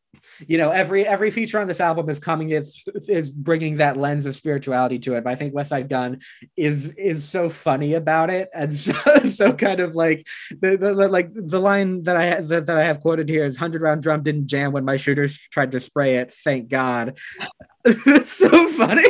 [0.47, 4.25] you know, every every feature on this album is coming is is bringing that lens
[4.25, 5.23] of spirituality to it.
[5.23, 6.19] But I think Westside Gunn
[6.55, 8.93] is is so funny about it, and so,
[9.25, 13.01] so kind of like the, the, like the line that I that, that I have
[13.01, 16.33] quoted here is "Hundred round drum didn't jam when my shooters tried to spray it.
[16.33, 17.17] Thank God."
[17.85, 19.07] it's so funny.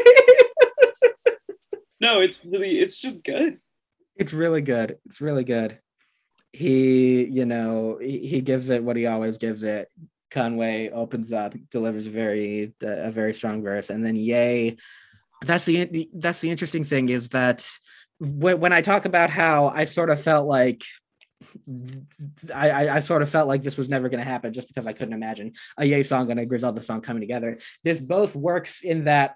[2.00, 3.60] no, it's really it's just good.
[4.16, 4.98] It's really good.
[5.06, 5.80] It's really good
[6.56, 9.90] he you know he, he gives it what he always gives it
[10.32, 14.78] conway opens up delivers a very a very strong verse and then Ye.
[15.44, 17.68] that's the that's the interesting thing is that
[18.20, 20.82] when, when i talk about how i sort of felt like
[22.54, 24.94] I, I, sort of felt like this was never going to happen just because I
[24.94, 27.58] couldn't imagine a Ye song and a Griselda song coming together.
[27.84, 29.36] This both works in that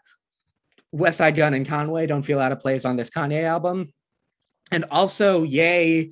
[0.94, 3.94] Westside Gunn and Conway don't feel out of place on this Kanye album,
[4.72, 6.12] and also Ye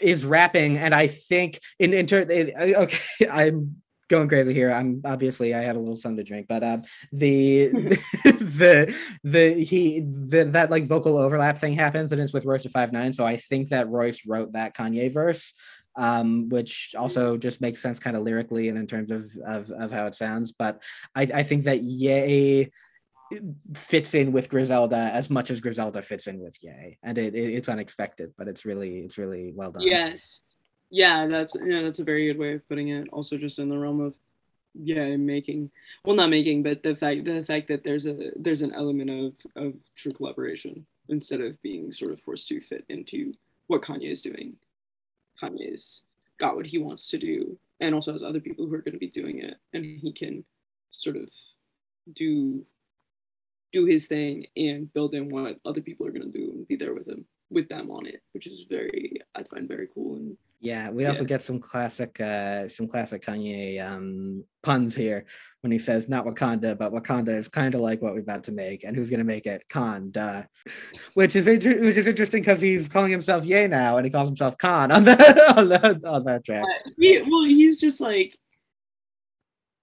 [0.00, 2.98] is rapping, and I think in in ter- okay,
[3.30, 3.82] I'm
[4.14, 4.70] going crazy here.
[4.70, 6.78] I'm obviously I had a little something to drink, but uh,
[7.12, 7.68] the
[8.24, 12.70] the the he the, that like vocal overlap thing happens, and it's with Royce da
[12.70, 13.12] Five Nine.
[13.12, 15.52] So I think that Royce wrote that Kanye verse,
[15.96, 19.90] um, which also just makes sense kind of lyrically and in terms of of, of
[19.90, 20.52] how it sounds.
[20.52, 20.82] But
[21.14, 22.70] I, I think that Ye
[23.74, 27.54] fits in with Griselda as much as Griselda fits in with Ye, and it, it,
[27.54, 29.82] it's unexpected, but it's really it's really well done.
[29.82, 30.40] Yes,
[30.94, 33.08] yeah, that's yeah, that's a very good way of putting it.
[33.10, 34.14] Also, just in the realm of
[34.74, 35.72] yeah, making
[36.04, 39.32] well, not making, but the fact the fact that there's a there's an element of
[39.56, 43.34] of true collaboration instead of being sort of forced to fit into
[43.66, 44.54] what Kanye is doing.
[45.42, 46.02] Kanye's
[46.38, 48.98] got what he wants to do, and also has other people who are going to
[48.98, 50.44] be doing it, and he can
[50.92, 51.28] sort of
[52.14, 52.64] do
[53.72, 56.76] do his thing and build in what other people are going to do and be
[56.76, 60.36] there with him with them on it which is very i find very cool and
[60.64, 65.24] yeah we also get some classic uh some classic kanye um puns here
[65.60, 68.52] when he says not wakanda but wakanda is kind of like what we're about to
[68.52, 70.42] make and who's going to make it khan duh
[71.14, 74.28] which is inter- which is interesting because he's calling himself Ye now and he calls
[74.28, 78.36] himself khan on that on that on that track uh, he, well he's just like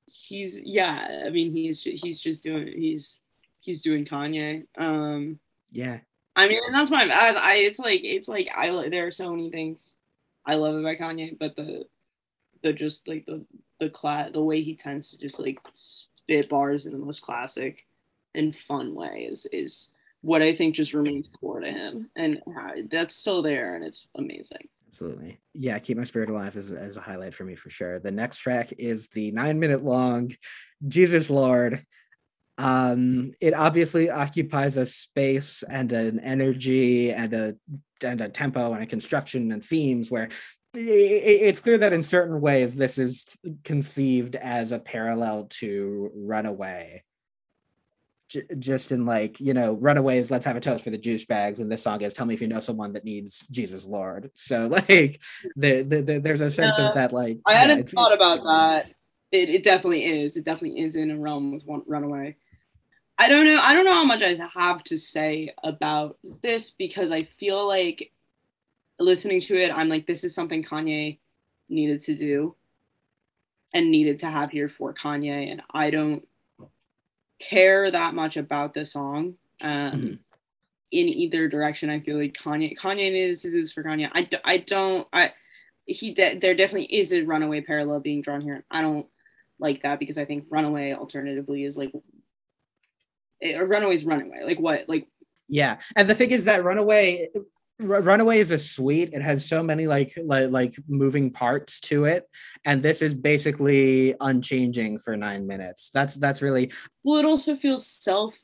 [0.08, 3.22] he's yeah i mean he's he's just doing he's
[3.62, 4.66] he's doing Kanye.
[4.78, 5.40] Um,
[5.72, 6.00] yeah.
[6.36, 7.04] I mean, and that's my.
[7.04, 8.90] I, I, it's like it's like I.
[8.90, 9.96] There are so many things
[10.46, 11.86] I love about Kanye, but the,
[12.64, 13.46] the just like the
[13.80, 17.88] the class the way he tends to just like spit bars in the most classic
[18.36, 19.90] and fun way is is
[20.22, 22.42] what I think just remains core to him, and
[22.90, 24.68] that's still there, and it's amazing.
[24.90, 25.80] Absolutely, yeah.
[25.80, 27.98] Keep my spirit alive is as a highlight for me for sure.
[28.00, 30.32] The next track is the nine minute long
[30.88, 31.86] Jesus Lord
[32.62, 37.56] um, it obviously occupies a space and an energy and a
[38.04, 40.30] and a tempo and a construction and themes where
[40.74, 43.26] it's clear that in certain ways this is
[43.64, 47.04] conceived as a parallel to runaway.
[48.30, 51.60] J- just in like you know runaways let's have a toast for the juice bags
[51.60, 54.32] and this song is tell me if you know someone that needs jesus lord.
[54.36, 55.20] So like
[55.58, 58.94] the, the, the there's a sense of that like i hadn't yeah, thought about that.
[59.34, 60.36] It, it definitely is.
[60.36, 62.38] It definitely is in a realm with one runaway
[63.22, 63.60] I don't know.
[63.62, 68.12] I don't know how much I have to say about this because I feel like
[69.00, 71.20] listening to it, I'm like, this is something Kanye
[71.70, 72.56] needed to do
[73.76, 75.52] and needed to have here for Kanye.
[75.52, 76.28] And I don't
[77.38, 79.36] care that much about the song.
[79.62, 80.14] Um, mm-hmm.
[80.92, 84.10] In either direction, I feel like Kanye Kanye needed to do this for Kanye.
[84.12, 85.32] I, I don't I
[85.86, 88.66] he de- there definitely is a runaway parallel being drawn here.
[88.72, 89.06] I don't
[89.60, 91.92] like that because I think runaway alternatively is like
[93.42, 95.08] a runaway's runaway like what like
[95.48, 97.28] yeah and the thing is that runaway
[97.82, 99.14] runaway is a suite.
[99.14, 102.30] It has so many like, like like moving parts to it
[102.66, 105.90] and this is basically unchanging for nine minutes.
[105.94, 106.72] That's that's really
[107.04, 108.38] well it also feels self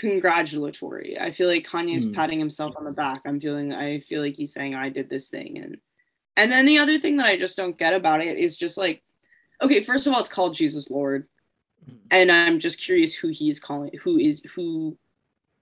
[0.00, 2.14] congratulatory i feel like kanye's mm.
[2.14, 3.20] patting himself on the back.
[3.26, 5.76] I'm feeling i feel like he's saying i did this thing and
[6.34, 9.02] and then the other thing that i just don't get about it is just like
[9.60, 11.26] okay first of all it's called jesus lord
[12.10, 14.96] and I'm just curious who he is calling, who is who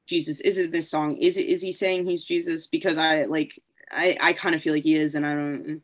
[0.06, 1.16] Jesus is it this song?
[1.16, 2.66] Is it is he saying he's Jesus?
[2.66, 5.82] Because I like I I kind of feel like he is, and I don't,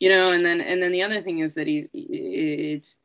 [0.00, 0.32] you know.
[0.32, 2.96] And then and then the other thing is that he it's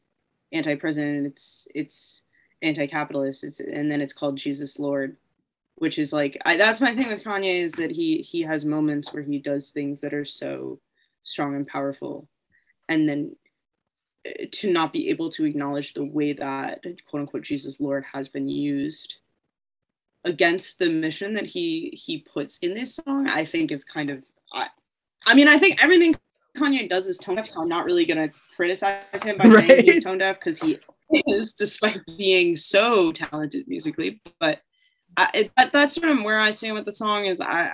[0.53, 1.27] anti-president.
[1.27, 2.23] It's it's
[2.61, 3.43] anti-capitalist.
[3.43, 5.17] It's and then it's called Jesus Lord,
[5.75, 9.13] which is like I, that's my thing with Kanye is that he he has moments
[9.13, 10.79] where he does things that are so
[11.23, 12.27] strong and powerful,
[12.87, 13.35] and then
[14.51, 18.47] to not be able to acknowledge the way that quote unquote Jesus Lord has been
[18.47, 19.17] used
[20.23, 24.25] against the mission that he he puts in this song, I think is kind of
[24.53, 24.67] I,
[25.25, 26.15] I mean, I think everything
[26.57, 29.67] Kanye does is tone deaf, so I'm not really gonna criticize him by right.
[29.67, 30.79] saying he's tone deaf because he
[31.27, 34.21] is, despite being so talented musically.
[34.39, 34.61] But
[35.15, 37.25] I, it, that, that's sort of where I stand with the song.
[37.25, 37.71] Is I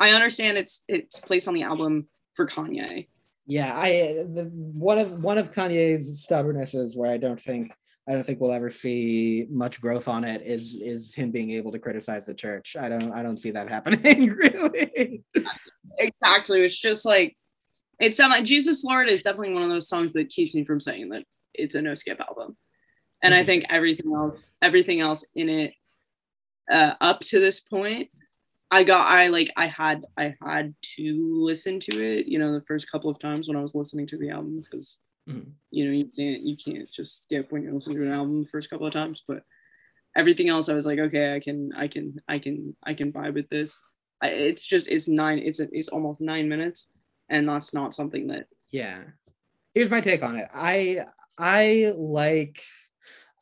[0.00, 3.06] I understand it's it's placed on the album for Kanye.
[3.46, 7.72] Yeah, I the one of one of Kanye's stubbornnesses where I don't think
[8.08, 11.72] I don't think we'll ever see much growth on it is is him being able
[11.72, 12.76] to criticize the church.
[12.78, 15.22] I don't I don't see that happening really.
[15.98, 16.64] exactly.
[16.64, 17.36] It's just like
[18.00, 20.80] it's not like Jesus Lord is definitely one of those songs that keeps me from
[20.80, 22.56] saying that it's a no skip album.
[23.22, 25.72] And I think everything else, everything else in it,
[26.70, 28.10] uh, up to this point,
[28.70, 32.64] I got I like I had I had to listen to it, you know, the
[32.66, 35.50] first couple of times when I was listening to the album because Mm-hmm.
[35.70, 38.48] You know, you can't you can't just skip when you're listening to an album the
[38.48, 39.42] first couple of times, but
[40.16, 43.34] everything else I was like, okay, I can I can I can I can vibe
[43.34, 43.78] with this.
[44.22, 46.90] I, it's just it's nine it's it's almost nine minutes,
[47.28, 48.46] and that's not something that.
[48.70, 49.00] Yeah,
[49.74, 50.48] here's my take on it.
[50.54, 51.06] I
[51.38, 52.60] I like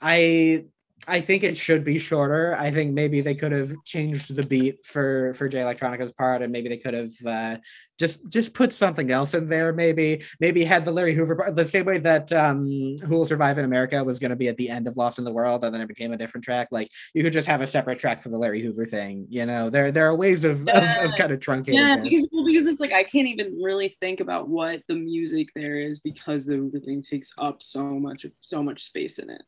[0.01, 0.67] I
[1.09, 2.55] I think it should be shorter.
[2.57, 6.53] I think maybe they could have changed the beat for for Jay Electronica's part, and
[6.53, 7.57] maybe they could have uh,
[7.99, 9.73] just just put something else in there.
[9.73, 12.67] Maybe maybe had the Larry Hoover part the same way that um,
[13.03, 15.25] Who Will Survive in America was going to be at the end of Lost in
[15.25, 16.69] the World, and then it became a different track.
[16.71, 19.27] Like you could just have a separate track for the Larry Hoover thing.
[19.29, 21.03] You know, there there are ways of yeah.
[21.03, 21.75] of, of, kind of truncating.
[21.75, 25.81] Yeah, because, because it's like I can't even really think about what the music there
[25.81, 29.43] is because the Hoover thing takes up so much so much space in it.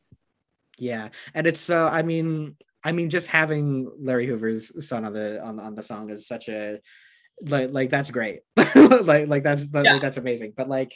[0.77, 1.87] Yeah, and it's so.
[1.87, 5.83] Uh, I mean, I mean, just having Larry Hoover's son on the on on the
[5.83, 6.79] song is such a
[7.41, 8.41] like like that's great.
[8.75, 9.93] like like that's yeah.
[9.93, 10.53] like, that's amazing.
[10.55, 10.93] But like,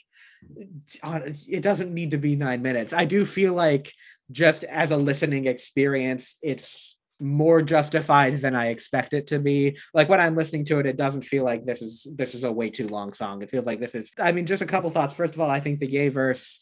[0.54, 2.94] it doesn't need to be nine minutes.
[2.94, 3.92] I do feel like
[4.32, 9.78] just as a listening experience, it's more justified than I expect it to be.
[9.94, 12.52] Like when I'm listening to it, it doesn't feel like this is this is a
[12.52, 13.42] way too long song.
[13.42, 14.12] It feels like this is.
[14.18, 15.14] I mean, just a couple thoughts.
[15.14, 16.60] First of all, I think the Ye verse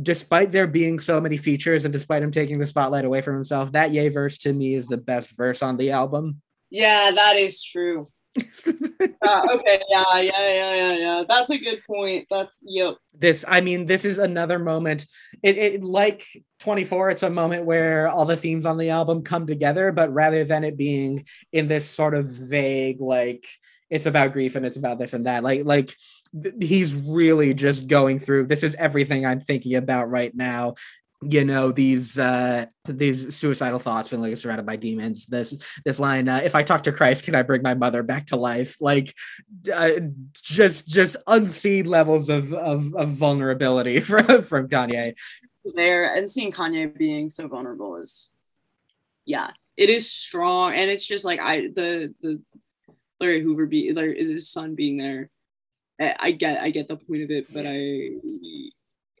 [0.00, 3.72] despite there being so many features and despite him taking the spotlight away from himself,
[3.72, 6.42] that Ye verse to me is the best verse on the album.
[6.70, 8.08] Yeah, that is true.
[8.66, 11.24] uh, okay, yeah, yeah, yeah, yeah, yeah.
[11.26, 12.26] That's a good point.
[12.30, 12.96] That's yep.
[13.14, 15.06] This, I mean, this is another moment.
[15.42, 16.22] It, it like
[16.60, 20.44] 24, it's a moment where all the themes on the album come together, but rather
[20.44, 23.46] than it being in this sort of vague, like
[23.88, 25.94] it's about grief and it's about this and that, like, like
[26.60, 30.74] he's really just going through this is everything i'm thinking about right now.
[31.22, 35.26] You know these uh these suicidal thoughts feeling like surrounded by demons.
[35.26, 35.54] This
[35.84, 38.36] this line uh, if i talk to christ can i bring my mother back to
[38.36, 38.76] life?
[38.82, 39.14] Like
[39.74, 39.92] uh,
[40.34, 45.14] just just unseen levels of of, of vulnerability from from kanye.
[45.74, 48.30] There and seeing kanye being so vulnerable is
[49.24, 52.40] yeah it is strong and it's just like i the the
[53.20, 55.30] larry hoover be larry his son being there
[56.00, 58.10] I get I get the point of it, but I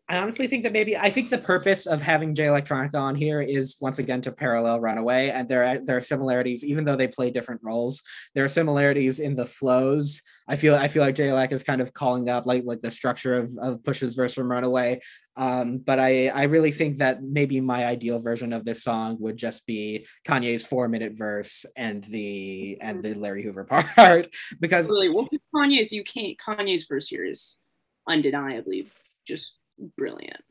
[0.08, 3.40] I honestly think that maybe I think the purpose of having Jay Electronica on here
[3.40, 7.08] is once again to parallel Runaway, and there are there are similarities, even though they
[7.08, 8.02] play different roles.
[8.34, 11.80] There are similarities in the flows I feel I feel like Jay Elec is kind
[11.80, 15.00] of calling up like like the structure of, of Push's verse from Runaway.
[15.36, 19.36] Um, but I I really think that maybe my ideal version of this song would
[19.36, 23.64] just be Kanye's four minute verse and the and the Larry Hoover
[23.96, 24.28] part
[24.60, 27.58] because really well Kanye's you can't Kanye's verse here is
[28.08, 28.86] undeniably
[29.26, 29.58] just
[29.96, 30.42] brilliant.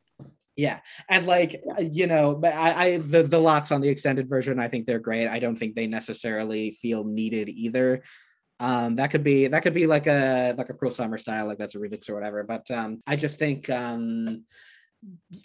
[0.58, 4.60] Yeah, and like you know, but I, I the the LOX on the extended version,
[4.60, 5.28] I think they're great.
[5.28, 8.04] I don't think they necessarily feel needed either
[8.60, 11.58] um that could be that could be like a like a cruel summer style like
[11.58, 14.44] that's a remix or whatever but um i just think um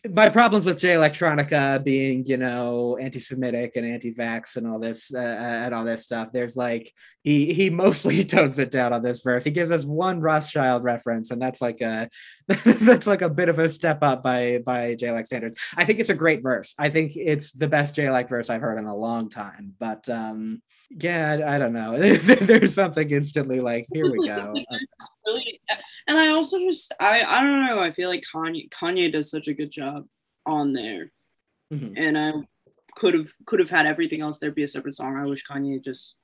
[0.09, 5.19] my problems with Jay Electronica being, you know, anti-Semitic and anti-vax and all this uh,
[5.19, 6.33] and all this stuff.
[6.33, 6.93] There's like
[7.23, 9.45] he he mostly tones it down on this verse.
[9.45, 12.09] He gives us one Rothschild reference, and that's like a
[12.49, 15.59] that's like a bit of a step up by by Jay Elec standards.
[15.77, 16.75] I think it's a great verse.
[16.79, 19.75] I think it's the best Jay Elec verse I've heard in a long time.
[19.79, 21.99] But um yeah, I don't know.
[22.17, 24.53] There's something instantly like, here we go.
[25.27, 25.61] Really,
[26.07, 27.81] and I also just, I, I don't know.
[27.81, 30.07] I feel like Kanye, Kanye does such a good job
[30.47, 31.13] on there,
[31.73, 31.95] mm-hmm.
[31.97, 32.33] and I,
[32.97, 35.17] could have could have had everything else there be a separate song.
[35.17, 36.17] I wish Kanye just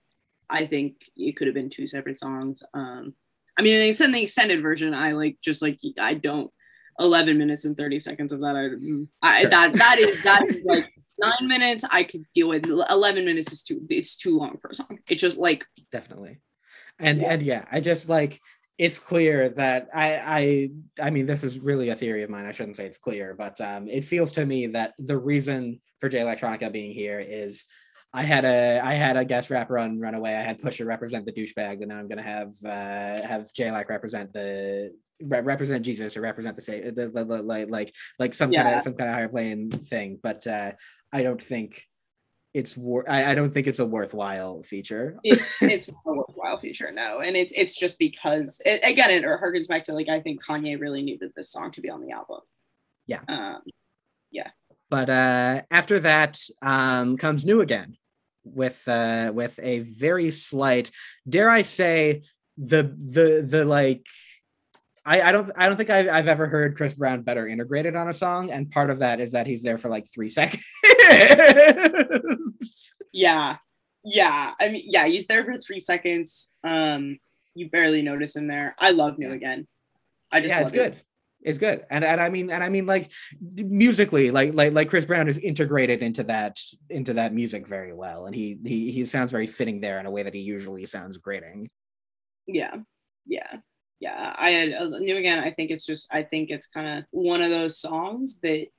[0.49, 2.63] I think it could have been two separate songs.
[2.75, 3.15] Um
[3.59, 4.95] I mean they send the extended version.
[4.95, 6.51] I like just like I don't
[6.99, 8.57] 11 minutes and 30 seconds of that.
[8.57, 8.67] I,
[9.23, 9.51] I sure.
[9.51, 12.67] that that is that is like nine minutes I could deal with.
[12.67, 14.99] 11 minutes is too it's too long for a song.
[15.09, 16.41] It just like definitely.
[16.99, 17.33] And yeah.
[17.33, 18.41] and yeah, I just like
[18.79, 22.47] it's clear that I I I mean this is really a theory of mine.
[22.47, 26.09] I shouldn't say it's clear, but um, it feels to me that the reason for
[26.09, 27.65] Jay Electronica being here is
[28.13, 30.31] I had a I had a guest rapper on Runaway.
[30.31, 33.89] I had Pusha represent the douchebag, and now I'm gonna have uh, have Jay like
[33.89, 38.53] represent the represent Jesus or represent the say the, the, the, like like like some
[38.53, 38.65] yeah.
[38.65, 40.19] kind of some kind of higher plane thing.
[40.23, 40.73] But uh,
[41.13, 41.85] I don't think
[42.55, 45.19] it's wor- I, I don't think it's a worthwhile feature.
[45.23, 47.21] it's, it's not a worthwhile feature, no.
[47.21, 50.81] And it's it's just because it, again it harkens back to like I think Kanye
[50.81, 52.41] really needed this song to be on the album.
[53.07, 53.21] Yeah.
[53.29, 53.63] Um,
[54.31, 54.51] yeah.
[54.89, 57.97] But uh, after that um, comes New Again
[58.45, 60.91] with uh, with a very slight,
[61.29, 62.23] dare I say,
[62.57, 64.07] the the the like
[65.07, 68.09] I, I don't I don't think I've, I've ever heard Chris Brown better integrated on
[68.09, 70.65] a song, and part of that is that he's there for like three seconds.
[73.13, 73.57] yeah,
[74.05, 74.55] yeah.
[74.59, 76.51] I mean, yeah, he's there for three seconds.
[76.65, 77.19] Um,
[77.55, 78.75] you barely notice him there.
[78.79, 79.69] I love New Again.
[80.33, 80.95] I just yeah, it's good.
[80.95, 81.03] It.
[81.43, 85.07] It's good, and and I mean, and I mean, like musically, like like like Chris
[85.07, 86.59] Brown is integrated into that
[86.91, 90.11] into that music very well, and he he he sounds very fitting there in a
[90.11, 91.71] way that he usually sounds grating.
[92.49, 92.75] Yeah,
[93.27, 93.59] yeah
[94.01, 97.05] yeah i had uh, new again i think it's just i think it's kind of
[97.11, 98.71] one of those songs that it,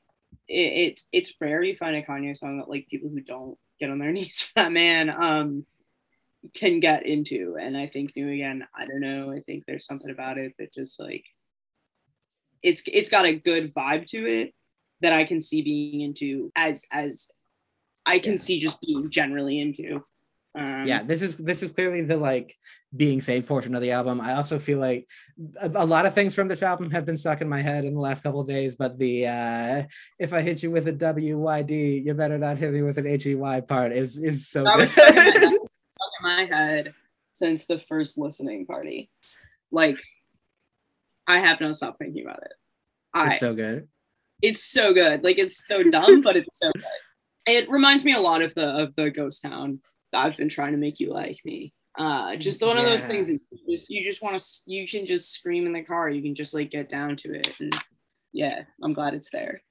[0.48, 4.00] it's it's rare you find a kanye song that like people who don't get on
[4.00, 5.66] their knees for that man um
[6.54, 10.12] can get into and i think new again i don't know i think there's something
[10.12, 11.26] about it that just like
[12.62, 14.54] it's it's got a good vibe to it
[15.02, 17.30] that i can see being into as as
[18.06, 18.38] i can yeah.
[18.38, 20.04] see just being generally into
[20.58, 22.56] um, yeah, this is this is clearly the like
[22.96, 24.20] being saved portion of the album.
[24.20, 25.08] I also feel like
[25.62, 27.94] a, a, lot of things from this album have been stuck in my head in
[27.94, 29.84] the last couple of days, but the uh
[30.18, 33.62] if I hit you with a WYD, you better not hit me with an HEY
[33.68, 35.54] part is is so that good.
[35.54, 35.68] in
[36.24, 36.96] my head
[37.34, 39.12] since the first listening party.
[39.72, 40.02] Like
[41.28, 42.54] I have not stopped thinking about it.
[43.14, 43.88] I, it's so good.
[44.42, 45.24] It's so good.
[45.24, 46.84] Like it's so dumb, but it's so good.
[47.46, 49.82] It reminds me a lot of the of the Ghost Town
[50.18, 51.74] I've been trying to make you like me.
[51.98, 52.84] Uh, just one yeah.
[52.84, 56.10] of those things you just want to, you can just scream in the car.
[56.10, 57.54] You can just like get down to it.
[57.60, 57.76] And
[58.34, 59.62] yeah, I'm glad it's there.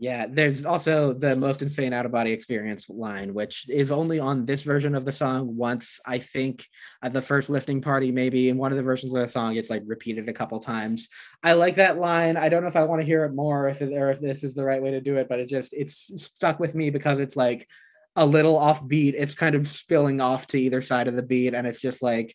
[0.00, 4.46] Yeah, there's also the most insane out of body experience line, which is only on
[4.46, 5.98] this version of the song once.
[6.06, 6.64] I think
[7.02, 9.70] at the first listening party, maybe in one of the versions of the song, it's
[9.70, 11.08] like repeated a couple times.
[11.42, 12.36] I like that line.
[12.36, 14.44] I don't know if I want to hear it more, if it, or if this
[14.44, 17.18] is the right way to do it, but it just it's stuck with me because
[17.18, 17.66] it's like
[18.18, 21.54] a little off beat, it's kind of spilling off to either side of the beat,
[21.54, 22.34] and it's just like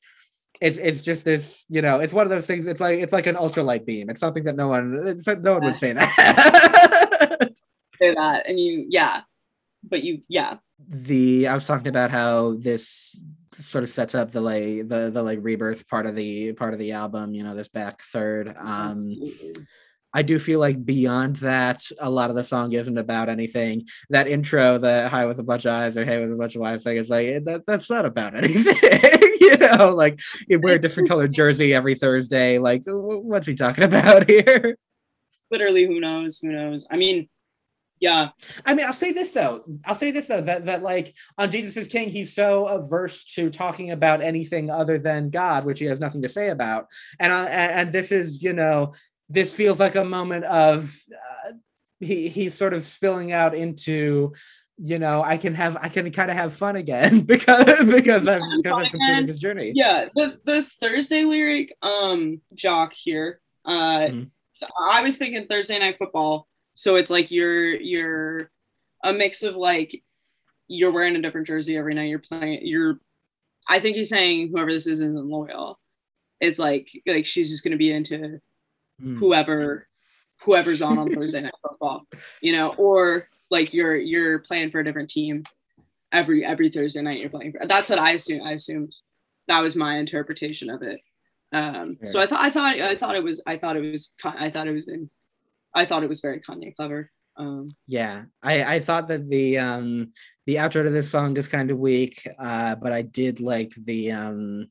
[0.61, 2.67] it's it's just this, you know, it's one of those things.
[2.67, 4.09] It's like it's like an ultralight beam.
[4.09, 7.53] It's something that no one no one would say that.
[7.99, 9.21] say that, and you, yeah,
[9.83, 10.57] but you, yeah.
[10.79, 13.21] The I was talking about how this
[13.53, 16.79] sort of sets up the like the the like rebirth part of the part of
[16.79, 17.33] the album.
[17.33, 18.47] You know, this back third.
[18.47, 19.53] Um, Absolutely
[20.13, 23.87] I do feel like beyond that, a lot of the song isn't about anything.
[24.09, 26.61] That intro, the "High with a bunch of eyes" or "Hey with a bunch of
[26.61, 28.75] eyes" thing, is like eh, that, that's not about anything.
[29.39, 32.59] you know, like you wear a different colored jersey every Thursday.
[32.59, 34.77] Like, what's he talking about here?
[35.49, 36.39] Literally, who knows?
[36.39, 36.85] Who knows?
[36.89, 37.27] I mean,
[38.03, 38.29] yeah.
[38.65, 39.63] I mean, I'll say this though.
[39.85, 43.49] I'll say this though that that like on Jesus is King, he's so averse to
[43.49, 46.87] talking about anything other than God, which he has nothing to say about.
[47.19, 48.93] And uh, and this is, you know,
[49.29, 51.51] this feels like a moment of uh,
[51.99, 54.33] he he's sort of spilling out into
[54.77, 58.41] you know i can have i can kind of have fun again because because i've
[58.57, 59.71] because i've completed this journey.
[59.75, 64.23] Yeah the the thursday lyric um jock here uh mm-hmm.
[64.89, 68.49] i was thinking thursday night football so it's like you're you're
[69.03, 70.03] a mix of like
[70.67, 72.99] you're wearing a different jersey every night you're playing you're
[73.69, 75.79] i think he's saying whoever this is isn't loyal.
[76.39, 78.41] It's like like she's just going to be into
[79.01, 79.17] mm.
[79.17, 79.85] whoever
[80.41, 82.05] whoever's on on Thursday night football,
[82.41, 85.43] you know, or like you're you're playing for a different team
[86.11, 87.65] every every Thursday night you're playing for.
[87.65, 88.43] That's what I assume.
[88.43, 88.93] I assumed
[89.47, 90.99] that was my interpretation of it.
[91.51, 92.09] Um, yeah.
[92.09, 94.67] So I thought I thought I thought it was I thought it was I thought
[94.67, 95.09] it was in
[95.73, 97.11] I thought it was very Kanye clever.
[97.35, 100.11] Um, yeah, I I thought that the um
[100.45, 104.11] the outro to this song is kind of weak, uh, but I did like the
[104.11, 104.67] um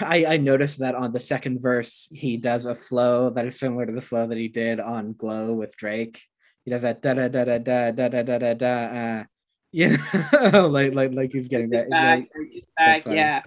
[0.00, 3.86] I, I noticed that on the second verse, he does a flow that is similar
[3.86, 6.20] to the flow that he did on Glow with Drake.
[6.64, 8.66] He does that da da da da da da da da da da.
[8.68, 9.24] Uh,
[9.72, 9.96] You
[10.52, 11.90] know, like like like he's getting He's that.
[11.90, 13.06] back, like- he's back.
[13.06, 13.42] Yeah,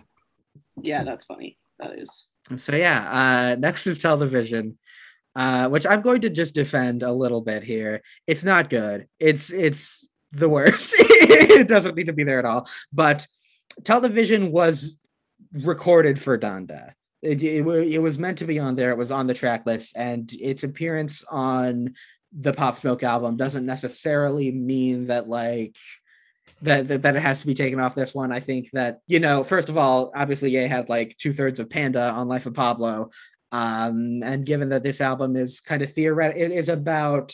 [0.81, 1.57] yeah, that's funny.
[1.79, 2.27] That is.
[2.55, 4.77] So yeah, uh, next is television,
[5.35, 8.01] uh, which I'm going to just defend a little bit here.
[8.27, 9.07] It's not good.
[9.19, 10.95] It's it's the worst.
[10.99, 12.67] it doesn't need to be there at all.
[12.91, 13.27] But
[13.83, 14.97] television was
[15.63, 16.93] recorded for Donda.
[17.21, 18.91] It, it, it was meant to be on there.
[18.91, 21.95] It was on the track list, and its appearance on
[22.37, 25.75] the Pop Smoke album doesn't necessarily mean that like
[26.61, 28.31] that, that that it has to be taken off this one.
[28.31, 31.69] I think that you know, first of all, obviously, Ye had like two thirds of
[31.69, 33.09] Panda on Life of Pablo,
[33.51, 37.33] um, and given that this album is kind of theoretical, it is about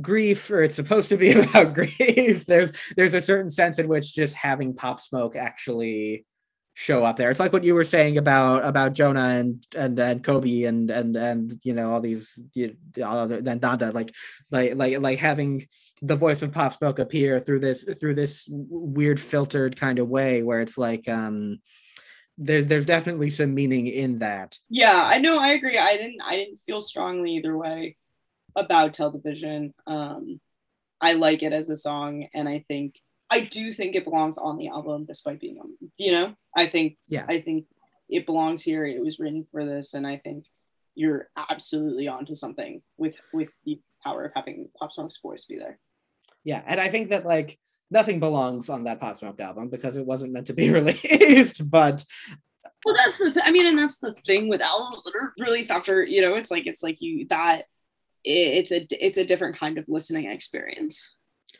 [0.00, 2.46] grief, or it's supposed to be about grief.
[2.46, 6.24] There's there's a certain sense in which just having Pop Smoke actually
[6.78, 7.28] show up there.
[7.28, 11.16] It's like what you were saying about about Jonah and and and Kobe and and
[11.16, 14.14] and you know all these you, all the, and Donda like
[14.52, 15.66] like like like having
[16.02, 20.44] the voice of Pop Smoke appear through this through this weird filtered kind of way
[20.44, 21.58] where it's like um
[22.38, 24.56] there, there's definitely some meaning in that.
[24.70, 25.40] Yeah, I know.
[25.40, 25.78] I agree.
[25.78, 26.20] I didn't.
[26.24, 27.96] I didn't feel strongly either way
[28.54, 29.74] about television.
[29.88, 30.40] Um,
[31.00, 33.00] I like it as a song, and I think
[33.30, 35.72] I do think it belongs on the album, despite being on.
[35.96, 36.96] You know, I think.
[37.08, 37.26] Yeah.
[37.28, 37.66] I think
[38.08, 38.86] it belongs here.
[38.86, 40.46] It was written for this, and I think
[40.94, 45.78] you're absolutely onto something with with the power of having Pop Smoke's voice be there.
[46.44, 47.58] Yeah, and I think that like
[47.90, 52.04] nothing belongs on that Pop Smoke album because it wasn't meant to be released, but
[52.84, 53.30] Well, that's the.
[53.32, 56.02] Th- I mean, and that's the thing with albums that are released after.
[56.04, 57.66] You know, it's like it's like you that.
[58.24, 61.10] it- It's a it's a different kind of listening experience.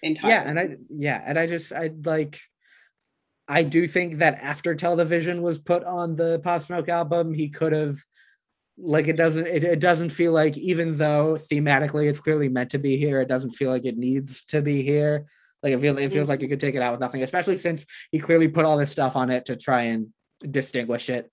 [0.03, 0.35] Entirely.
[0.35, 2.39] yeah and i yeah and i just i like
[3.49, 7.73] i do think that after television was put on the pop smoke album he could
[7.73, 7.99] have
[8.77, 12.79] like it doesn't it, it doesn't feel like even though thematically it's clearly meant to
[12.79, 15.27] be here it doesn't feel like it needs to be here
[15.65, 17.85] like it feels it feels like you could take it out with nothing especially since
[18.13, 20.07] he clearly put all this stuff on it to try and
[20.49, 21.29] distinguish it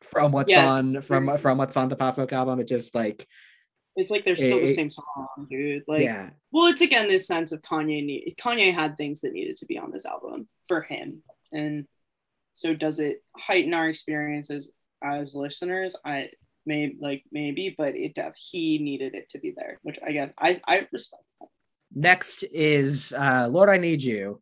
[0.00, 0.68] from what's Yeah.
[0.68, 3.24] on from from what's on the pop smoke album it just like
[3.94, 5.84] It's like they're still It- the same song, dude.
[5.86, 8.04] Like, yeah well, it's again this sense of Kanye.
[8.04, 11.86] Need, Kanye had things that needed to be on this album for him, and
[12.54, 14.72] so does it heighten our experiences
[15.02, 15.96] as listeners?
[16.04, 16.30] I
[16.66, 20.60] may like maybe, but it he needed it to be there, which I guess I
[20.66, 21.24] I respect.
[21.94, 24.40] Next is uh lord i need you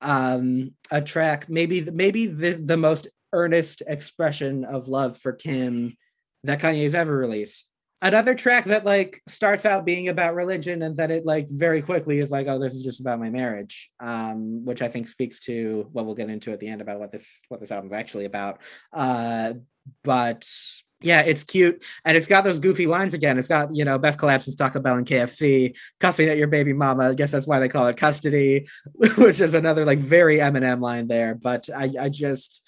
[0.00, 5.96] um a track maybe maybe the, the most earnest expression of love for kim
[6.44, 7.66] that kanye's ever released
[8.02, 12.18] another track that like starts out being about religion and that it like very quickly
[12.18, 15.88] is like oh this is just about my marriage um which i think speaks to
[15.92, 18.58] what we'll get into at the end about what this what this album's actually about
[18.92, 19.52] uh
[20.02, 20.46] but
[21.00, 24.18] yeah it's cute and it's got those goofy lines again it's got you know beth
[24.18, 27.10] collapses taco bell and kfc cussing at your baby mama.
[27.10, 28.66] I guess that's why they call it custody,
[29.16, 31.34] which is another like very Eminem line there.
[31.34, 32.62] But I, I just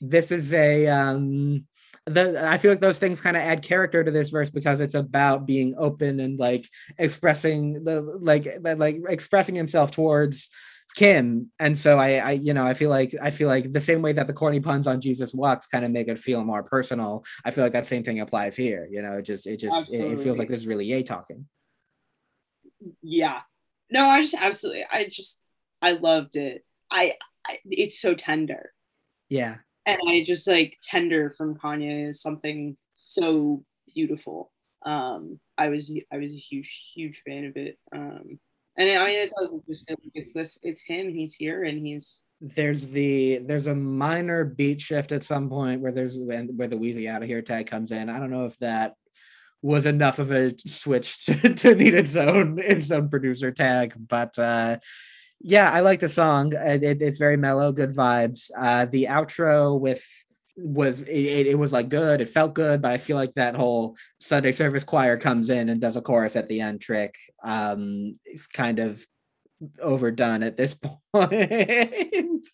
[0.00, 1.64] this is a um
[2.06, 4.94] the I feel like those things kind of add character to this verse because it's
[4.94, 6.68] about being open and like
[6.98, 10.48] expressing the like like expressing himself towards
[10.94, 11.50] Kim.
[11.58, 14.12] And so I, I you know I feel like I feel like the same way
[14.12, 17.24] that the corny puns on Jesus walks kind of make it feel more personal.
[17.44, 18.86] I feel like that same thing applies here.
[18.90, 21.46] You know, it just it just it, it feels like this is really Ye talking.
[23.02, 23.40] Yeah,
[23.90, 25.42] no, I just absolutely, I just
[25.82, 26.64] I loved it.
[26.90, 27.14] I,
[27.46, 28.72] I it's so tender.
[29.28, 29.56] Yeah.
[29.86, 33.64] And I just like tender from Kanye is something so
[33.94, 34.52] beautiful.
[34.84, 37.78] Um, I was I was a huge huge fan of it.
[37.94, 38.38] Um,
[38.76, 41.08] and I mean it does just feel like it's this it's him.
[41.08, 45.92] He's here and he's there's the there's a minor beat shift at some point where
[45.92, 48.10] there's where the Wheezy out of here tag comes in.
[48.10, 48.94] I don't know if that
[49.62, 54.38] was enough of a switch to, to need its own its own producer tag, but
[54.38, 54.78] uh
[55.40, 56.52] yeah, I like the song.
[56.54, 58.50] It, it- it's very mellow, good vibes.
[58.56, 60.04] Uh the outro with
[60.58, 63.94] was it, it, was like good it felt good but i feel like that whole
[64.18, 67.14] sunday service choir comes in and does a chorus at the end trick
[67.44, 69.04] um it's kind of
[69.82, 70.72] overdone at this
[71.12, 72.48] point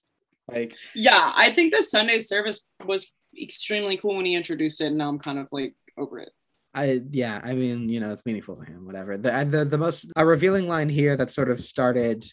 [0.49, 1.33] like yeah.
[1.35, 5.19] I think the Sunday service was extremely cool when he introduced it, and now I'm
[5.19, 6.31] kind of like over it.
[6.75, 9.17] I yeah, I mean, you know, it's meaningful to him, whatever.
[9.17, 12.25] The the, the most a revealing line here that sort of started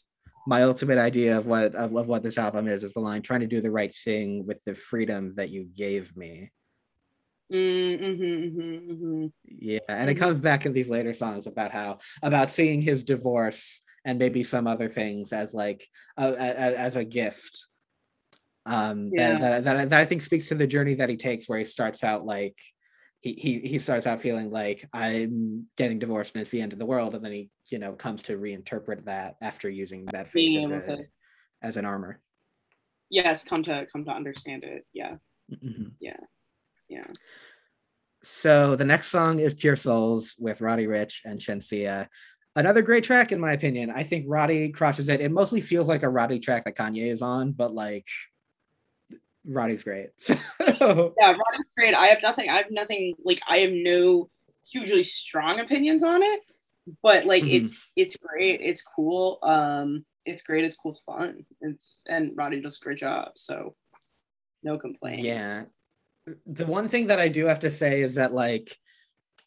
[0.49, 3.47] my ultimate idea of what of, what this album is is the line trying to
[3.55, 6.49] do the right thing with the freedom that you gave me.
[7.53, 9.25] Mm-hmm, mm-hmm, mm-hmm.
[9.45, 10.19] Yeah, and it Mhm.
[10.19, 14.65] comes back in these later songs about how about seeing his divorce and maybe some
[14.65, 15.85] other things as like
[16.17, 17.67] a, a- as a gift.
[18.65, 19.37] Um, Yeah.
[19.37, 21.65] that, that, that that I think speaks to the journey that he takes, where he
[21.65, 22.57] starts out like
[23.21, 26.79] he he he starts out feeling like I'm getting divorced and it's the end of
[26.79, 30.63] the world, and then he you know comes to reinterpret that after using that faith
[30.63, 31.03] as a, to-
[31.61, 32.21] as an armor.
[33.09, 34.85] Yes, come to come to understand it.
[34.93, 35.15] Yeah.
[35.51, 35.91] Mhm.
[35.99, 36.17] Yeah.
[36.87, 37.07] Yeah.
[38.23, 42.07] So the next song is Pure Souls with Roddy Ricch and Shenseea.
[42.55, 43.89] Another great track, in my opinion.
[43.89, 45.21] I think Roddy crushes it.
[45.21, 48.05] It mostly feels like a Roddy track that Kanye is on, but like
[49.49, 50.09] Roddy's great.
[50.77, 51.95] So Yeah, Roddy's great.
[51.95, 52.49] I have nothing.
[52.49, 53.15] I have nothing.
[53.23, 54.29] Like I have no
[54.71, 56.41] hugely strong opinions on it,
[57.01, 57.55] but like Mhm.
[57.61, 58.61] it's it's great.
[58.61, 59.39] It's cool.
[59.43, 60.63] Um, it's great.
[60.63, 60.91] It's cool.
[60.91, 61.45] It's fun.
[61.61, 63.31] It's and Roddy does a great job.
[63.35, 63.75] So
[64.63, 65.23] no complaints.
[65.23, 65.63] yeah.
[66.45, 68.75] The one thing that I do have to say is that like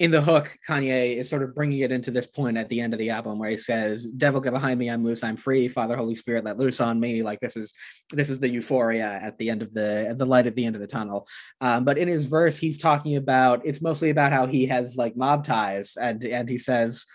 [0.02, 2.92] in the hook, Kanye is sort of bringing it into this point at the end
[2.92, 5.68] of the album where he says, "Devil get behind me, I'm loose, I'm free.
[5.68, 7.72] Father, Holy Spirit, let loose on me." Like this is
[8.10, 10.80] this is the euphoria at the end of the the light at the end of
[10.80, 11.28] the tunnel.
[11.60, 15.16] Um, but in his verse, he's talking about it's mostly about how he has like
[15.16, 17.06] mob ties, and and he says.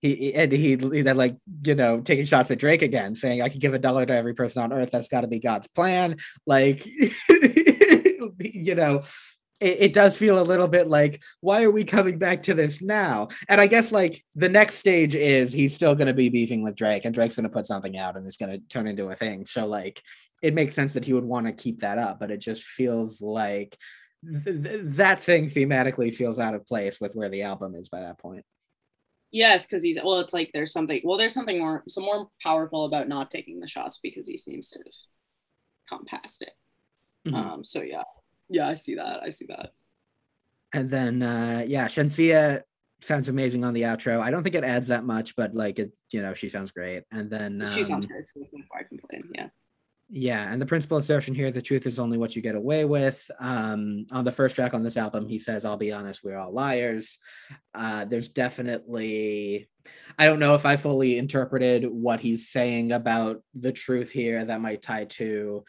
[0.00, 3.60] He and he, then like you know taking shots at Drake again, saying I could
[3.60, 4.90] give a dollar to every person on earth.
[4.92, 6.18] That's got to be God's plan.
[6.46, 6.86] Like
[8.38, 9.02] you know,
[9.60, 12.80] it, it does feel a little bit like why are we coming back to this
[12.82, 16.62] now and i guess like the next stage is he's still going to be beefing
[16.62, 19.08] with drake and drake's going to put something out and it's going to turn into
[19.08, 20.02] a thing so like
[20.42, 23.20] it makes sense that he would want to keep that up but it just feels
[23.20, 23.76] like
[24.44, 28.00] th- th- that thing thematically feels out of place with where the album is by
[28.00, 28.44] that point
[29.30, 30.20] Yes, because he's well.
[30.20, 31.02] It's like there's something.
[31.04, 34.70] Well, there's something more, some more powerful about not taking the shots because he seems
[34.70, 34.94] to have
[35.88, 36.52] come past it.
[37.26, 37.34] Mhm.
[37.34, 37.64] Um.
[37.64, 38.04] So yeah,
[38.48, 39.22] yeah, I see that.
[39.22, 39.72] I see that.
[40.74, 42.60] and then uh yeah shenseea
[43.00, 45.92] sounds amazing on the outro i don't think it adds that much but like it
[46.10, 48.28] you know she sounds great and then she sounds um, great.
[48.28, 49.30] So why complain?
[49.34, 49.48] Yeah.
[50.10, 53.30] Yeah, and the principal assertion here, the truth is only what you get away with.
[53.40, 56.50] Um, on the first track on this album, he says, I'll be honest, we're all
[56.50, 57.18] liars.
[57.74, 59.68] Uh, there's definitely,
[60.18, 64.62] I don't know if I fully interpreted what he's saying about the truth here that
[64.62, 65.64] might tie to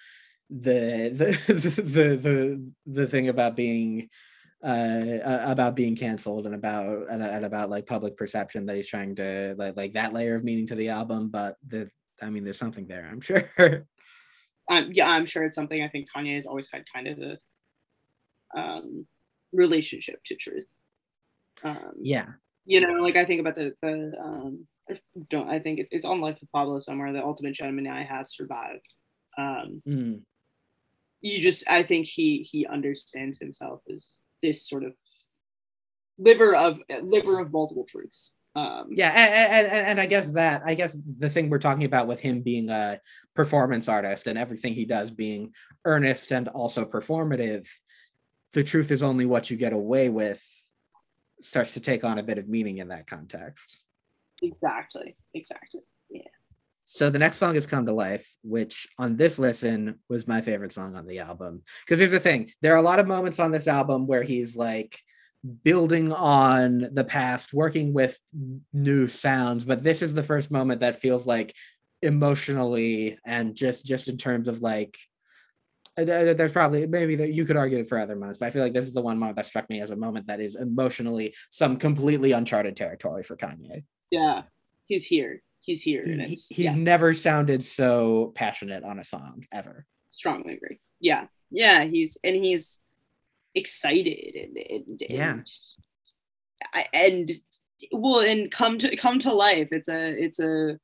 [0.50, 4.10] the the the the, the thing about being
[4.64, 9.16] uh about being canceled and about and, and about like public perception that he's trying
[9.16, 11.90] to like like that layer of meaning to the album but the
[12.22, 13.86] i mean there's something there i'm sure
[14.72, 17.40] Um, yeah, I'm sure it's something I think Kanye has always had kind of a
[18.56, 19.08] um,
[19.52, 20.68] relationship to truth.
[21.64, 22.28] Um, yeah
[22.70, 25.00] you know, like I think about the the um, I
[25.30, 27.12] don't I think it, it's on Life of Pablo somewhere.
[27.12, 28.86] The ultimate Gemini has survived.
[29.40, 30.22] Um, Mm.
[31.22, 34.94] You just I think he he understands himself as this sort of
[36.18, 38.36] liver of liver of multiple truths.
[38.56, 42.08] Um, yeah and, and, and i guess that i guess the thing we're talking about
[42.08, 43.00] with him being a
[43.36, 45.54] performance artist and everything he does being
[45.86, 47.68] earnest and also performative
[48.54, 50.44] the truth is only what you get away with
[51.40, 53.78] starts to take on a bit of meaning in that context
[54.41, 55.82] exactly, exactly.
[56.91, 60.74] So the next song is Come to Life, which on this listen was my favorite
[60.74, 61.61] song on the album.
[61.86, 64.56] Because here's the thing there are a lot of moments on this album where he's
[64.56, 64.99] like
[65.64, 68.18] building on the past, working with
[68.74, 71.53] new sounds, but this is the first moment that feels like
[72.02, 74.98] emotionally and just just in terms of like
[75.95, 78.74] uh, there's probably maybe that you could argue for other moments, but I feel like
[78.74, 81.78] this is the one moment that struck me as a moment that is emotionally some
[81.78, 83.84] completely uncharted territory for Kanye.
[84.10, 84.41] Yeah,
[84.88, 85.44] he's here.
[85.61, 89.86] He's here, and He- he's yeah, never sounded so passionate on a song ever.
[90.11, 90.80] strongly agree.
[90.99, 92.81] Yeah, yeah, he's and he's
[93.56, 95.31] excited and and, Yeah.
[95.34, 95.52] and
[96.73, 97.31] I, and
[97.91, 99.69] well and come to come to life.
[99.72, 100.80] It's a it's a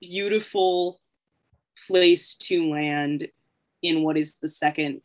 [0.00, 1.00] beautiful
[1.86, 3.28] place to land
[3.82, 5.00] in what is the second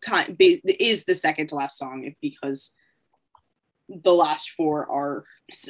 [0.00, 2.72] kind is the second to last song because
[3.88, 5.24] the last four are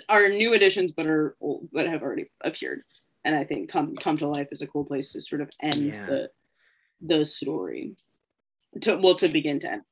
[0.09, 2.83] are new additions but are old, but have already appeared
[3.25, 5.75] and i think come come to life is a cool place to sort of end
[5.77, 6.07] Yeah.
[6.07, 6.31] the
[7.01, 7.95] the story
[8.83, 9.83] to well to begin to end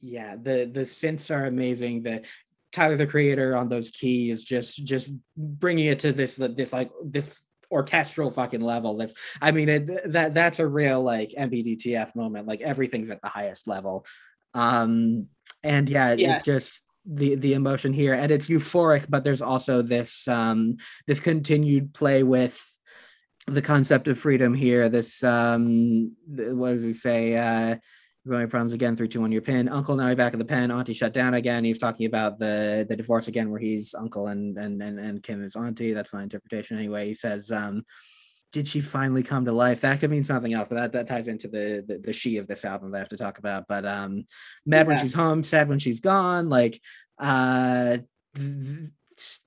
[0.00, 2.04] Yeah, the the synths are amazing.
[2.04, 2.24] The
[2.70, 7.42] Tyler the Creator on those keys just just bringing it to this this like this
[7.72, 8.96] orchestral fucking level.
[8.96, 12.46] That's I mean it, that that's a real like MBDTF moment.
[12.46, 14.06] Like everything's at the highest level.
[14.54, 15.26] Um
[15.64, 16.36] and yeah, Yeah.
[16.36, 20.76] it just the the emotion here and it's euphoric but there's also this um
[21.06, 22.62] this continued play with
[23.46, 27.76] the concept of freedom here this um what does he say uh
[28.28, 29.70] Growing problems again, three, two, one, your pin.
[29.70, 30.70] Uncle now back at the pen.
[30.70, 31.64] Auntie shut down again.
[31.64, 35.42] He's talking about the the divorce again, where he's uncle and and and, and Kim
[35.42, 35.94] is auntie.
[35.94, 37.08] That's my interpretation anyway.
[37.08, 37.84] He says, um,
[38.52, 41.28] "Did she finally come to life?" That could mean something else, but that, that ties
[41.28, 43.64] into the, the the she of this album that I have to talk about.
[43.68, 44.26] But um,
[44.66, 46.48] mad when she's home, sad when she's gone.
[46.48, 46.80] Like,
[47.18, 47.98] uh,
[48.34, 48.90] th-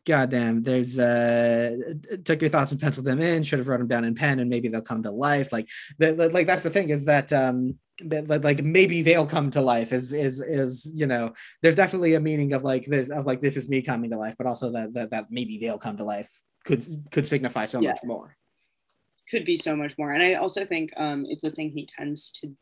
[0.06, 1.94] goddamn, there's uh
[2.26, 4.50] took your thoughts and penciled them in, should have wrote them down in pen and
[4.50, 5.52] maybe they'll come to life.
[5.52, 9.62] Like the, like that's the thing is that um that like maybe they'll come to
[9.62, 13.40] life is is is you know there's definitely a meaning of like this of like
[13.40, 16.04] this is me coming to life but also that that, that maybe they'll come to
[16.04, 16.32] life
[16.66, 17.90] could could signify so yeah.
[17.90, 18.36] much more
[19.32, 20.12] could be so much more.
[20.12, 22.54] And i also think um it's a thing he tends to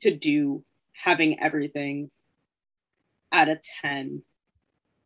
[0.00, 2.10] to do having everything
[3.30, 4.22] at a 10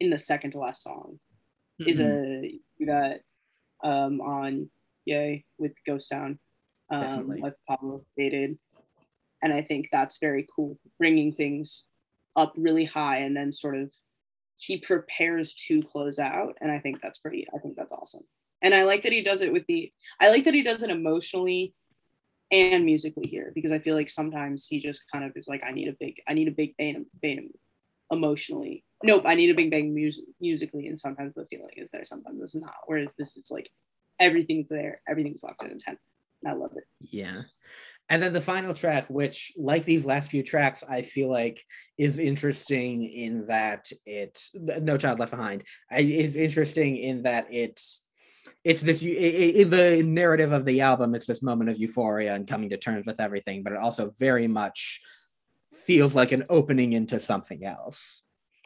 [0.00, 1.18] in the second to last song
[1.80, 1.90] mm-hmm.
[1.90, 3.20] is a that
[3.84, 4.70] um on
[5.04, 6.38] ye with ghost town
[6.90, 8.56] um like pablo stated
[9.42, 11.88] and i think that's very cool bringing things
[12.36, 13.92] up really high and then sort of
[14.56, 16.56] he prepares to close out.
[16.60, 18.24] And i think that's pretty i think that's awesome
[18.62, 20.90] and i like that he does it with the i like that he does it
[20.90, 21.74] emotionally
[22.50, 25.72] and musically here because i feel like sometimes he just kind of is like i
[25.72, 27.50] need a big i need a big bang, bang
[28.10, 28.84] emotionally.
[29.02, 32.40] Nope i need a big bang music, musically and sometimes the feeling is there sometimes
[32.42, 32.74] it's not.
[32.86, 33.70] Whereas this is like
[34.20, 35.98] everything's there everything's locked in intent
[36.46, 36.84] i love it.
[37.00, 37.42] Yeah.
[38.08, 41.62] And then the final track, which, like these last few tracks, I feel like
[41.96, 45.64] is interesting in that it, No Child Left Behind,
[45.96, 48.01] is interesting in that it's
[48.64, 52.70] it's this in the narrative of the album it's this moment of euphoria and coming
[52.70, 55.00] to terms with everything but it also very much
[55.82, 58.22] feels like an opening into something else.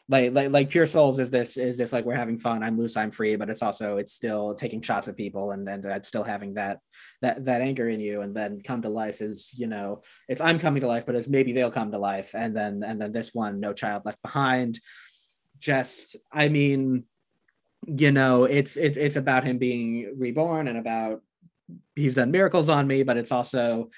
[0.08, 2.96] Like like like pure souls is this is this like we're having fun i'm loose
[2.96, 6.22] i'm free but it's also it's still taking shots at people and and it's still
[6.22, 6.78] having that
[7.22, 10.60] that that anger in you and then come to life is you know it's i'm
[10.60, 13.34] coming to life but it's maybe they'll come to life and then and then this
[13.34, 14.78] one no child left behind
[15.58, 17.02] just i mean
[17.86, 21.22] you know it's it's it's about him being reborn and about
[21.94, 23.88] he's done miracles on me but it's also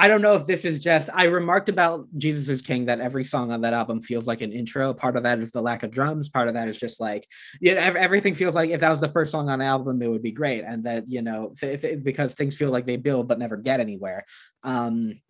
[0.00, 3.24] I don't know if this is just I remarked about Jesus is King that every
[3.24, 4.94] song on that album feels like an intro.
[4.94, 6.28] Part of that is the lack of drums.
[6.28, 7.26] Part of that is just like
[7.60, 10.22] you know everything feels like if that was the first song on album, it would
[10.22, 10.62] be great.
[10.62, 13.80] And that you know if, if, because things feel like they build but never get
[13.80, 14.24] anywhere.
[14.62, 15.20] Um,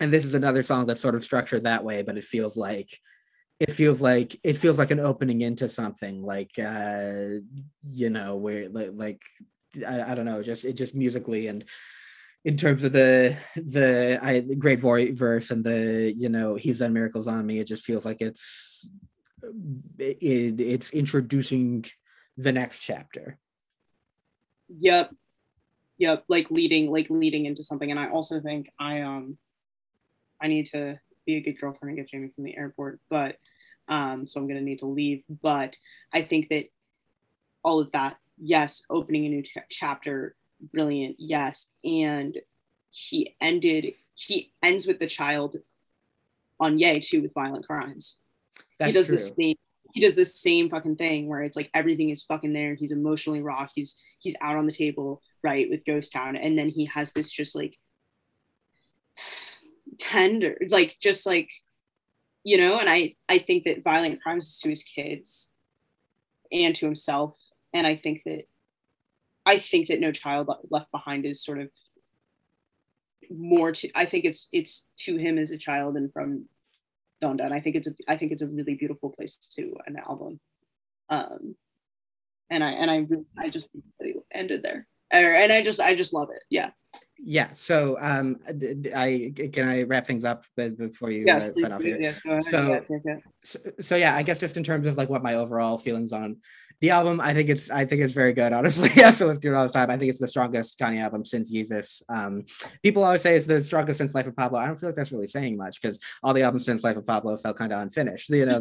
[0.00, 2.88] and this is another song that's sort of structured that way, but it feels like
[3.60, 7.40] it feels like it feels like an opening into something like uh
[7.82, 9.22] you know where like
[9.86, 11.64] I, I don't know just it just musically and
[12.44, 17.26] in terms of the the I great verse and the you know he's done miracles
[17.26, 17.58] on me.
[17.58, 18.90] It just feels like it's
[19.98, 21.84] it, it's introducing
[22.36, 23.38] the next chapter.
[24.68, 25.14] Yep,
[25.98, 26.24] yep.
[26.28, 27.90] Like leading like leading into something.
[27.90, 29.36] And I also think I um
[30.40, 30.98] I need to
[31.28, 33.36] be a good girlfriend and get Jamie from the airport, but
[33.88, 35.22] um so I'm gonna need to leave.
[35.28, 35.76] But
[36.12, 36.64] I think that
[37.62, 40.34] all of that, yes, opening a new ch- chapter
[40.72, 41.68] brilliant yes.
[41.84, 42.36] And
[42.90, 45.56] he ended he ends with the child
[46.58, 48.18] on ye too with violent crimes.
[48.78, 49.16] That's he does true.
[49.16, 49.56] the same
[49.92, 52.74] he does the same fucking thing where it's like everything is fucking there.
[52.74, 53.66] He's emotionally raw.
[53.74, 56.36] He's he's out on the table right with ghost town.
[56.36, 57.78] And then he has this just like
[59.98, 61.50] tender like just like
[62.44, 65.50] you know and i i think that violent crimes to his kids
[66.52, 67.36] and to himself
[67.74, 68.44] and i think that
[69.48, 71.70] I think that No Child Left Behind is sort of
[73.30, 76.50] more to I think it's it's to him as a child and from
[77.22, 77.46] Donda.
[77.46, 80.38] And I think it's a I think it's a really beautiful place to an album.
[81.08, 81.56] Um
[82.50, 83.06] and I and I
[83.38, 83.70] I just
[84.34, 84.86] ended there.
[85.10, 86.44] And I just I just love it.
[86.50, 86.70] Yeah
[87.18, 88.36] yeah so um
[88.94, 91.98] i can i wrap things up before you yes, uh, sign off here?
[92.00, 95.34] yeah, so, yeah, so so yeah i guess just in terms of like what my
[95.34, 96.36] overall feelings on
[96.80, 98.88] the album i think it's i think it's very good honestly.
[99.04, 99.90] I feel it's good all this time.
[99.90, 102.44] I think it's the strongest kanye album since yeezus um
[102.82, 104.58] people always say it's the strongest since life of pablo.
[104.58, 107.06] I don't feel like that's really saying much because all the albums since life of
[107.06, 108.30] pablo felt kind of unfinished.
[108.30, 108.58] You know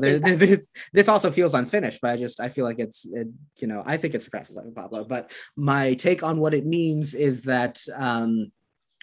[0.94, 3.28] this also feels unfinished but i just i feel like it's it,
[3.58, 5.04] you know i think it surpasses life of pablo.
[5.04, 8.52] But my take on what it means is that um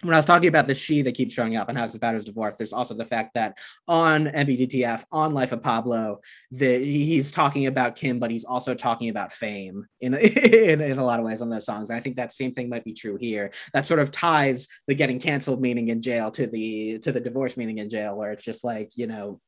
[0.01, 2.15] when I was talking about the she that keeps showing up and how it's about
[2.15, 3.57] his divorce, there's also the fact that
[3.87, 6.19] on MBDTF, on Life of Pablo,
[6.51, 11.05] the, he's talking about Kim, but he's also talking about fame in, in, in a
[11.05, 11.89] lot of ways on those songs.
[11.89, 13.51] And I think that same thing might be true here.
[13.73, 17.55] That sort of ties the getting canceled meaning in jail to the to the divorce
[17.55, 19.39] meaning in jail, where it's just like, you know,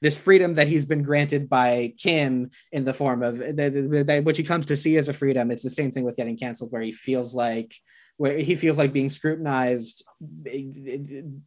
[0.00, 4.20] this freedom that he's been granted by Kim in the form of the, the, the,
[4.20, 5.50] which he comes to see as a freedom.
[5.50, 7.74] It's the same thing with getting canceled, where he feels like
[8.16, 10.04] where he feels like being scrutinized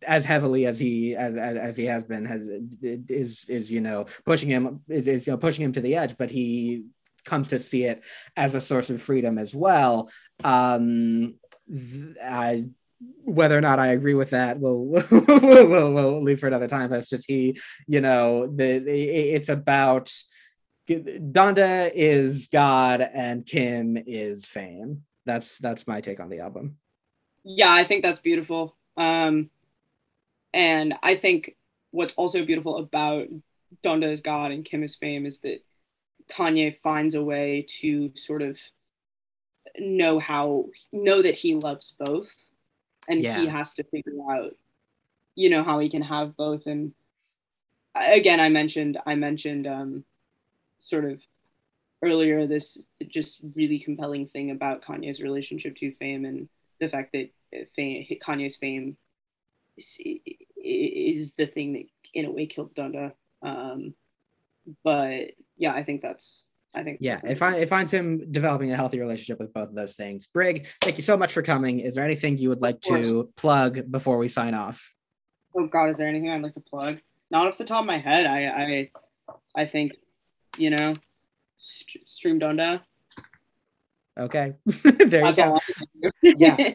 [0.06, 2.48] as heavily as he as, as, as he has been has
[2.82, 6.18] is is you know pushing him is, is you know pushing him to the edge
[6.18, 6.86] but he
[7.24, 8.04] comes to see it
[8.36, 10.10] as a source of freedom as well
[10.44, 11.36] um
[12.24, 12.66] I,
[13.24, 16.90] whether or not I agree with that, we'll, we'll, we'll, we'll leave for another time.
[16.90, 20.14] But it's just he, you know, the it's about
[20.88, 25.04] Donda is God and Kim is fame.
[25.26, 26.78] That's that's my take on the album.
[27.44, 28.76] Yeah, I think that's beautiful.
[28.98, 29.50] Um,
[30.54, 31.56] and I think
[31.92, 33.28] what's also beautiful about
[33.84, 35.64] Donda is God and Kim is fame is that
[36.32, 38.60] Kanye finds a way to sort of
[39.78, 42.30] know how know that he loves both
[43.08, 43.40] and Yeah.
[43.42, 44.56] he has to figure out
[45.36, 46.94] you know how he can have both and
[47.94, 50.06] again i mentioned i mentioned um
[50.80, 51.22] sort of
[52.06, 56.48] earlier this just really compelling thing about kanye's relationship to fame and
[56.80, 57.30] the fact that
[57.76, 58.98] fame, kanye's fame
[59.78, 60.00] is,
[60.56, 63.12] is the thing that in a way killed donda
[63.42, 63.94] um
[64.84, 68.76] but yeah i think that's i think Yeah, it, find, it finds him developing a
[68.76, 70.28] healthy relationship with both of those things.
[70.28, 71.80] Brig, thank you so much for coming.
[71.80, 74.92] Is there anything you would like to plug before we sign off?
[75.58, 76.98] oh god is there anything i'd like to plug
[77.32, 78.92] not off the top of my head i i
[79.56, 79.94] i think
[80.58, 80.96] you know
[81.58, 82.82] st- stream donda
[84.18, 84.54] Okay,
[84.84, 85.44] there you go.
[85.44, 86.36] all I can do.
[86.40, 86.58] Yeah.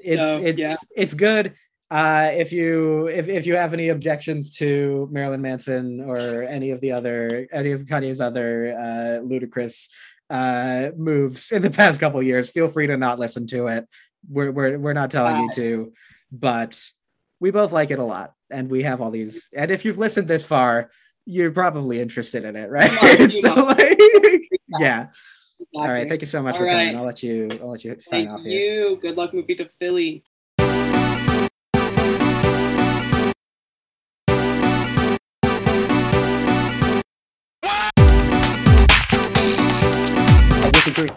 [0.00, 0.76] It's So, it's yeah.
[0.94, 1.54] it's good.
[1.90, 6.80] Uh, if you if, if you have any objections to Marilyn Manson or any of
[6.80, 9.88] the other any of Kanye's other uh, ludicrous
[10.30, 13.88] uh, moves in the past couple years, feel free to not listen to it.
[14.30, 15.92] We're we're we're not telling you to,
[16.30, 16.80] but
[17.40, 19.48] we both like it a lot, and we have all these.
[19.52, 20.90] And if you've listened this far,
[21.28, 22.90] you're probably interested in it, right?
[23.02, 23.98] must, so like,
[24.80, 25.08] yeah.
[25.74, 26.08] All right.
[26.08, 26.86] Thank you so much All for coming.
[26.86, 26.96] right.
[26.96, 27.50] I'll let you.
[27.60, 28.58] I'll let you sign Thank off here.
[28.58, 28.98] you.
[29.02, 30.24] Good luck moving to Philly.
[40.60, 41.08] I disagree.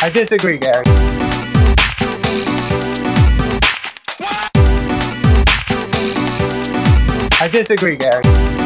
[0.00, 1.27] I disagree, Gary.
[7.40, 8.57] I disagree, Gary.